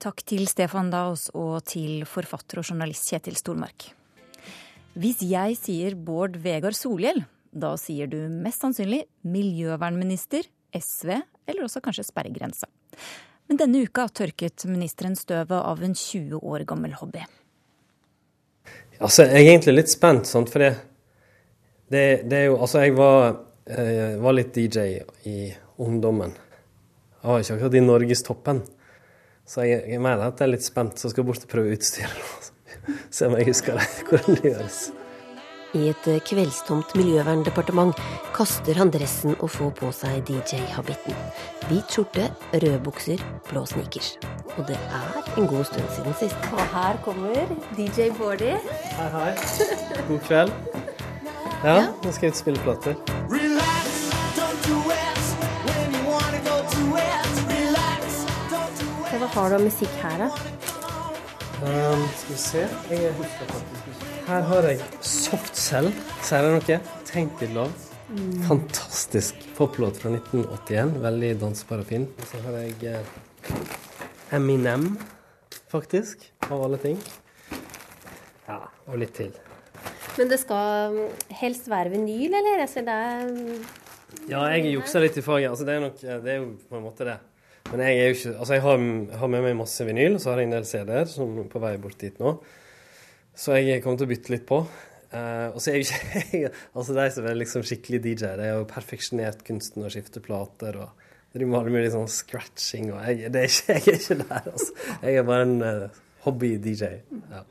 Takk 0.02 0.20
til 0.28 0.44
Stefan 0.50 0.90
Daus 0.92 1.30
og 1.32 1.62
til 1.68 2.04
forfatter 2.08 2.60
og 2.60 2.68
journalist 2.68 3.08
Kjetil 3.08 3.38
Stormark. 3.40 3.88
Hvis 4.96 5.22
jeg 5.24 5.56
sier 5.60 5.96
Bård 5.96 6.36
Vegar 6.40 6.76
Solhjell, 6.76 7.22
da 7.52 7.74
sier 7.80 8.08
du 8.08 8.18
mest 8.32 8.62
sannsynlig 8.64 9.02
miljøvernminister, 9.24 10.44
SV 10.76 11.14
eller 11.46 11.64
også 11.64 11.80
kanskje 11.84 12.04
sperregrense. 12.08 12.68
Men 13.46 13.60
denne 13.60 13.84
uka 13.86 14.06
tørket 14.10 14.66
ministeren 14.68 15.16
støvet 15.16 15.56
av 15.56 15.82
en 15.84 15.94
20 15.94 16.40
år 16.42 16.66
gammel 16.68 16.96
hobby. 16.98 17.22
Altså, 18.96 19.26
jeg 19.28 19.44
er 19.44 19.52
egentlig 19.52 19.76
litt 19.76 19.92
spent, 19.92 20.26
sant, 20.28 20.50
for 20.50 20.64
det, 20.64 20.72
det, 21.92 22.04
det, 22.26 22.38
er 22.38 22.48
jo 22.48 22.56
Altså, 22.58 22.82
jeg 22.82 22.96
var, 22.96 23.36
jeg 23.66 24.14
eh, 24.14 24.18
var, 24.22 24.36
litt 24.36 24.54
DJ 24.54 25.00
i 25.26 25.38
ungdommen. 25.82 26.34
Jeg 27.18 27.26
var 27.26 27.42
ikke 27.42 27.56
akkurat 27.56 27.74
i 27.74 27.82
norgestoppen. 27.82 28.60
Så 29.46 29.64
jeg, 29.66 29.82
jeg 29.90 30.02
mener 30.02 30.28
at 30.28 30.38
jeg 30.38 30.46
er 30.46 30.52
litt 30.54 30.66
spent, 30.66 30.98
så 30.98 31.08
jeg 31.08 31.16
skal 31.16 31.26
bort 31.26 31.42
og 31.42 31.50
prøve 31.50 31.74
utstyret. 31.74 32.52
Se 33.14 33.26
om 33.26 33.34
jeg 33.38 33.48
husker 33.50 33.78
det, 33.78 33.88
hvordan 34.06 34.38
det 34.38 34.52
gjøres. 34.52 34.78
I 35.76 35.90
et 35.90 36.06
kveldstomt 36.24 36.94
miljøverndepartement 36.96 37.98
kaster 38.36 38.78
han 38.78 38.92
dressen 38.94 39.34
og 39.34 39.50
får 39.52 39.72
på 39.80 39.90
seg 39.92 40.22
DJ-habitten. 40.30 41.18
Hvit 41.66 41.90
skjorte, 41.90 42.30
røde 42.54 42.78
bukser, 42.86 43.20
blå 43.50 43.64
sneakers. 43.66 44.14
Og 44.54 44.62
det 44.70 44.78
er 44.78 45.20
en 45.34 45.50
god 45.50 45.66
stund 45.68 45.90
siden 45.98 46.16
sist. 46.22 46.48
Og 46.54 46.62
her 46.72 47.02
kommer 47.04 47.56
DJ 47.74 48.12
Bårdi. 48.16 48.54
Hei, 48.94 49.10
hei. 49.18 49.30
God 50.06 50.24
kveld. 50.30 50.54
Ja, 51.64 51.80
nå 52.04 52.14
skal 52.14 52.28
jeg 52.28 52.36
ut 52.36 52.38
og 52.38 52.42
spille 52.44 52.64
plater. 52.64 53.55
Har 59.36 59.50
du 59.50 59.54
av 59.58 59.64
musikk 59.66 59.96
her, 60.00 60.22
da? 60.22 60.26
Um, 61.60 62.04
skal 62.16 62.30
vi 62.30 62.36
se 62.40 62.60
jeg 62.88 63.10
husker 63.18 63.50
faktisk 63.50 64.06
Her 64.30 64.46
har 64.48 64.68
jeg 64.70 64.78
Softcell. 65.04 65.90
Sier 66.24 66.46
det 66.46 66.52
noe? 66.54 66.78
Tenk 67.04 67.42
litt 67.44 67.52
lov. 67.52 67.74
Mm. 68.08 68.30
Fantastisk 68.46 69.44
poplåt 69.58 70.00
fra 70.00 70.14
1981. 70.14 70.94
Veldig 71.04 71.30
dansbar 71.42 71.84
og 71.84 71.90
fin. 71.90 72.08
Så 72.30 72.40
har 72.46 72.56
jeg 72.62 72.88
eh, 72.88 73.60
Eminem, 74.38 74.88
faktisk. 75.68 76.24
Av 76.48 76.64
alle 76.70 76.80
ting. 76.80 76.96
Ja, 78.48 78.62
og 78.88 79.00
litt 79.04 79.14
til. 79.20 79.36
Men 80.16 80.32
det 80.32 80.40
skal 80.46 80.96
um, 80.96 81.14
helst 81.44 81.68
være 81.68 81.92
vinyl, 81.92 82.40
eller? 82.40 82.64
Altså, 82.64 82.88
det 82.88 82.98
er 83.04 83.30
um, 83.36 83.70
Ja, 84.32 84.46
jeg 84.56 84.72
juksa 84.78 85.04
litt 85.04 85.20
i 85.20 85.28
faget. 85.28 85.52
Altså, 85.52 85.68
det, 85.68 85.76
er 85.76 85.88
nok, 85.90 86.04
det 86.24 86.36
er 86.38 86.40
jo 86.40 86.54
på 86.70 86.80
en 86.80 86.88
måte 86.88 87.12
det. 87.12 87.20
Men 87.72 87.82
jeg 87.82 87.96
er 87.98 88.10
jo 88.10 88.16
ikke 88.16 88.34
Altså, 88.36 88.52
jeg 88.54 88.64
har, 88.64 88.84
har 89.20 89.32
med 89.32 89.46
meg 89.46 89.56
masse 89.58 89.86
vinyl, 89.86 90.16
og 90.16 90.22
så 90.22 90.32
har 90.32 90.42
jeg 90.42 90.50
en 90.50 90.56
del 90.56 90.68
CD-er 90.68 91.08
som 91.10 91.40
er 91.42 91.48
på 91.50 91.62
vei 91.62 91.72
bort 91.82 91.98
dit 92.00 92.20
nå. 92.22 92.36
Så 93.36 93.56
jeg 93.58 93.82
kommer 93.84 94.00
til 94.00 94.08
å 94.08 94.12
bytte 94.14 94.32
litt 94.32 94.46
på. 94.48 94.62
Uh, 95.06 95.54
og 95.54 95.60
så 95.62 95.70
er 95.70 95.76
jo 95.78 95.84
ikke 95.86 96.48
Altså, 96.76 96.94
de 96.96 97.04
som 97.14 97.26
er 97.28 97.36
liksom 97.38 97.64
skikkelig 97.66 98.00
DJ, 98.04 98.32
de 98.38 98.48
har 98.50 98.58
jo 98.58 98.70
perfeksjonert 98.70 99.44
kunsten 99.46 99.86
å 99.86 99.90
skifte 99.92 100.22
plater 100.24 100.80
og 100.82 101.04
driver 101.36 101.52
med 101.52 101.58
all 101.60 101.70
mulig 101.76 101.92
sånn 101.94 102.08
scratching 102.10 102.90
og 102.90 103.04
jeg, 103.04 103.28
er 103.28 103.46
ikke, 103.46 103.76
jeg, 103.76 103.84
er 103.84 104.00
ikke, 104.00 104.18
der, 104.22 104.50
altså. 104.50 104.72
Jeg 105.04 105.20
er 105.20 105.28
bare 105.28 105.46
en 105.46 105.56
uh, 105.62 106.00
hobby-DJ. 106.26 106.90
Ja. 107.30 107.44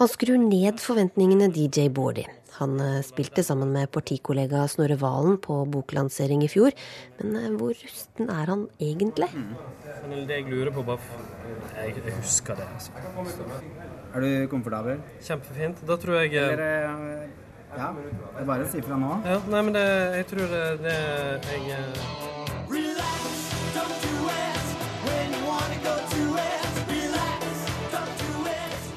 Han 0.00 0.08
skrur 0.08 0.40
ned 0.40 0.80
forventningene 0.80 1.50
DJ 1.52 1.90
Bårdi. 1.92 2.24
Han 2.58 2.80
eh, 2.82 3.00
spilte 3.06 3.44
sammen 3.46 3.70
med 3.74 3.90
partikollega 3.94 4.66
Snorre 4.68 4.96
Valen 5.00 5.38
på 5.42 5.60
boklansering 5.70 6.42
i 6.44 6.50
fjor. 6.50 6.74
Men 7.20 7.36
eh, 7.38 7.50
hvor 7.56 7.74
rusten 7.76 8.32
er 8.32 8.52
han 8.52 8.66
egentlig? 8.80 9.30
Mm. 9.34 9.54
Det 10.28 10.40
jeg 10.40 10.48
lurer 10.50 10.72
på, 10.74 10.84
bare 10.86 10.98
jeg, 11.76 12.16
husker 12.18 12.58
det. 12.58 12.66
Altså. 12.74 12.90
Er 14.14 14.24
du 14.24 14.30
komfortabel? 14.50 15.04
Kjempefint. 15.22 15.84
Da 15.86 15.96
tror 16.00 16.20
jeg 16.22 16.34
Eller, 16.34 16.90
eh, 16.90 17.28
Ja, 17.70 17.92
det 17.94 18.40
er 18.42 18.48
bare 18.48 18.66
å 18.66 18.70
si 18.72 18.82
fra 18.82 18.98
nå. 18.98 19.12
Ja, 19.28 19.38
nei, 19.52 19.62
men 19.62 19.76
det, 19.76 19.86
jeg 20.18 20.26
tror 20.32 20.50
det, 20.50 20.64
det 20.82 20.98
jeg 21.68 21.84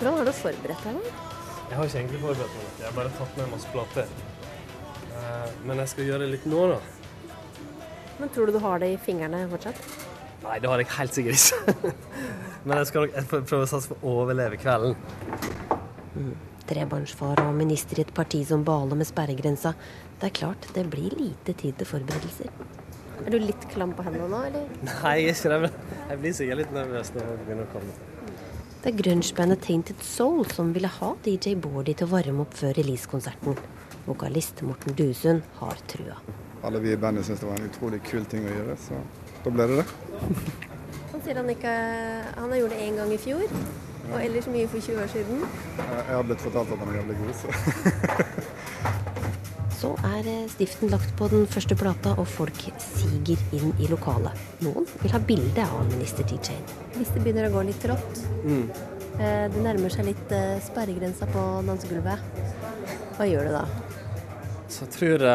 Hvordan 0.04 0.18
har 0.18 0.26
du 0.28 0.34
forberedt 0.36 0.84
deg? 0.84 0.98
da? 1.00 1.33
Jeg 1.74 1.80
har 1.80 1.88
ikke 1.90 1.98
egentlig 2.04 2.20
forberedt 2.22 2.52
meg 2.54 2.66
noe. 2.68 2.72
Jeg 2.78 2.86
har 2.86 2.92
bare 2.94 3.12
tatt 3.18 3.38
med 3.40 3.48
masse 3.50 3.70
plater. 3.74 4.10
Uh, 5.10 5.48
men 5.66 5.80
jeg 5.82 5.90
skal 5.90 6.06
gjøre 6.06 6.22
det 6.22 6.28
litt 6.36 6.46
nå, 6.52 6.68
da. 6.70 6.76
Men 8.20 8.30
tror 8.36 8.46
du 8.46 8.54
du 8.54 8.60
har 8.62 8.84
det 8.84 8.92
i 8.94 9.00
fingrene 9.02 9.40
fortsatt? 9.50 9.80
Nei, 10.44 10.60
det 10.62 10.70
har 10.70 10.84
jeg 10.84 10.92
helt 11.00 11.18
sikkert 11.18 11.40
ikke. 11.42 11.96
men 12.68 12.78
jeg 12.78 12.92
skal 12.92 13.08
nok 13.08 13.34
prøve 13.50 13.64
å 13.66 13.72
satse 13.74 13.90
på 13.90 13.98
å 13.98 14.14
overleve 14.22 14.62
kvelden. 14.62 14.94
Mm. 16.14 16.32
Trebarnsfar 16.70 17.42
og 17.48 17.58
minister 17.58 18.04
i 18.04 18.06
et 18.06 18.14
parti 18.22 18.46
som 18.46 18.62
baler 18.70 19.02
med 19.02 19.10
sperregrensa. 19.10 19.74
Det 20.22 20.30
er 20.30 20.40
klart, 20.44 20.70
det 20.78 20.86
blir 20.94 21.18
lite 21.18 21.58
tid 21.58 21.82
til 21.82 21.90
forberedelser. 21.90 22.54
Er 23.24 23.34
du 23.34 23.42
litt 23.42 23.66
klam 23.74 23.98
på 23.98 24.06
hendene 24.06 24.30
nå, 24.30 24.46
eller? 24.52 24.70
Nei, 24.92 25.20
jeg 25.24 25.34
er 25.34 25.42
ikke 25.42 25.66
det. 25.66 25.76
Jeg 26.06 26.22
blir 26.22 26.42
sikkert 26.44 26.68
litt 26.68 26.82
nervøs 26.84 27.16
når 27.18 27.32
det 27.32 27.46
begynner 27.48 27.66
å 27.66 27.74
komme. 27.80 28.13
Det 28.84 28.92
er 28.92 28.98
grungebandet 29.00 29.62
Tainted 29.64 30.02
Soul 30.04 30.44
som 30.52 30.74
ville 30.76 30.90
ha 30.92 31.14
DJ 31.24 31.54
Bordy 31.56 31.94
til 31.96 32.10
å 32.10 32.12
varme 32.18 32.44
opp 32.44 32.58
før 32.60 32.76
releasekonserten. 32.76 33.56
Vokalist 34.04 34.60
Morten 34.68 34.98
Dusund 35.00 35.46
har 35.62 35.80
trua. 35.88 36.18
Alle 36.68 36.82
vi 36.84 36.92
i 36.92 37.00
bandet 37.00 37.24
syns 37.24 37.40
det 37.40 37.48
var 37.48 37.62
en 37.62 37.72
utrolig 37.72 38.02
kul 38.04 38.28
ting 38.28 38.44
å 38.44 38.52
gjøre, 38.52 38.76
så 38.84 39.00
da 39.46 39.56
ble 39.56 39.70
det 39.72 39.80
det. 39.80 39.88
sier 41.24 41.40
han 41.40 41.50
ikke 41.50 41.74
Han 42.36 42.52
har 42.52 42.58
gjort 42.60 42.76
det 42.76 42.84
én 42.84 43.00
gang 43.00 43.12
i 43.16 43.18
fjor, 43.22 43.48
og 44.12 44.18
ellers 44.20 44.48
mye 44.52 44.68
for 44.68 44.84
20 44.84 45.04
år 45.04 45.12
siden. 45.16 45.44
Jeg 45.80 46.16
har 46.18 46.28
blitt 46.28 46.44
fortalt 46.44 46.76
at 46.76 46.84
han 46.84 46.92
er 46.92 47.00
jævlig 47.00 47.18
god, 47.24 47.34
så 47.40 47.48
Så 49.84 49.90
er 50.08 50.28
eh, 50.32 50.46
stiften 50.48 50.88
lagt 50.94 51.12
på 51.20 51.28
den 51.28 51.44
første 51.52 51.76
plata, 51.76 52.14
og 52.16 52.28
folk 52.32 52.56
siger 52.80 53.42
inn 53.58 53.74
i 53.84 53.90
lokalet. 53.92 54.32
Noen 54.64 54.86
vil 55.02 55.12
ha 55.12 55.20
bilde 55.20 55.66
av 55.66 55.90
minister-DJ-en. 55.92 56.64
Hvis 56.96 57.12
det 57.12 57.24
begynner 57.26 57.50
å 57.50 57.54
gå 57.58 57.66
litt 57.68 57.82
trått, 57.84 58.22
Mm. 58.46 58.70
eh, 59.20 59.48
det 59.52 59.64
nærmer 59.66 59.92
seg 59.92 60.06
litt 60.06 60.32
eh, 60.32 60.60
sperregrensa 60.64 61.28
på 61.28 61.44
dansegulvet, 61.68 62.20
hva 63.18 63.28
gjør 63.28 63.50
du 63.50 63.52
da? 63.58 63.66
Så 64.70 64.86
jeg 64.86 64.92
tror 64.96 65.26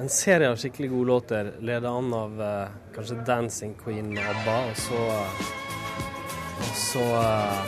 en 0.00 0.08
serie 0.10 0.48
av 0.50 0.56
skikkelig 0.56 0.88
gode 0.90 1.06
låter 1.12 1.52
leder 1.60 1.88
an 1.88 2.08
av 2.14 2.40
eh, 2.40 2.68
kanskje 2.96 3.20
'Dancing 3.24 3.74
Queen' 3.84 4.14
med 4.14 4.24
ABBA, 4.24 4.56
og 4.70 4.76
så 4.76 5.00
Og 6.64 6.74
så 6.74 7.02
eh, 7.02 7.64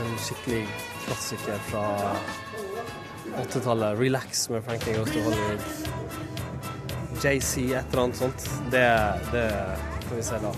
en 0.00 0.16
skikkelig 0.18 0.66
klassiker 1.04 1.58
fra 1.70 2.14
80-tallet, 3.36 3.98
'Relax' 3.98 4.50
med 4.50 4.64
Frankie 4.64 4.96
Goes 4.96 5.12
to 5.12 5.20
Hollywood. 5.20 5.60
JC, 7.22 7.56
et 7.58 7.84
eller 7.92 8.02
annet 8.02 8.16
sånt. 8.16 8.50
Det, 8.70 8.86
det 9.32 9.46
får 10.08 10.16
vi 10.16 10.22
se 10.22 10.38
da. 10.40 10.52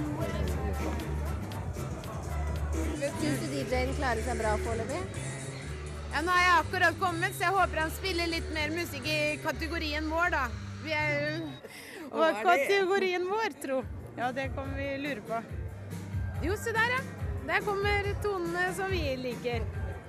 Syns 3.22 3.40
du 3.40 3.46
DJ-en 3.54 3.94
klarer 3.98 4.22
seg 4.26 4.38
bra 4.38 4.54
foreløpig? 4.62 5.00
Ja, 6.12 6.20
nå 6.20 6.30
har 6.34 6.42
jeg 6.42 6.54
akkurat 6.60 7.00
kommet, 7.00 7.34
så 7.34 7.46
jeg 7.46 7.56
håper 7.56 7.82
han 7.82 7.92
spiller 7.94 8.30
litt 8.30 8.48
mer 8.54 8.72
musikk 8.74 9.06
i 9.08 9.18
kategorien 9.42 10.08
vår, 10.12 10.30
da. 10.34 10.44
Vi 10.84 10.94
er 10.96 11.12
jo 11.16 11.50
Hva 12.12 12.28
er 12.28 12.40
kategorien 12.44 13.26
vår, 13.30 13.58
tro? 13.62 13.82
Ja, 14.18 14.32
det 14.36 14.50
kan 14.56 14.74
vi 14.76 14.88
lure 15.00 15.22
på. 15.24 15.42
Jo, 16.44 16.56
se 16.60 16.74
der, 16.76 16.98
ja. 16.98 17.02
Der 17.46 17.64
kommer 17.66 18.10
tonene 18.22 18.68
som 18.76 18.90
vi 18.92 19.16
liker. 19.18 19.64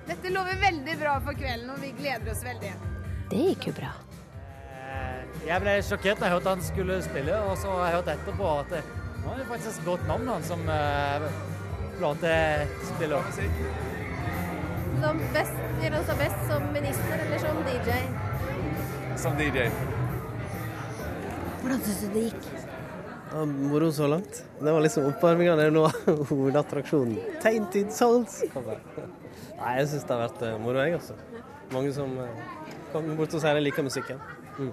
Dette 0.08 0.32
lover 0.32 0.58
veldig 0.60 0.96
bra 1.00 1.14
for 1.24 1.36
kvelden, 1.38 1.70
og 1.72 1.80
vi 1.80 1.92
gleder 1.96 2.32
oss 2.32 2.42
veldig. 2.44 2.72
Det 3.30 3.46
gikk 3.48 3.70
jo 3.70 3.76
bra. 3.78 3.92
Jeg 5.44 5.60
ble 5.60 5.72
sjokkert 5.84 6.20
da 6.20 6.28
jeg 6.28 6.36
hørte 6.36 6.52
han 6.54 6.62
skulle 6.64 6.98
spille, 7.04 7.38
og 7.48 7.56
så 7.60 7.72
har 7.72 7.88
jeg 7.88 7.96
hørt 7.98 8.10
etterpå 8.14 8.50
at 8.60 8.70
det 8.72 8.82
var 9.24 9.40
jo 9.40 9.46
faktisk 9.48 9.80
et 9.80 9.88
godt 9.88 10.06
navn 10.08 10.28
han 10.28 10.46
som 10.46 10.62
uh, 10.68 11.26
platespiller. 11.98 13.32
Som 15.02 15.20
best, 15.34 15.58
gjør 15.82 15.96
han 15.98 16.06
seg 16.08 16.22
best 16.22 16.46
som 16.48 16.68
minister 16.76 17.24
eller 17.26 17.42
som 17.44 17.60
DJ? 17.68 17.98
Som 19.24 19.40
DJ. 19.40 19.68
Hvordan 21.60 21.84
syns 21.84 22.00
du 22.04 22.08
det 22.14 22.28
gikk? 22.28 22.63
Ja, 23.34 23.44
moro 23.44 23.92
så 23.92 24.06
langt. 24.06 24.44
Det 24.60 24.72
var 24.72 24.80
liksom 24.80 25.06
oppvarminga. 25.06 25.56
Det 25.56 25.64
er 25.66 25.72
nå 25.74 25.88
hovedattraksjonen. 26.30 27.16
Tainted 27.42 27.90
Souls. 27.92 28.36
Nei, 28.54 29.72
jeg 29.80 29.88
syns 29.90 30.04
det 30.06 30.14
har 30.14 30.20
vært 30.20 30.44
eh, 30.46 30.58
moro, 30.62 30.78
jeg, 30.84 31.00
altså. 31.00 31.16
Mange 31.74 31.90
som 31.96 32.12
eh, 32.22 32.44
kommer 32.92 33.16
bort 33.18 33.34
og 33.34 33.42
sier 33.42 33.58
de 33.58 33.64
liker 33.64 33.82
musikken. 33.82 34.22
Mm. 34.54 34.70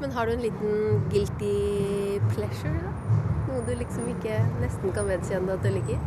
Men 0.00 0.14
har 0.16 0.24
du 0.24 0.32
en 0.38 0.44
liten 0.46 1.04
guilty 1.12 1.52
pleasure, 2.30 2.72
da? 2.80 3.20
Noe 3.50 3.60
du 3.68 3.74
liksom 3.76 4.08
ikke 4.14 4.38
nesten 4.62 4.94
kan 4.96 5.10
vedkjenne 5.12 5.58
at 5.58 5.66
du 5.66 5.68
liker? 5.74 6.00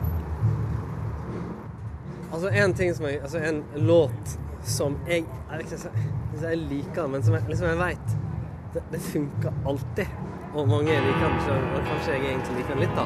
Altså 2.32 2.50
en 2.50 2.74
ting 2.82 2.98
som 2.98 3.06
jeg, 3.12 3.22
altså 3.22 3.44
en 3.46 3.62
låt 3.86 4.34
som 4.68 4.98
jeg 5.08 5.24
Jeg 5.54 5.78
jeg 6.42 6.58
liker 6.66 7.08
men 7.08 7.24
som 7.24 7.38
jeg, 7.38 7.46
liksom 7.48 7.70
jeg 7.70 7.78
vet 7.80 8.18
det, 8.74 8.82
det 8.92 9.00
funker 9.02 9.54
alltid. 9.66 10.18
Og 10.56 10.68
mange 10.68 10.94
liker 10.94 11.26
den 11.28 11.42
sjøl, 11.44 11.66
og 11.76 11.90
kanskje 11.90 12.14
jeg 12.14 12.24
egentlig 12.32 12.64
den 12.70 12.80
litt, 12.84 12.96
da. 12.96 13.06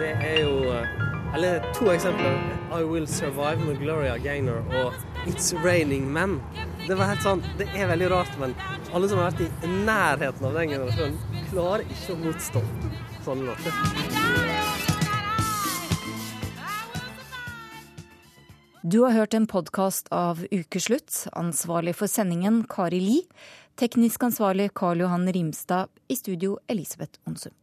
Det 0.00 0.10
er 0.18 0.38
jo 0.42 0.72
eh, 0.72 0.98
Eller 1.36 1.64
to 1.72 1.88
eksempler. 1.92 2.36
I 2.72 2.82
Will 2.84 3.06
Survive 3.08 3.64
med 3.64 3.78
Gloria 3.80 4.18
Gaynor 4.20 4.60
og 4.82 4.92
It's 5.28 5.52
Raining 5.64 6.10
Men. 6.12 6.40
Det 6.86 6.96
var 6.98 7.12
helt 7.12 7.24
sånn, 7.24 7.44
det 7.56 7.70
er 7.72 7.88
veldig 7.88 8.10
rart, 8.12 8.32
men 8.40 8.52
alle 8.92 9.08
som 9.08 9.22
har 9.22 9.30
vært 9.30 9.46
i 9.46 9.72
nærheten 9.86 10.48
av 10.48 10.58
den 10.58 10.74
generasjonen, 10.74 11.18
klarer 11.48 11.86
ikke 11.88 12.16
å 12.16 12.20
motstå 12.26 12.64
sånne 13.24 13.48
låter. 13.48 14.90
Du 18.82 18.98
har 19.04 19.12
hørt 19.14 19.34
en 19.34 19.46
podkast 19.46 20.08
av 20.10 20.40
Ukeslutt. 20.50 21.28
Ansvarlig 21.38 21.94
for 21.94 22.10
sendingen 22.10 22.64
Kari 22.66 22.98
Li. 22.98 23.20
Teknisk 23.74 24.22
ansvarlig 24.22 24.74
Karl 24.74 25.00
Johan 25.00 25.32
Rimstad. 25.32 25.88
I 26.08 26.16
studio 26.16 26.58
Elisabeth 26.68 27.18
Onsum. 27.26 27.61